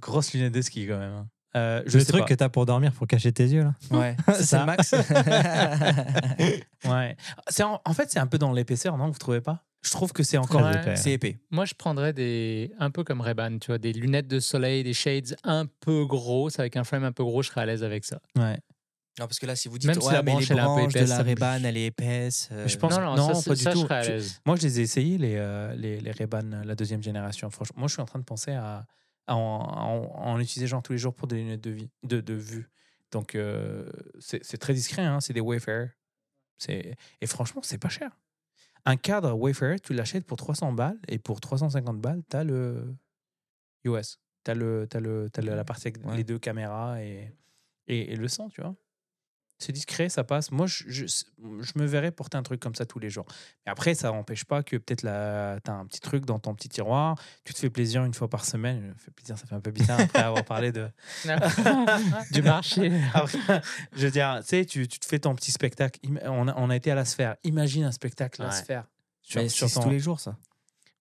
Grosse 0.00 0.32
lunette 0.32 0.52
de 0.54 0.62
ski 0.62 0.86
quand 0.88 0.98
même. 0.98 1.28
Euh, 1.56 1.82
je 1.86 1.94
Le 1.98 2.04
sais 2.04 2.12
truc 2.12 2.22
pas. 2.22 2.28
que 2.28 2.34
t'as 2.34 2.48
pour 2.50 2.66
dormir 2.66 2.92
pour 2.92 3.06
cacher 3.06 3.32
tes 3.32 3.44
yeux 3.46 3.62
là. 3.64 3.74
Ouais, 3.90 4.16
c'est 4.34 4.42
Ça. 4.44 4.60
le 4.60 4.66
max. 4.66 4.94
Ouais. 6.84 7.16
C'est 7.48 7.62
en, 7.62 7.80
en 7.84 7.92
fait, 7.94 8.10
c'est 8.10 8.18
un 8.18 8.26
peu 8.26 8.38
dans 8.38 8.52
l'épaisseur, 8.52 8.96
non 8.96 9.10
Vous 9.10 9.18
trouvez 9.18 9.40
pas? 9.40 9.64
Je 9.82 9.90
trouve 9.90 10.12
que 10.12 10.22
c'est 10.22 10.38
encore. 10.38 10.62
Ouais. 10.62 10.74
épais. 10.80 10.96
c'est 10.96 11.12
épais. 11.12 11.38
Moi, 11.50 11.64
je 11.64 11.74
prendrais 11.74 12.12
des. 12.12 12.72
Un 12.78 12.90
peu 12.90 13.04
comme 13.04 13.20
Reban, 13.20 13.58
tu 13.58 13.68
vois, 13.68 13.78
des 13.78 13.92
lunettes 13.92 14.26
de 14.28 14.40
soleil, 14.40 14.82
des 14.84 14.92
shades 14.92 15.36
un 15.44 15.66
peu 15.80 16.04
grosses, 16.04 16.58
avec 16.58 16.76
un 16.76 16.84
frame 16.84 17.04
un 17.04 17.12
peu 17.12 17.24
gros, 17.24 17.42
je 17.42 17.48
serais 17.48 17.62
à 17.62 17.66
l'aise 17.66 17.82
avec 17.84 18.04
ça. 18.04 18.20
Ouais. 18.36 18.58
Non, 19.20 19.26
parce 19.26 19.38
que 19.40 19.46
là, 19.46 19.56
si 19.56 19.68
vous 19.68 19.78
dites 19.78 19.88
Même 19.88 20.00
si 20.00 20.06
ouais, 20.06 20.12
la 20.14 20.22
mais 20.22 20.30
branche, 20.32 20.48
les 20.48 20.52
elle 20.52 20.58
est 20.58 20.60
un 20.60 20.64
peu 20.66 20.70
branches 20.80 20.92
de 20.92 20.98
épaisse, 20.98 21.08
la 21.10 21.16
ça 21.16 21.24
me- 21.24 21.30
Reban, 21.30 21.58
elle 21.64 21.76
est 21.76 21.86
épaisse. 21.86 22.48
euh, 22.52 22.68
Je 22.68 22.76
pense- 22.76 22.92
non, 22.96 23.00
non, 23.00 23.16
non, 23.16 23.34
ça, 23.34 23.50
pas 23.50 23.56
ça, 23.56 23.70
du 23.70 23.74
tout. 23.74 23.80
je 23.80 23.84
serais 23.86 23.94
à 23.96 24.02
Je- 24.02 24.10
l'aise. 24.12 24.40
Moi, 24.46 24.54
je 24.56 24.62
les 24.62 24.78
ai 24.78 24.82
essayés, 24.84 25.18
les, 25.18 25.34
euh, 25.36 25.74
les, 25.74 25.98
les 26.00 26.10
Ray-Ban, 26.12 26.62
la 26.64 26.74
deuxième 26.76 27.02
génération. 27.02 27.50
Franchement, 27.50 27.74
moi, 27.78 27.88
je 27.88 27.94
suis 27.94 28.02
en 28.02 28.04
train 28.04 28.20
de 28.20 28.24
penser 28.24 28.52
à 28.52 28.84
en, 29.28 29.36
en- 29.36 30.26
en 30.32 30.40
utiliser 30.40 30.66
genre 30.66 30.82
tous 30.82 30.92
les 30.92 30.98
jours 30.98 31.14
pour 31.14 31.28
des 31.28 31.36
lunettes 31.36 31.60
de, 31.60 31.70
vie, 31.70 31.90
de, 32.02 32.20
de 32.20 32.34
vue. 32.34 32.68
Donc, 33.10 33.34
euh, 33.34 33.90
c'est 34.20 34.58
très 34.58 34.74
discret, 34.74 35.02
hein, 35.02 35.20
c'est 35.20 35.32
des 35.32 35.40
Wayfair. 35.40 35.90
Et 36.68 37.26
franchement, 37.26 37.60
c'est 37.62 37.78
pas 37.78 37.88
cher. 37.88 38.10
Un 38.84 38.96
cadre 38.96 39.32
Wayfair, 39.34 39.80
tu 39.80 39.92
l'achètes 39.94 40.26
pour 40.26 40.36
300 40.36 40.72
balles 40.72 40.98
et 41.08 41.18
pour 41.18 41.40
350 41.40 42.00
balles, 42.00 42.22
tu 42.28 42.36
as 42.36 42.44
le 42.44 42.94
US. 43.84 44.18
Tu 44.44 44.50
as, 44.50 44.54
le, 44.54 44.86
t'as 44.88 45.00
le, 45.00 45.28
la 45.36 45.64
partie 45.64 45.88
avec 45.88 46.04
Ouais. 46.04 46.16
les 46.16 46.24
deux 46.24 46.38
caméras 46.38 47.02
et, 47.02 47.32
et, 47.86 48.12
et 48.12 48.16
le 48.16 48.28
son, 48.28 48.48
tu 48.48 48.60
vois. 48.60 48.74
C'est 49.60 49.72
discret, 49.72 50.08
ça 50.08 50.22
passe. 50.22 50.52
Moi, 50.52 50.66
je, 50.68 50.84
je, 50.86 51.04
je 51.06 51.72
me 51.74 51.84
verrais 51.84 52.12
porter 52.12 52.36
un 52.38 52.44
truc 52.44 52.60
comme 52.60 52.76
ça 52.76 52.86
tous 52.86 53.00
les 53.00 53.10
jours. 53.10 53.26
Mais 53.66 53.72
après, 53.72 53.94
ça 53.94 54.12
n'empêche 54.12 54.44
pas 54.44 54.62
que 54.62 54.76
peut-être 54.76 55.00
tu 55.00 55.08
as 55.08 55.60
un 55.74 55.84
petit 55.86 56.00
truc 56.00 56.24
dans 56.24 56.38
ton 56.38 56.54
petit 56.54 56.68
tiroir, 56.68 57.16
tu 57.44 57.52
te 57.52 57.58
fais 57.58 57.68
plaisir 57.68 58.04
une 58.04 58.14
fois 58.14 58.28
par 58.30 58.44
semaine. 58.44 58.94
Ça 58.98 59.04
fait 59.06 59.10
plaisir, 59.10 59.36
ça 59.36 59.46
fait 59.46 59.54
un 59.56 59.60
peu 59.60 59.72
bizarre 59.72 59.98
après 60.00 60.22
avoir 60.22 60.44
parlé 60.44 60.70
de. 60.70 60.88
du 62.30 62.42
marché. 62.42 62.92
Après, 63.14 63.38
je 63.96 64.06
veux 64.06 64.10
dire, 64.12 64.38
tu 64.42 64.46
sais, 64.48 64.64
tu, 64.64 64.86
tu 64.88 64.98
te 64.98 65.06
fais 65.06 65.18
ton 65.18 65.34
petit 65.34 65.50
spectacle. 65.50 65.98
On 66.24 66.48
a, 66.48 66.54
on 66.56 66.70
a 66.70 66.76
été 66.76 66.90
à 66.90 66.94
la 66.94 67.04
sphère. 67.04 67.36
Imagine 67.44 67.84
un 67.84 67.92
spectacle 67.92 68.42
à 68.42 68.46
la 68.46 68.50
Ouais. 68.52 68.56
sphère. 68.56 68.84
Sur, 69.22 69.50
sur 69.50 69.70
ton- 69.72 69.82
tous 69.82 69.90
les 69.90 69.98
jours, 69.98 70.20
ça. 70.20 70.36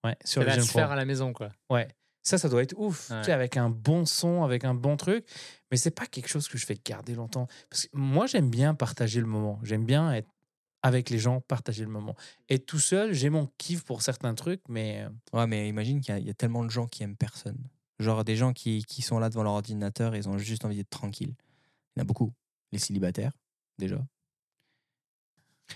ouais, 0.03 0.17
sur 0.25 0.43
la 0.43 0.59
sphère 0.61 0.91
à 0.91 0.95
la 0.95 1.05
maison, 1.05 1.31
quoi. 1.31 1.49
Ouais. 1.69 1.87
Ça, 2.27 2.37
ça 2.37 2.49
doit 2.49 2.61
être 2.63 2.75
ouf. 2.77 3.09
Ouais. 3.09 3.19
Tu 3.21 3.25
sais, 3.27 3.31
avec 3.31 3.55
un 3.57 3.69
bon 3.69 4.05
son, 4.05 4.43
avec 4.43 4.63
un 4.65 4.73
bon 4.73 4.97
truc. 4.97 5.25
Mais 5.71 5.77
c'est 5.77 5.91
pas 5.91 6.05
quelque 6.05 6.27
chose 6.27 6.47
que 6.47 6.57
je 6.57 6.65
vais 6.67 6.77
garder 6.85 7.15
longtemps. 7.15 7.47
Parce 7.69 7.83
que 7.87 7.89
moi, 7.97 8.25
j'aime 8.27 8.49
bien 8.49 8.73
partager 8.75 9.19
le 9.21 9.27
moment. 9.27 9.59
J'aime 9.63 9.85
bien 9.85 10.13
être 10.13 10.27
avec 10.83 11.09
les 11.09 11.19
gens, 11.19 11.41
partager 11.41 11.83
le 11.83 11.89
moment. 11.89 12.15
Et 12.49 12.59
tout 12.59 12.79
seul, 12.79 13.13
j'ai 13.13 13.29
mon 13.29 13.49
kiff 13.57 13.83
pour 13.83 14.01
certains 14.01 14.33
trucs, 14.35 14.61
mais 14.69 15.03
euh, 15.03 15.09
Ouais, 15.39 15.47
mais 15.47 15.67
imagine 15.67 15.99
qu'il 16.01 16.13
y, 16.13 16.17
a- 16.17 16.19
il 16.19 16.27
y 16.27 16.29
a 16.29 16.33
tellement 16.33 16.63
de 16.63 16.69
gens 16.69 16.85
qui 16.87 17.03
aiment 17.03 17.15
personne. 17.17 17.57
Genre 17.99 18.23
des 18.23 18.35
gens 18.35 18.53
qui, 18.53 18.83
qui 18.85 19.01
sont 19.01 19.19
là 19.19 19.29
devant 19.29 19.43
leur 19.43 19.53
ordinateur 19.53 20.13
et 20.13 20.19
ils 20.19 20.29
ont 20.29 20.37
juste 20.37 20.65
envie 20.65 20.75
d'être 20.77 20.89
tranquilles. 20.89 21.33
Il 21.95 21.99
y 21.99 21.99
en 21.99 22.03
a 22.03 22.05
beaucoup. 22.05 22.31
Les 22.71 22.79
célibataires, 22.79 23.31
déjà. 23.79 23.97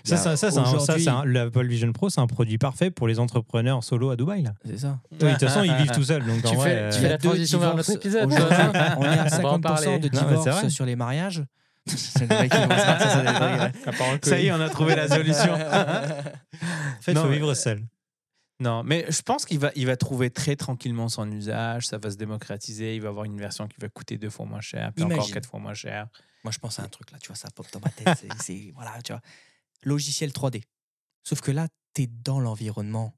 Ça, 0.04 0.16
ça, 0.16 0.36
ça, 0.36 0.50
c'est 0.50 0.58
un- 0.58 0.98
ça, 0.98 1.12
un- 1.18 1.24
l'Apple 1.24 1.66
Vision 1.66 1.92
Pro, 1.92 2.08
c'est 2.10 2.20
un 2.20 2.26
produit 2.26 2.58
parfait 2.58 2.90
pour 2.90 3.06
les 3.08 3.18
entrepreneurs 3.18 3.84
solo 3.84 4.10
à 4.10 4.16
Dubaï. 4.16 4.42
Là. 4.42 4.54
C'est 4.64 4.78
ça. 4.78 4.98
Oui, 5.12 5.18
de 5.18 5.30
toute 5.32 5.40
façon, 5.48 5.62
ils 5.62 5.74
vivent 5.74 5.90
tout 5.92 6.02
seuls. 6.02 6.24
Donc, 6.24 6.42
Tu 6.42 6.56
fais, 6.56 6.76
euh, 6.76 6.90
tu 6.90 6.98
fais 7.00 7.06
a 7.06 7.10
la 7.10 7.18
transition 7.18 7.58
vers 7.58 7.76
notre 7.76 7.90
épisode. 7.90 8.32
On 8.32 8.36
est 8.36 8.36
à 8.40 8.96
On 8.98 9.02
va 9.02 9.50
en 9.52 9.58
50% 9.58 9.60
parler. 9.60 9.98
de 9.98 10.08
Non, 10.16 10.22
divorces 10.22 10.48
vrai. 10.48 10.70
sur 10.70 10.84
les 10.86 10.96
mariages. 10.96 11.44
Ça 14.22 14.38
y 14.40 14.46
est, 14.46 14.52
on 14.52 14.60
a 14.60 14.68
trouvé 14.68 14.94
la 14.94 15.08
solution. 15.08 15.52
en 15.54 15.58
fait, 17.00 17.12
il 17.12 17.14
Non, 17.14 17.22
faut 17.22 17.28
mais- 17.28 17.34
vivre 17.34 17.54
seul. 17.54 17.82
Non, 18.60 18.84
mais 18.84 19.06
je 19.08 19.22
pense 19.22 19.44
qu'il 19.44 19.58
va, 19.58 19.72
il 19.74 19.86
va 19.86 19.96
trouver 19.96 20.30
très 20.30 20.54
tranquillement 20.54 21.08
son 21.08 21.28
usage, 21.32 21.88
ça 21.88 21.98
va 21.98 22.10
se 22.12 22.16
démocratiser, 22.16 22.94
il 22.94 23.02
va 23.02 23.08
avoir 23.08 23.24
une 23.24 23.36
version 23.36 23.66
qui 23.66 23.74
va 23.80 23.88
coûter 23.88 24.18
deux 24.18 24.30
fois 24.30 24.46
moins 24.46 24.60
cher, 24.60 24.92
puis 24.94 25.04
encore 25.04 25.28
quatre 25.28 25.48
fois 25.48 25.58
moins 25.58 25.74
cher. 25.74 26.06
Moi, 26.44 26.52
je 26.52 26.58
pense 26.60 26.78
à 26.78 26.84
un 26.84 26.88
truc 26.88 27.10
là, 27.10 27.18
tu 27.20 27.26
vois, 27.26 27.34
ça 27.36 27.48
pop 27.50 27.66
dans 27.72 27.80
ma 27.80 27.88
tête. 27.88 28.24
C'est 28.38 28.70
voilà, 28.76 28.92
tu 29.02 29.12
vois, 29.12 29.20
logiciel 29.84 30.30
3D. 30.32 30.62
Sauf 31.24 31.40
que 31.40 31.50
là, 31.50 31.68
t'es 31.94 32.06
dans 32.06 32.40
l'environnement. 32.40 33.14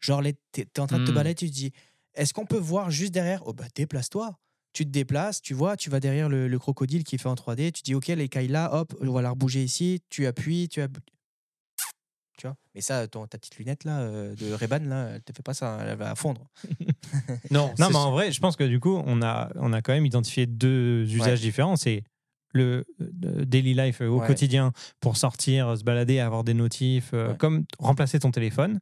Genre, 0.00 0.22
t'es 0.52 0.64
t'es 0.66 0.80
en 0.80 0.86
train 0.86 0.98
de 0.98 1.04
te 1.04 1.10
Hmm. 1.10 1.14
balader, 1.14 1.34
tu 1.34 1.48
te 1.48 1.54
dis, 1.54 1.72
est-ce 2.14 2.32
qu'on 2.32 2.46
peut 2.46 2.58
voir 2.58 2.90
juste 2.90 3.12
derrière? 3.12 3.42
Oh 3.46 3.52
bah 3.52 3.66
déplace-toi. 3.74 4.38
Tu 4.72 4.84
te 4.84 4.90
déplaces, 4.90 5.40
tu 5.42 5.54
vois, 5.54 5.76
tu 5.76 5.90
vas 5.90 5.98
derrière 5.98 6.28
le, 6.28 6.46
le 6.46 6.58
crocodile 6.58 7.02
qui 7.02 7.14
est 7.16 7.18
fait 7.18 7.28
en 7.28 7.34
3D, 7.34 7.72
tu 7.72 7.82
dis 7.82 7.94
ok, 7.94 8.06
l'écaille 8.08 8.48
là, 8.48 8.72
hop, 8.74 8.94
on 9.00 9.10
va 9.12 9.22
la 9.22 9.30
rebouger 9.30 9.64
ici, 9.64 10.02
tu 10.10 10.26
appuies, 10.26 10.68
tu 10.68 10.80
appuies. 10.82 11.02
Tu 12.36 12.46
vois? 12.46 12.56
Mais 12.74 12.80
ça, 12.80 13.08
ton, 13.08 13.26
ta 13.26 13.36
petite 13.38 13.56
lunette 13.58 13.82
là, 13.82 13.98
euh, 14.00 14.36
de 14.36 14.52
Reban, 14.52 14.78
là, 14.84 15.08
elle 15.14 15.22
te 15.22 15.32
fait 15.32 15.42
pas 15.42 15.54
ça, 15.54 15.74
hein, 15.74 15.86
elle 15.88 15.98
va 15.98 16.14
fondre. 16.14 16.48
Non, 17.50 17.74
Non, 17.78 17.88
mais 17.90 17.96
en 17.96 18.12
vrai, 18.12 18.30
je 18.30 18.38
pense 18.40 18.54
que 18.54 18.62
du 18.62 18.78
coup, 18.78 19.02
on 19.04 19.22
a, 19.22 19.50
on 19.56 19.72
a 19.72 19.82
quand 19.82 19.92
même 19.92 20.06
identifié 20.06 20.46
deux 20.46 21.02
usages 21.12 21.40
différents. 21.40 21.74
C'est 21.74 22.04
le 22.52 22.84
euh, 23.00 23.44
daily 23.44 23.74
life 23.74 24.00
euh, 24.00 24.08
au 24.08 24.20
Ouais. 24.20 24.26
quotidien 24.26 24.72
pour 25.00 25.16
sortir, 25.16 25.76
se 25.76 25.84
balader, 25.84 26.18
avoir 26.20 26.44
des 26.44 26.54
notifs, 26.54 27.10
euh, 27.14 27.30
Ouais. 27.30 27.36
comme 27.36 27.64
remplacer 27.78 28.18
ton 28.18 28.30
téléphone, 28.30 28.80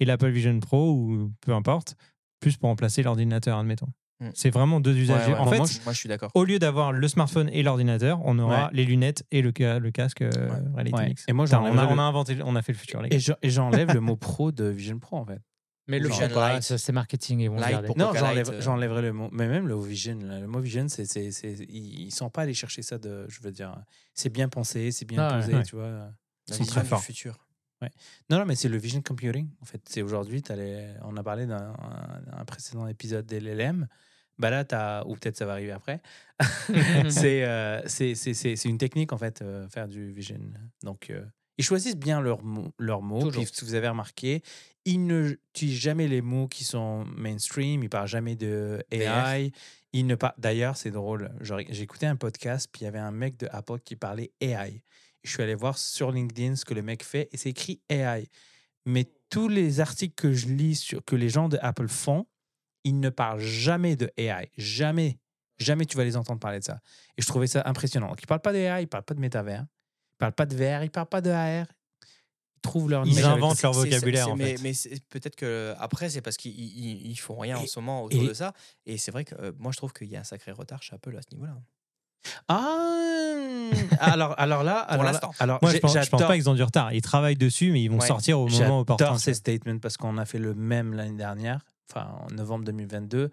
et 0.00 0.04
l'Apple 0.04 0.30
Vision 0.30 0.58
Pro, 0.60 0.92
ou 0.92 1.30
peu 1.40 1.52
importe, 1.52 1.96
plus 2.40 2.56
pour 2.56 2.68
remplacer 2.68 3.02
l'ordinateur, 3.02 3.58
admettons. 3.58 3.88
Mm. 4.20 4.28
C'est 4.34 4.50
vraiment 4.50 4.80
deux 4.80 4.96
usages. 4.96 5.26
Ouais, 5.28 5.34
ouais. 5.34 5.38
En 5.40 5.46
fait, 5.46 5.56
moi, 5.58 5.66
je, 5.66 5.78
moi, 5.84 5.92
je 5.92 5.98
suis 5.98 6.08
d'accord. 6.08 6.30
au 6.34 6.44
lieu 6.44 6.58
d'avoir 6.58 6.92
le 6.92 7.08
smartphone 7.08 7.48
et 7.52 7.62
l'ordinateur, 7.62 8.20
on 8.24 8.38
aura 8.38 8.64
Ouais. 8.66 8.70
les 8.72 8.84
lunettes 8.84 9.24
et 9.32 9.42
le, 9.42 9.52
le 9.78 9.90
casque 9.90 10.22
euh, 10.22 10.30
Reality 10.74 10.94
Ouais. 10.94 11.08
Mix. 11.08 11.24
Et 11.28 11.32
moi, 11.32 11.46
on, 11.52 11.54
a, 11.56 11.70
le- 11.70 11.88
on 11.92 11.98
a 11.98 12.02
inventé, 12.02 12.36
on 12.44 12.54
a 12.56 12.62
fait 12.62 12.72
le 12.72 12.78
futur, 12.78 13.02
les 13.02 13.08
gars. 13.08 13.16
Et 13.16 13.20
je- 13.20 13.32
et 13.42 13.50
j'enlève 13.50 13.92
le 13.92 14.00
mot 14.00 14.16
pro 14.16 14.52
de 14.52 14.64
Vision 14.66 14.98
Pro 14.98 15.16
en 15.16 15.24
fait. 15.24 15.40
Mais 15.86 15.98
le 15.98 16.10
ça, 16.10 16.78
c'est 16.78 16.92
marketing, 16.92 17.40
ils 17.40 17.50
vont 17.50 17.56
Light 17.56 17.96
Non, 17.96 18.12
euh. 18.14 18.60
j'enlèverai 18.60 19.02
le 19.02 19.12
mot. 19.12 19.28
Mais 19.32 19.48
même 19.48 19.68
le 19.68 19.78
Vision, 19.78 20.18
le 20.20 20.46
mot 20.46 20.60
Vision, 20.60 20.86
c'est, 20.88 21.04
ils, 21.04 22.06
ils 22.06 22.10
sont 22.14 22.30
pas 22.30 22.42
allés 22.42 22.54
chercher 22.54 22.82
ça 22.82 22.98
de. 22.98 23.26
Je 23.28 23.40
veux 23.42 23.52
dire, 23.52 23.76
c'est 24.14 24.30
bien 24.30 24.48
pensé, 24.48 24.90
c'est 24.92 25.04
bien 25.04 25.26
Ah 25.28 25.38
posé, 25.40 25.54
ouais. 25.54 25.62
tu 25.62 25.76
vois. 25.76 26.10
La 26.48 26.54
sont 26.56 26.64
très 26.64 26.84
forts. 26.84 27.02
futur. 27.02 27.38
Non, 28.30 28.38
non, 28.38 28.46
mais 28.46 28.54
c'est 28.54 28.68
le 28.68 28.78
vision 28.78 29.02
computing. 29.02 29.50
En 29.60 29.66
fait, 29.66 29.80
c'est 29.88 30.02
aujourd'hui, 30.02 30.42
on 31.02 31.16
a 31.16 31.22
parlé 31.22 31.46
d'un 31.46 31.74
un- 31.74 32.22
un 32.40 32.44
précédent 32.44 32.86
épisode 32.86 33.26
des 33.26 33.40
LLM. 33.40 33.86
Bah 34.38 34.50
là, 34.50 35.04
ou 35.06 35.14
peut-être 35.14 35.36
ça 35.36 35.46
va 35.46 35.52
arriver 35.52 35.72
après. 35.72 36.00
c'est, 37.08 37.44
euh, 37.44 37.82
c'est, 37.86 38.64
une 38.64 38.78
technique, 38.78 39.12
en 39.12 39.18
fait, 39.18 39.42
euh, 39.42 39.68
faire 39.68 39.86
du 39.86 40.10
vision. 40.10 40.40
Donc, 40.82 41.10
euh, 41.10 41.24
ils 41.58 41.64
choisissent 41.64 41.96
bien 41.96 42.20
leurs 42.20 42.42
mots. 42.42 42.72
Leurs 42.78 43.02
mots. 43.02 43.20
Puis, 43.30 43.46
si 43.52 43.64
vous 43.64 43.74
avez 43.74 43.88
remarqué, 43.88 44.42
ils 44.84 45.04
ne 45.06 45.30
utilisent 45.52 45.78
jamais 45.80 46.08
les 46.08 46.20
mots 46.22 46.48
qui 46.48 46.64
sont 46.64 47.04
mainstream. 47.16 47.82
Ils 47.82 47.88
parlent 47.88 48.08
jamais 48.08 48.36
de 48.36 48.82
AI. 48.90 49.52
Ils 49.92 50.06
ne 50.06 50.14
par- 50.16 50.34
D'ailleurs, 50.38 50.76
c'est 50.76 50.90
drôle. 50.90 51.30
Écouté 51.70 52.06
un 52.06 52.16
podcast, 52.16 52.68
puis 52.72 52.82
il 52.82 52.84
y 52.84 52.88
avait 52.88 52.98
un 52.98 53.12
mec 53.12 53.36
de 53.38 53.48
Apple 53.52 53.78
qui 53.84 53.96
parlait 53.96 54.32
AI. 54.40 54.82
Je 55.22 55.30
suis 55.30 55.42
allé 55.42 55.54
voir 55.54 55.78
sur 55.78 56.10
LinkedIn 56.12 56.56
ce 56.56 56.64
que 56.64 56.74
le 56.74 56.82
mec 56.82 57.02
fait 57.04 57.28
et 57.32 57.36
c'est 57.36 57.50
écrit 57.50 57.80
AI. 57.88 58.28
Mais 58.84 59.06
tous 59.30 59.48
les 59.48 59.80
articles 59.80 60.14
que 60.14 60.32
je 60.34 60.48
lis 60.48 60.74
sur 60.74 61.02
que 61.04 61.16
les 61.16 61.28
gens 61.30 61.48
de 61.48 61.58
Apple 61.62 61.88
font, 61.88 62.26
ils 62.82 62.98
ne 63.00 63.08
parlent 63.08 63.40
jamais 63.40 63.96
de 63.96 64.10
AI. 64.18 64.50
Jamais. 64.58 65.18
Jamais 65.58 65.86
tu 65.86 65.96
vas 65.96 66.04
les 66.04 66.16
entendre 66.16 66.40
parler 66.40 66.58
de 66.58 66.64
ça. 66.64 66.80
Et 67.16 67.22
je 67.22 67.26
trouvais 67.26 67.46
ça 67.46 67.62
impressionnant. 67.64 68.08
Donc, 68.08 68.20
ils 68.20 68.24
ne 68.24 68.28
parlent 68.28 68.42
pas 68.42 68.52
d'AI, 68.52 68.80
ils 68.80 68.82
ne 68.82 68.88
parlent 68.88 69.04
pas 69.04 69.14
de 69.14 69.20
métavers, 69.20 69.64
ils 70.14 70.24
ne 70.24 70.30
parlent 70.30 70.32
pas 70.32 70.46
de 70.46 70.54
VR, 70.56 70.82
ils 70.82 70.86
ne 70.86 70.88
parlent 70.88 71.06
pas 71.08 71.20
de 71.20 71.30
AR. 71.30 71.66
Ils 72.56 72.60
trouvent 72.62 72.88
leur 72.90 73.06
Ils 73.06 73.22
inventent 73.24 73.60
leur 73.62 73.72
vocabulaire, 73.72 74.28
en 74.30 74.36
mais, 74.36 74.56
fait. 74.56 74.62
Mais 74.62 74.98
peut-être 75.10 75.36
que 75.36 75.74
après 75.78 76.08
c'est 76.08 76.22
parce 76.22 76.36
qu'ils 76.38 76.58
ils, 76.58 77.06
ils 77.10 77.16
font 77.16 77.36
rien 77.38 77.58
en 77.58 77.66
ce 77.66 77.78
moment 77.78 78.02
autour 78.04 78.22
et- 78.22 78.28
de 78.28 78.32
ça. 78.34 78.52
Et 78.86 78.96
c'est 78.96 79.10
vrai 79.10 79.24
que 79.24 79.34
euh, 79.34 79.52
moi 79.58 79.70
je 79.72 79.76
trouve 79.76 79.92
qu'il 79.92 80.08
y 80.08 80.16
a 80.16 80.20
un 80.20 80.24
sacré 80.24 80.50
retard 80.52 80.82
chez 80.82 80.94
Apple 80.94 81.14
à 81.16 81.20
ce 81.20 81.34
niveau-là. 81.34 81.56
Ah 82.48 82.90
alors, 84.00 84.34
alors 84.38 84.62
là, 84.62 84.78
alors, 84.78 85.04
l'instant. 85.04 85.32
alors 85.38 85.58
Moi, 85.62 85.72
je 85.72 85.78
pense, 85.78 85.92
je 85.98 86.08
pense 86.08 86.22
pas 86.22 86.34
qu'ils 86.34 86.48
ont 86.48 86.54
du 86.54 86.62
retard. 86.62 86.92
Ils 86.92 87.02
travaillent 87.02 87.36
dessus, 87.36 87.70
mais 87.72 87.82
ils 87.82 87.88
vont 87.90 87.98
Ouais. 88.00 88.06
sortir 88.06 88.40
au 88.40 88.48
moment 88.48 88.80
opportun. 88.80 89.04
J'adore 89.06 89.20
ces 89.20 89.34
statements 89.34 89.78
parce 89.78 89.96
qu'on 89.96 90.16
a 90.18 90.24
fait 90.24 90.38
le 90.38 90.54
même 90.54 90.94
l'année 90.94 91.16
dernière, 91.16 91.60
enfin 91.90 92.08
en 92.28 92.32
novembre 92.34 92.64
2022. 92.64 93.30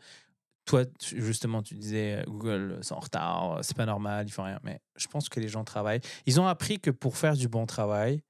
Toi, 0.72 0.86
tu- 1.00 1.22
justement, 1.22 1.62
tu 1.62 1.76
disais 1.76 2.20
euh, 2.20 2.24
Google, 2.28 2.80
c'est 2.82 2.94
en 2.94 3.00
retard, 3.00 3.60
c'est 3.64 3.76
pas 3.78 3.86
normal, 3.86 4.26
ils 4.28 4.32
font 4.32 4.44
rien. 4.44 4.60
Mais 4.64 4.80
je 4.96 5.08
pense 5.08 5.30
que 5.30 5.40
les 5.40 5.48
gens 5.48 5.64
travaillent. 5.64 6.02
Ils 6.26 6.40
ont 6.40 6.48
appris 6.48 6.80
que 6.80 6.92
pour 6.92 7.18
faire 7.18 7.36
du 7.36 7.48
bon 7.48 7.66
travail, 7.66 8.22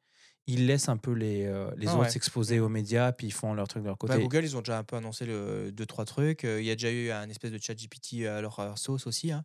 ils 0.47 0.65
laissent 0.65 0.89
un 0.89 0.97
peu 0.97 1.11
les, 1.13 1.45
euh, 1.45 1.69
les 1.77 1.87
Ah 1.87 1.91
autres 1.91 2.01
ouais. 2.01 2.09
s'exposer 2.09 2.59
aux 2.59 2.67
médias, 2.69 3.11
puis 3.11 3.27
ils 3.27 3.31
font 3.31 3.53
leur 3.53 3.67
truc 3.67 3.83
de 3.83 3.87
leur 3.87 3.97
côté. 3.97 4.15
Bah, 4.15 4.19
Google, 4.23 4.43
ils 4.43 4.57
ont 4.57 4.61
déjà 4.61 4.77
un 4.79 4.83
peu 4.83 4.95
annoncé 4.97 5.25
le 5.25 5.71
2-3 5.71 6.05
trucs. 6.05 6.43
Euh, 6.45 6.59
Il 6.59 6.65
y 6.65 6.71
a 6.71 6.75
déjà 6.75 6.91
eu 6.91 7.11
un 7.11 7.29
espèce 7.29 7.51
de 7.51 7.59
chat 7.59 7.75
GPT 7.77 8.25
à 8.27 8.41
leur 8.41 8.59
euh, 8.59 8.71
sauce 8.75 9.05
aussi. 9.07 9.31
hein. 9.31 9.43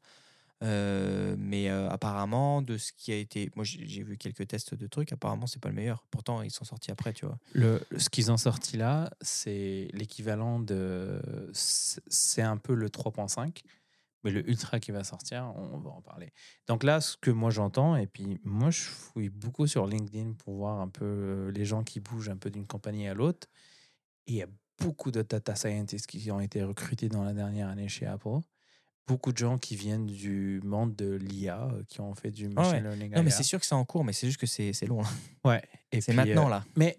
Euh, 0.63 1.37
mais 1.39 1.69
euh, 1.69 1.89
apparemment, 1.91 2.63
de 2.63 2.79
ce 2.79 2.93
qui 2.93 3.13
a 3.13 3.17
été. 3.17 3.51
Moi, 3.57 3.65
j'ai 3.65 4.03
vu 4.03 4.17
quelques 4.17 4.47
tests 4.49 4.75
de 4.75 4.87
trucs. 4.87 5.13
Apparemment, 5.13 5.47
c'est 5.47 5.61
pas 5.61 5.69
le 5.69 5.75
meilleur. 5.75 6.05
Pourtant, 6.11 6.41
ils 6.43 6.51
sont 6.51 6.65
sortis 6.65 6.91
après, 6.91 7.13
tu 7.13 7.27
vois. 7.27 7.39
Le, 7.53 7.83
ce 7.99 8.09
qu'ils 8.09 8.33
ont 8.33 8.39
sorti 8.39 8.77
là, 8.79 9.11
c'est 9.21 9.89
l'équivalent 9.93 10.59
de. 10.61 11.21
c'est- 11.53 12.43
un 12.43 12.57
peu 12.57 12.75
le 12.75 12.89
3.5, 12.89 13.63
mais 14.25 14.31
le 14.31 14.49
Ultra 14.49 14.81
qui 14.81 14.93
va 14.93 15.05
sortir, 15.05 15.53
on 15.57 15.79
va 15.79 15.91
en 15.91 16.01
parler. 16.03 16.33
Donc 16.69 16.85
là, 16.85 17.01
ce 17.01 17.17
que 17.17 17.31
moi 17.31 17.51
j'entends, 17.51 17.97
et 17.97 18.07
puis 18.07 18.41
moi 18.45 18.71
je 18.71 18.83
fouille 18.83 19.29
beaucoup 19.31 19.67
sur 19.67 19.87
LinkedIn 19.87 20.33
pour 20.35 20.55
voir 20.57 20.81
un 20.81 20.89
peu 20.89 21.51
les 21.55 21.65
gens 21.65 21.83
qui 21.85 22.01
bougent 22.01 22.29
un 22.29 22.37
peu 22.37 22.51
d'une 22.51 22.67
compagnie 22.67 23.09
à 23.09 23.15
l'autre. 23.15 23.49
Et 24.27 24.33
il 24.33 24.37
y 24.37 24.43
a 24.43 24.47
beaucoup 24.81 25.11
de 25.11 25.23
data 25.23 25.55
scientists 25.55 26.07
qui 26.07 26.31
ont 26.31 26.41
été 26.41 26.63
recrutés 26.63 27.09
dans 27.09 27.23
la 27.25 27.33
dernière 27.33 27.69
année 27.69 27.89
chez 27.89 28.07
Apple. 28.07 28.41
Beaucoup 29.07 29.33
de 29.33 29.39
gens 29.39 29.57
qui 29.59 29.77
viennent 29.77 30.07
du 30.07 30.61
monde 30.65 30.97
de 30.97 31.15
l'IA, 31.15 31.63
euh, 31.73 31.83
qui 31.89 32.01
ont 32.01 32.15
fait 32.15 32.31
du 32.33 32.49
machine 32.49 32.73
ouais. 32.75 32.81
learning. 32.83 33.15
Non, 33.15 33.23
mais 33.23 33.31
c'est 33.31 33.45
sûr 33.45 33.61
que 33.61 33.67
c'est 33.67 33.75
en 33.75 33.85
cours, 33.85 34.03
mais 34.05 34.13
c'est 34.13 34.27
juste 34.27 34.41
que 34.41 34.47
c'est 34.47 34.73
c'est 34.73 34.87
long. 34.87 35.01
là. 35.03 35.09
Ouais. 35.45 35.63
Et 35.93 36.01
C'est 36.01 36.13
maintenant, 36.13 36.47
euh, 36.47 36.51
là. 36.51 36.65
mais 36.77 36.99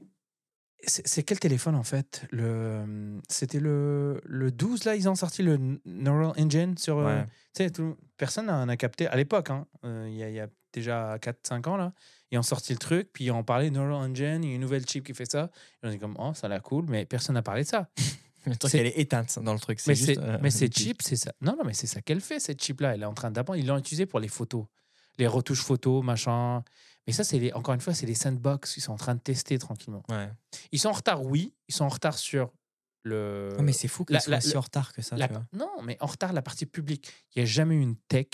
c'est 0.85 1.23
quel 1.23 1.39
téléphone 1.39 1.75
en 1.75 1.83
fait 1.83 2.25
le 2.31 3.19
C'était 3.27 3.59
le, 3.59 4.21
le 4.25 4.51
12 4.51 4.85
là, 4.85 4.95
ils 4.95 5.09
ont 5.09 5.15
sorti 5.15 5.43
le 5.43 5.79
Neural 5.85 6.33
Engine 6.39 6.77
sur. 6.77 6.99
euh, 6.99 7.05
Ouais. 7.21 7.25
tu 7.53 7.63
sais, 7.63 7.69
tout- 7.71 7.97
personne 8.15 8.45
n'en 8.45 8.69
a 8.69 8.77
capté 8.77 9.07
à 9.07 9.15
l'époque, 9.17 9.49
hein, 9.49 9.65
euh, 9.83 10.07
il 10.09 10.15
y, 10.15 10.23
a- 10.23 10.29
il 10.29 10.35
y 10.35 10.39
a 10.39 10.47
déjà 10.71 11.17
4-5 11.19 11.67
ans 11.67 11.75
là. 11.77 11.93
Ils 12.31 12.37
ont 12.37 12.43
sorti 12.43 12.71
le 12.73 12.79
truc, 12.79 13.09
puis 13.11 13.25
ils 13.25 13.31
ont 13.31 13.43
parlé 13.43 13.69
de 13.69 13.75
Neural 13.75 14.09
Engine, 14.11 14.43
il 14.43 14.49
y 14.49 14.51
a 14.53 14.55
une 14.55 14.61
nouvelle 14.61 14.85
chip 14.85 15.03
qui 15.05 15.13
fait 15.13 15.29
ça. 15.29 15.49
Et 15.83 15.87
on 15.87 15.89
dit 15.89 15.97
comme, 15.99 16.15
oh, 16.19 16.33
ça 16.33 16.47
a 16.47 16.49
l'air 16.49 16.61
cool, 16.61 16.85
mais 16.87 17.05
personne 17.05 17.33
n'a 17.35 17.41
parlé 17.41 17.63
de 17.63 17.67
ça. 17.67 17.89
Le 18.47 18.55
truc, 18.55 18.71
C'est- 18.71 18.79
elle 18.79 18.87
est 18.87 18.97
éteinte 18.99 19.39
dans 19.39 19.53
le 19.53 19.59
truc. 19.59 19.79
Mais 19.87 19.95
c'est 19.95 20.17
euh, 20.17 20.69
cheap, 20.71 21.01
c'est 21.01 21.15
ça. 21.15 21.33
Non, 21.41 21.55
non, 21.57 21.63
mais 21.65 21.73
c'est 21.73 21.87
ça 21.87 22.01
qu'elle 22.01 22.21
fait, 22.21 22.39
cette 22.39 22.63
chip-là. 22.63 22.95
Elle 22.95 23.03
est 23.03 23.05
en 23.05 23.13
train 23.13 23.29
d'apprendre. 23.31 23.59
Ils 23.59 23.65
l'ont 23.67 23.77
utilisé 23.77 24.05
pour 24.05 24.19
les 24.19 24.27
photos, 24.29 24.65
les 25.17 25.27
retouches 25.27 25.61
photos, 25.61 26.03
machin. 26.03 26.63
Mais 27.05 27.13
ça, 27.13 27.23
c'est 27.23 27.39
les- 27.39 27.53
encore 27.53 27.73
une 27.73 27.81
fois, 27.81 27.93
c'est 27.93 28.05
les 28.05 28.15
sandbox. 28.15 28.77
Ils 28.77 28.81
sont 28.81 28.91
en 28.93 28.97
train 28.97 29.15
de 29.15 29.19
tester 29.19 29.57
tranquillement. 29.59 30.03
Ouais. 30.09 30.29
Ils 30.71 30.79
sont 30.79 30.89
en 30.89 30.93
retard, 30.93 31.23
oui. 31.23 31.53
Ils 31.67 31.73
sont 31.75 31.85
en 31.85 31.89
retard 31.89 32.17
sur 32.17 32.51
le. 33.03 33.53
Non, 33.57 33.63
mais 33.63 33.73
c'est 33.73 33.87
fou 33.87 34.03
soit 34.09 34.27
la- 34.27 34.41
si 34.41 34.51
la- 34.53 34.57
en 34.57 34.61
retard 34.61 34.93
que 34.93 35.01
ça. 35.01 35.15
la- 35.17 35.27
tu 35.27 35.33
vois. 35.33 35.45
non, 35.53 35.81
mais 35.83 35.97
en 36.01 36.07
retard 36.07 36.33
la 36.33 36.41
partie 36.41 36.65
publique. 36.65 37.09
Il 37.35 37.39
n'y 37.39 37.43
a 37.43 37.45
jamais 37.45 37.75
eu 37.75 37.81
une 37.81 37.95
tech 38.07 38.27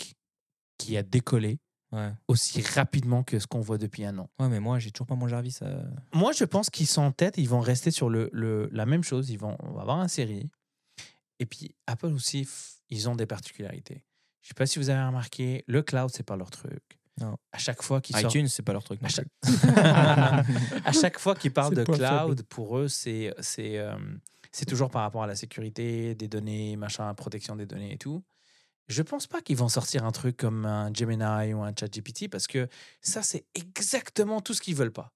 qui 0.78 0.96
a 0.96 1.02
décollé 1.02 1.58
Ouais. 1.94 2.10
aussi 2.28 2.60
rapidement 2.62 3.22
que 3.22 3.38
ce 3.38 3.46
qu'on 3.46 3.60
voit 3.60 3.78
depuis 3.78 4.04
un 4.04 4.18
an. 4.18 4.28
ouais, 4.40 4.48
mais 4.48 4.58
moi, 4.60 4.78
j'ai 4.80 4.90
toujours 4.90 5.06
pas 5.06 5.14
mon 5.14 5.28
Jarvis. 5.28 5.58
euh. 5.62 5.82
Moi, 6.12 6.32
je 6.32 6.44
pense 6.44 6.68
qu'ils 6.70 6.88
sont 6.88 7.02
en 7.02 7.12
tête. 7.12 7.38
Ils 7.38 7.48
vont 7.48 7.60
rester 7.60 7.90
sur 7.90 8.08
le, 8.10 8.28
le- 8.32 8.68
la 8.72 8.84
même 8.86 9.04
chose. 9.04 9.30
Ils 9.30 9.38
vont 9.38 9.56
on 9.60 9.72
va 9.72 9.82
avoir 9.82 10.00
un 10.00 10.08
série. 10.08 10.50
Et 11.38 11.46
puis, 11.46 11.74
Apple 11.86 12.06
aussi, 12.12 12.48
ils 12.90 13.08
ont 13.08 13.14
des 13.16 13.26
particularités. 13.26 14.02
Je 14.42 14.48
sais 14.48 14.54
pas 14.54 14.66
si 14.66 14.78
vous 14.78 14.90
avez 14.90 15.02
remarqué, 15.04 15.64
le 15.66 15.82
cloud, 15.82 16.10
c'est 16.12 16.22
pas 16.22 16.36
leur 16.36 16.50
truc. 16.50 16.82
Non. 17.20 17.36
À 17.52 17.58
chaque 17.58 17.80
fois 17.82 18.00
qu'ils 18.00 18.16
sortent 18.16 18.34
iTunes, 18.34 18.48
c'est 18.48 18.62
pas 18.64 18.72
leur 18.72 18.82
truc. 18.82 19.00
non 19.00 19.06
à 19.06 19.10
chaque, 19.10 19.28
à 20.84 20.92
chaque 20.92 21.18
fois 21.18 21.34
qu'ils 21.34 21.52
parlent 21.52 21.74
de 21.74 21.84
cloud, 21.84 22.42
pour 22.48 22.78
eux, 22.78 22.88
c'est 22.88 23.32
c'est 23.38 23.78
euh, 23.78 23.96
c'est 24.52 24.64
toujours 24.66 24.90
par 24.90 25.02
rapport 25.02 25.22
à 25.22 25.26
la 25.26 25.34
sécurité 25.36 26.14
des 26.14 26.28
données, 26.28 26.76
machin, 26.76 27.12
protection 27.14 27.56
des 27.56 27.66
données 27.66 27.92
et 27.92 27.98
tout. 27.98 28.22
Je 28.88 29.02
pense 29.02 29.26
pas 29.26 29.40
qu'ils 29.40 29.56
vont 29.56 29.68
sortir 29.68 30.04
un 30.04 30.12
truc 30.12 30.36
comme 30.36 30.66
un 30.66 30.92
Gemini 30.92 31.54
ou 31.54 31.62
un 31.62 31.72
ChatGPT 31.78 32.28
parce 32.28 32.46
que 32.46 32.68
ça, 33.00 33.22
c'est 33.22 33.46
exactement 33.54 34.40
tout 34.40 34.52
ce 34.54 34.60
qu'ils 34.60 34.74
veulent 34.76 34.92
pas. 34.92 35.12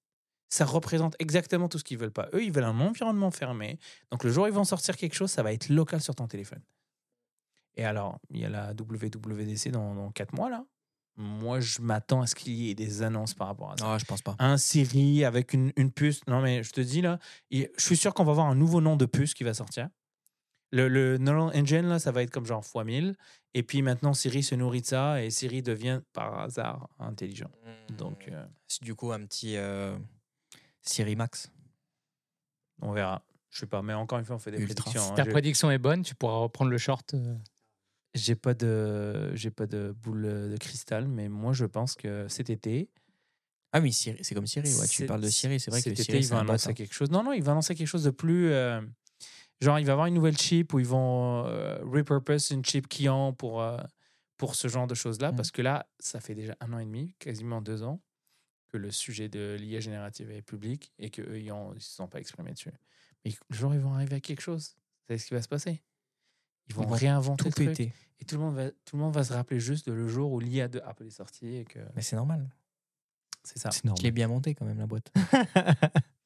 Ça 0.51 0.65
représente 0.65 1.15
exactement 1.19 1.69
tout 1.69 1.77
ce 1.77 1.83
qu'ils 1.83 1.99
veulent 1.99 2.11
pas. 2.11 2.27
Eux, 2.33 2.43
ils 2.43 2.51
veulent 2.51 2.63
un 2.63 2.79
environnement 2.79 3.29
fermé. 3.29 3.77
Donc, 4.11 4.23
le 4.23 4.31
jour 4.31 4.45
où 4.45 4.47
ils 4.47 4.53
vont 4.53 4.63
sortir 4.63 4.97
quelque 4.97 5.13
chose, 5.13 5.29
ça 5.29 5.43
va 5.43 5.53
être 5.53 5.69
local 5.69 6.01
sur 6.01 6.15
ton 6.15 6.27
téléphone. 6.27 6.63
Et 7.75 7.85
alors, 7.85 8.17
il 8.31 8.39
y 8.39 8.45
a 8.45 8.49
la 8.49 8.71
WWDC 8.71 9.69
dans, 9.69 9.93
dans 9.93 10.11
4 10.11 10.33
mois, 10.33 10.49
là. 10.49 10.65
Moi, 11.17 11.59
je 11.59 11.81
m'attends 11.81 12.21
à 12.21 12.27
ce 12.27 12.33
qu'il 12.33 12.53
y 12.53 12.69
ait 12.71 12.75
des 12.75 13.01
annonces 13.03 13.33
par 13.33 13.47
rapport 13.47 13.71
à 13.73 13.77
ça 13.77 13.93
Ah, 13.93 13.97
je 13.97 14.05
pense 14.05 14.21
pas. 14.21 14.35
un 14.39 14.57
Siri 14.57 15.25
avec 15.25 15.53
une, 15.53 15.71
une 15.75 15.91
puce. 15.91 16.21
Non, 16.27 16.41
mais 16.41 16.63
je 16.63 16.71
te 16.71 16.79
dis 16.81 17.01
là, 17.01 17.19
je 17.51 17.67
suis 17.77 17.97
sûr 17.97 18.13
qu'on 18.13 18.23
va 18.23 18.31
avoir 18.31 18.47
un 18.47 18.55
nouveau 18.55 18.79
nom 18.81 18.95
de 18.95 19.05
puce 19.05 19.33
qui 19.33 19.43
va 19.43 19.53
sortir. 19.53 19.89
Le, 20.71 20.87
le 20.87 21.17
Neural 21.17 21.55
Engine, 21.57 21.87
là, 21.87 21.97
ça 21.99 22.11
va 22.11 22.21
être 22.21 22.29
comme 22.29 22.45
genre 22.45 22.63
x 22.63 22.75
1000. 22.85 23.15
Et 23.55 23.63
puis 23.63 23.81
maintenant, 23.81 24.13
Siri 24.13 24.43
se 24.43 24.53
nourrit 24.55 24.81
de 24.81 24.85
ça 24.85 25.23
et 25.23 25.31
Siri 25.31 25.63
devient 25.63 26.01
par 26.13 26.39
hasard 26.39 26.87
intelligent. 26.99 27.49
Donc, 27.97 28.27
euh, 28.27 28.45
C'est 28.67 28.83
du 28.83 28.93
coup 28.93 29.11
un 29.11 29.25
petit 29.25 29.57
euh, 29.57 29.97
Siri 30.81 31.15
Max. 31.15 31.51
on 32.81 32.91
verra. 32.91 33.23
Je 33.49 33.61
sais 33.61 33.65
pas, 33.65 33.81
mais 33.81 33.93
encore 33.95 34.19
une 34.19 34.25
fois, 34.25 34.35
on 34.35 34.39
fait 34.39 34.51
des 34.51 34.59
Ultra. 34.59 34.75
prédictions. 34.75 35.01
Si 35.03 35.11
hein. 35.11 35.15
ta 35.15 35.23
J'ai- 35.23 35.31
prédiction 35.31 35.71
est 35.71 35.79
bonne, 35.79 36.03
tu 36.03 36.13
pourras 36.13 36.37
reprendre 36.37 36.69
le 36.69 36.77
short. 36.77 37.15
euh. 37.15 37.35
J'ai 38.13 38.35
pas 38.35 38.53
de, 38.53 39.35
j'ai 39.35 39.49
pas 39.51 39.65
de 39.65 39.91
boule 40.03 40.21
de 40.51 40.57
cristal, 40.59 41.07
mais 41.07 41.29
moi, 41.29 41.53
je 41.53 41.65
pense 41.65 41.95
que 41.95 42.27
cet 42.27 42.49
été, 42.49 42.89
Ah 43.71 43.79
oui, 43.81 43.91
Siri, 43.93 44.17
c'est 44.23 44.33
comme 44.33 44.47
Siri. 44.47 44.67
Ouais, 44.75 44.87
tu 44.87 44.97
C'est- 44.97 45.05
parles 45.05 45.21
de 45.21 45.29
Siri, 45.29 45.59
c'est 45.59 45.69
vrai 45.69 45.79
que 45.79 45.83
cet 45.89 45.93
été, 45.93 46.03
Siri, 46.03 46.17
il 46.19 46.23
c'est 46.23 46.33
va 46.33 46.39
un 46.39 46.43
bot, 46.43 46.49
annoncer 46.51 46.69
hein. 46.69 46.73
quelque 46.73 46.93
chose. 46.93 47.11
Non, 47.11 47.23
non, 47.23 47.33
il 47.33 47.43
va 47.43 47.51
annoncer 47.51 47.75
quelque 47.75 47.87
chose 47.87 48.03
de 48.03 48.09
plus. 48.11 48.51
euh, 48.51 48.81
genre, 49.61 49.79
il 49.79 49.85
va 49.85 49.93
avoir 49.93 50.07
une 50.07 50.13
nouvelle 50.13 50.37
chip 50.37 50.73
où 50.73 50.79
ils 50.79 50.85
vont 50.87 51.45
euh, 51.45 51.79
repurpose 51.83 52.51
une 52.51 52.63
chip 52.63 52.87
qu'ils 52.87 53.09
ont 53.09 53.33
pour, 53.33 53.61
euh, 53.61 53.77
pour 54.37 54.55
ce 54.55 54.67
genre 54.67 54.87
de 54.87 54.95
choses-là. 54.95 55.31
Mm. 55.31 55.35
Parce 55.35 55.51
que 55.51 55.61
là, 55.61 55.87
ça 55.99 56.19
fait 56.19 56.35
déjà 56.35 56.55
un 56.59 56.73
an 56.73 56.79
et 56.79 56.85
demi, 56.85 57.13
quasiment 57.19 57.61
deux 57.61 57.83
ans, 57.83 58.01
que 58.69 58.77
le 58.77 58.91
sujet 58.91 59.29
de 59.29 59.57
l'IA 59.59 59.79
générative 59.79 60.31
est 60.31 60.41
public 60.41 60.91
et 60.99 61.09
qu'eux, 61.09 61.39
ils 61.39 61.51
ne 61.53 61.79
se 61.79 61.95
sont 61.95 62.07
pas 62.07 62.19
exprimés 62.19 62.51
dessus. 62.53 62.71
Mais 63.25 63.33
le 63.49 63.55
jour 63.55 63.71
où 63.71 63.73
ils 63.73 63.79
vont 63.79 63.93
arriver 63.93 64.15
à 64.17 64.19
quelque 64.21 64.41
chose, 64.41 64.75
c'est 65.07 65.17
ce 65.17 65.25
qui 65.27 65.33
va 65.33 65.41
se 65.41 65.47
passer? 65.47 65.81
Ils 66.69 66.75
vont, 66.75 66.83
Ils 66.83 66.89
vont 66.89 66.95
réinventer 66.95 67.49
Tout 67.49 67.59
le 67.61 67.73
truc. 67.73 67.91
Et 68.21 68.25
tout 68.25 68.35
le, 68.35 68.41
monde 68.41 68.55
va, 68.55 68.69
tout 68.69 68.95
le 68.95 69.01
monde 69.01 69.13
va 69.13 69.23
se 69.23 69.33
rappeler 69.33 69.59
juste 69.59 69.87
de 69.87 69.93
le 69.93 70.07
jour 70.07 70.31
où 70.31 70.39
l'IA 70.39 70.67
de 70.67 70.79
Apple 70.81 71.05
est 71.05 71.09
sorti 71.09 71.55
et 71.55 71.65
que 71.65 71.79
Mais 71.95 72.01
c'est 72.01 72.15
normal. 72.15 72.47
c'est 73.43 73.57
ça. 73.57 73.71
C'est 73.71 73.79
Je 73.79 73.83
l'ai 73.83 73.89
normal. 73.89 74.11
bien 74.11 74.27
monté 74.27 74.53
quand 74.55 74.65
même, 74.65 74.77
la 74.77 74.85
boîte. 74.87 75.11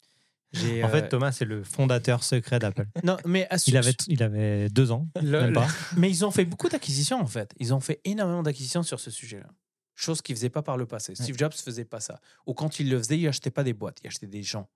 J'ai, 0.54 0.84
En 0.84 0.88
euh, 0.88 0.91
fait, 0.91 1.10
Thomas, 1.10 1.32
c'est 1.32 1.45
le 1.45 1.64
fondateur 1.64 2.24
secret 2.24 2.60
d'Apple. 2.60 2.86
non, 3.04 3.18
mais 3.26 3.47
à 3.49 3.58
Il 3.68 3.76
avait, 3.76 3.95
il 4.08 4.22
avait 4.24 4.70
deux 4.70 4.91
ans, 4.91 5.08
Le- 5.22 5.39
même 5.41 5.47
le- 5.47 5.54
pas. 5.54 5.68
Mais 5.97 6.10
ils 6.10 6.24
ont 6.26 6.32
fait 6.32 6.45
beaucoup 6.45 6.70
d'acquisitions 6.70 7.20
en 7.20 7.26
fait. 7.26 7.54
Ils 7.60 7.74
ont 7.74 7.80
fait 7.80 7.99
énormément 8.06 8.43
d'acquisitions 8.43 8.84
sur 8.84 8.99
ce 8.99 9.10
sujet-là. 9.12 9.47
Chose 9.95 10.22
qu'ils 10.22 10.34
ne 10.34 10.38
faisaient 10.38 10.49
pas 10.49 10.62
par 10.64 10.78
le 10.78 10.86
passé. 10.86 11.16
Steve 11.16 11.38
Jobs 11.38 11.51
ne 11.51 11.58
faisait 11.58 11.86
pas 11.86 11.99
ça. 11.99 12.20
Ou 12.45 12.54
quand 12.54 12.80
il 12.80 12.89
le 12.89 12.97
faisait, 12.99 13.18
il 13.18 13.24
n'achetait 13.26 13.51
pas 13.51 13.64
des 13.64 13.74
boîtes, 13.74 13.99
il 14.04 14.08
achetait 14.08 14.28
des 14.28 14.43
gens. 14.43 14.70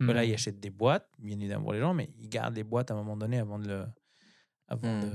Hmm. 0.00 0.10
Là, 0.12 0.24
il 0.24 0.32
achète 0.32 0.60
des 0.60 0.70
boîtes, 0.70 1.08
bien 1.18 1.36
évidemment 1.38 1.64
pour 1.64 1.72
les 1.72 1.80
gens, 1.80 1.94
mais 1.94 2.10
il 2.18 2.28
garde 2.28 2.54
les 2.54 2.62
boîtes 2.64 2.90
à 2.92 2.94
un 2.94 2.96
moment 2.98 3.16
donné 3.16 3.38
avant 3.38 3.58
de 3.58 3.66
le. 3.68 3.84
Avant 4.68 4.98
Hmm. 4.98 5.00
de. 5.02 5.12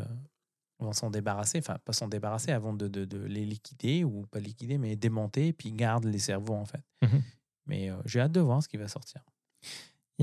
Avant 0.79 0.89
de 0.89 0.95
s'en 0.95 1.09
débarrasser, 1.09 1.59
enfin 1.59 1.77
pas 1.85 1.93
s'en 1.93 2.09
débarrasser, 2.09 2.51
avant 2.51 2.73
de, 2.73 2.89
de, 2.89 3.05
de 3.05 3.19
les 3.19 3.45
liquider, 3.45 4.03
ou 4.03 4.25
pas 4.25 4.39
liquider, 4.39 4.77
mais 4.77 4.97
démonter, 4.97 5.47
et 5.49 5.53
puis 5.53 5.69
il 5.69 5.75
garde 5.77 6.03
les 6.03 6.19
cerveaux 6.19 6.55
en 6.55 6.65
fait. 6.65 6.83
Mhm. 7.03 7.21
Mais 7.67 7.89
euh, 7.89 7.95
j'ai 8.05 8.19
hâte 8.19 8.33
de 8.33 8.41
voir 8.41 8.61
ce 8.61 8.67
qui 8.67 8.75
va 8.75 8.89
sortir. 8.89 9.21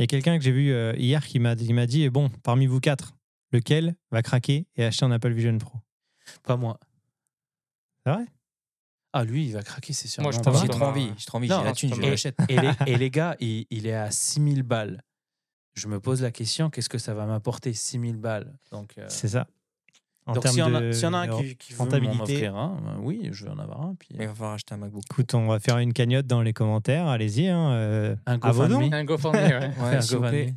Il 0.00 0.04
y 0.04 0.04
a 0.04 0.06
quelqu'un 0.06 0.38
que 0.38 0.42
j'ai 0.42 0.50
vu 0.50 0.72
euh, 0.72 0.94
hier 0.96 1.26
qui 1.26 1.38
m'a 1.40 1.54
dit 1.54 2.04
eh 2.04 2.08
bon, 2.08 2.30
parmi 2.42 2.64
vous 2.64 2.80
quatre, 2.80 3.18
lequel 3.52 3.96
va 4.10 4.22
craquer 4.22 4.66
et 4.74 4.86
acheter 4.86 5.04
un 5.04 5.10
Apple 5.10 5.30
Vision 5.30 5.58
Pro? 5.58 5.78
Pas 6.42 6.56
moi. 6.56 6.80
C'est 8.06 8.12
vrai? 8.14 8.24
Ah, 9.12 9.24
lui, 9.24 9.48
il 9.48 9.52
va 9.52 9.62
craquer, 9.62 9.92
c'est 9.92 10.08
sûr. 10.08 10.22
Moi, 10.22 10.32
J'ai 10.32 10.40
trop 10.40 10.84
envie. 10.84 11.12
J'ai 11.18 11.26
trop 11.26 11.36
envie. 11.36 11.48
Non, 11.50 11.58
J'ai 11.58 11.64
la 11.66 11.72
thune, 11.74 11.94
je 11.94 12.00
l'achète. 12.00 12.38
Et 12.48 12.58
les, 12.58 12.70
et 12.86 12.96
les 12.96 13.10
gars, 13.10 13.36
il, 13.40 13.66
il 13.68 13.86
est 13.86 13.92
à 13.92 14.10
6000 14.10 14.62
balles. 14.62 15.02
Je 15.74 15.86
me 15.86 16.00
pose 16.00 16.22
la 16.22 16.30
question, 16.30 16.70
qu'est-ce 16.70 16.88
que 16.88 16.96
ça 16.96 17.12
va 17.12 17.26
m'apporter 17.26 17.74
6000 17.74 18.16
balles? 18.16 18.56
Donc, 18.70 18.94
euh, 18.96 19.04
C'est 19.10 19.28
ça. 19.28 19.48
En 20.26 20.34
donc 20.34 20.46
s'il 20.46 20.58
y, 20.58 20.62
en 20.62 20.74
a- 20.74 20.80
de- 20.80 20.92
s'il 20.92 21.04
y 21.04 21.06
en 21.06 21.14
a 21.14 21.18
un 21.18 21.28
qui, 21.28 21.56
qui 21.56 21.72
veut 21.72 21.78
m'en 22.00 22.22
offrir 22.22 22.54
un, 22.54 22.76
euh, 22.86 23.00
oui, 23.00 23.28
je 23.32 23.44
vais 23.44 23.50
en 23.50 23.58
avoir 23.58 23.80
un. 23.80 23.94
Puis, 23.98 24.08
il 24.12 24.18
va 24.26 24.34
falloir 24.34 24.52
acheter 24.52 24.74
un 24.74 24.78
MacBook. 24.78 25.02
Écoute, 25.10 25.34
on 25.34 25.46
va 25.48 25.58
faire 25.58 25.78
une 25.78 25.92
cagnotte 25.92 26.26
dans 26.26 26.42
les 26.42 26.52
commentaires. 26.52 27.06
Allez-y. 27.08 27.48
Hein, 27.48 27.70
euh, 27.72 28.16
un 28.26 28.36
vos 28.36 28.66
GoFundMe. 28.68 28.92
Un 28.94 29.04
GoFundMe, 29.04 29.36
ouais. 29.38 29.70
Faire 29.72 29.84
un 29.84 30.00
s'il 30.00 30.16
vous 30.18 30.22
plaît, 30.22 30.30
GoFundMe. 30.46 30.56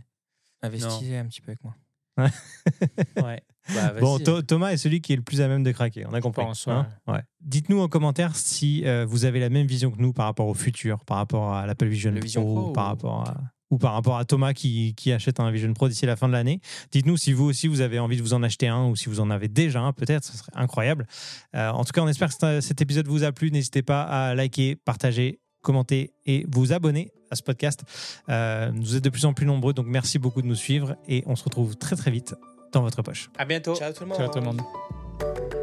investissez 0.61 1.17
un 1.17 1.25
petit 1.25 1.41
peu 1.41 1.51
avec 1.51 1.63
moi. 1.63 1.75
Ouais. 2.17 3.41
Bah. 3.73 3.93
Bon, 4.01 4.19
Tho- 4.19 4.41
Thomas 4.41 4.71
est 4.71 4.77
celui 4.77 4.99
qui 5.01 5.13
est 5.13 5.15
le 5.15 5.21
plus 5.21 5.39
à 5.41 5.47
même 5.47 5.63
de 5.63 5.71
craquer. 5.71 6.05
On 6.05 6.13
a 6.13 6.19
compris. 6.21 6.43
hein 6.67 6.87
Ouais. 7.07 7.21
Dites-nous 7.41 7.79
en 7.79 7.87
commentaire 7.87 8.35
si 8.35 8.83
euh, 8.85 9.05
vous 9.07 9.23
avez 9.25 9.39
la 9.39 9.49
même 9.49 9.65
vision 9.67 9.89
que 9.89 9.99
nous 10.01 10.11
par 10.13 10.25
rapport 10.25 10.47
au 10.47 10.53
futur, 10.53 11.05
par 11.05 11.17
rapport 11.17 11.53
à 11.53 11.65
l'Apple 11.65 11.87
Vision 11.87 12.11
Le 12.11 12.17
Pro, 12.19 12.23
Vision 12.25 12.43
Pro 12.43 12.71
par 12.73 12.85
ou- 12.85 12.87
rapport 12.89 13.21
à 13.29 13.37
ou 13.73 13.79
par 13.79 13.93
rapport 13.93 14.17
à 14.17 14.23
Thomas 14.25 14.53
qui, 14.53 14.93
qui 14.93 15.11
achète 15.11 15.39
un 15.39 15.49
Vision 15.49 15.73
Pro 15.73 15.89
d'ici 15.89 16.05
la 16.05 16.15
fin 16.15 16.27
de 16.27 16.33
l'année. 16.33 16.61
Dites-nous 16.91 17.17
si 17.17 17.33
vous 17.33 17.45
aussi 17.45 17.67
vous 17.67 17.81
avez 17.81 17.97
envie 17.97 18.17
de 18.17 18.21
vous 18.21 18.35
en 18.35 18.43
acheter 18.43 18.67
un 18.67 18.85
ou 18.85 18.95
si 18.95 19.09
vous 19.09 19.19
en 19.19 19.31
avez 19.31 19.47
déjà 19.47 19.81
un, 19.81 19.93
peut-être, 19.93 20.23
ce 20.23 20.37
serait 20.37 20.51
incroyable. 20.53 21.07
Euh, 21.55 21.69
en 21.71 21.83
tout 21.83 21.91
cas, 21.91 22.01
on 22.01 22.07
espère 22.07 22.29
que 22.29 22.61
cet- 22.61 22.81
épisode 22.81 23.07
vous 23.07 23.23
a 23.23 23.31
plu. 23.31 23.49
N'hésitez 23.49 23.81
pas 23.81 24.03
à 24.03 24.35
liker, 24.35 24.75
partager, 24.75 25.39
commenter 25.61 26.13
et 26.27 26.45
vous 26.51 26.71
abonner 26.71 27.11
à 27.31 27.35
ce 27.35 27.41
podcast. 27.41 27.81
Euh, 28.29 28.71
vous 28.75 28.95
êtes 28.95 29.03
de 29.03 29.09
plus 29.09 29.25
en 29.25 29.33
plus 29.33 29.47
nombreux, 29.47 29.73
donc 29.73 29.87
merci 29.87 30.19
beaucoup 30.19 30.43
de 30.43 30.47
nous 30.47 30.55
suivre 30.55 30.95
et 31.07 31.23
on 31.25 31.35
se 31.35 31.43
retrouve 31.43 31.75
très 31.75 31.95
très 31.95 32.11
vite 32.11 32.35
dans 32.73 32.81
votre 32.81 33.01
poche. 33.01 33.29
À 33.39 33.45
bientôt. 33.45 33.73
Ciao 33.75 33.91
tout 33.91 34.03
le 34.03 34.09
monde. 34.09 34.17
Ciao 34.17 34.27
tout 34.29 34.39
le 34.39 34.45
monde. 34.45 35.62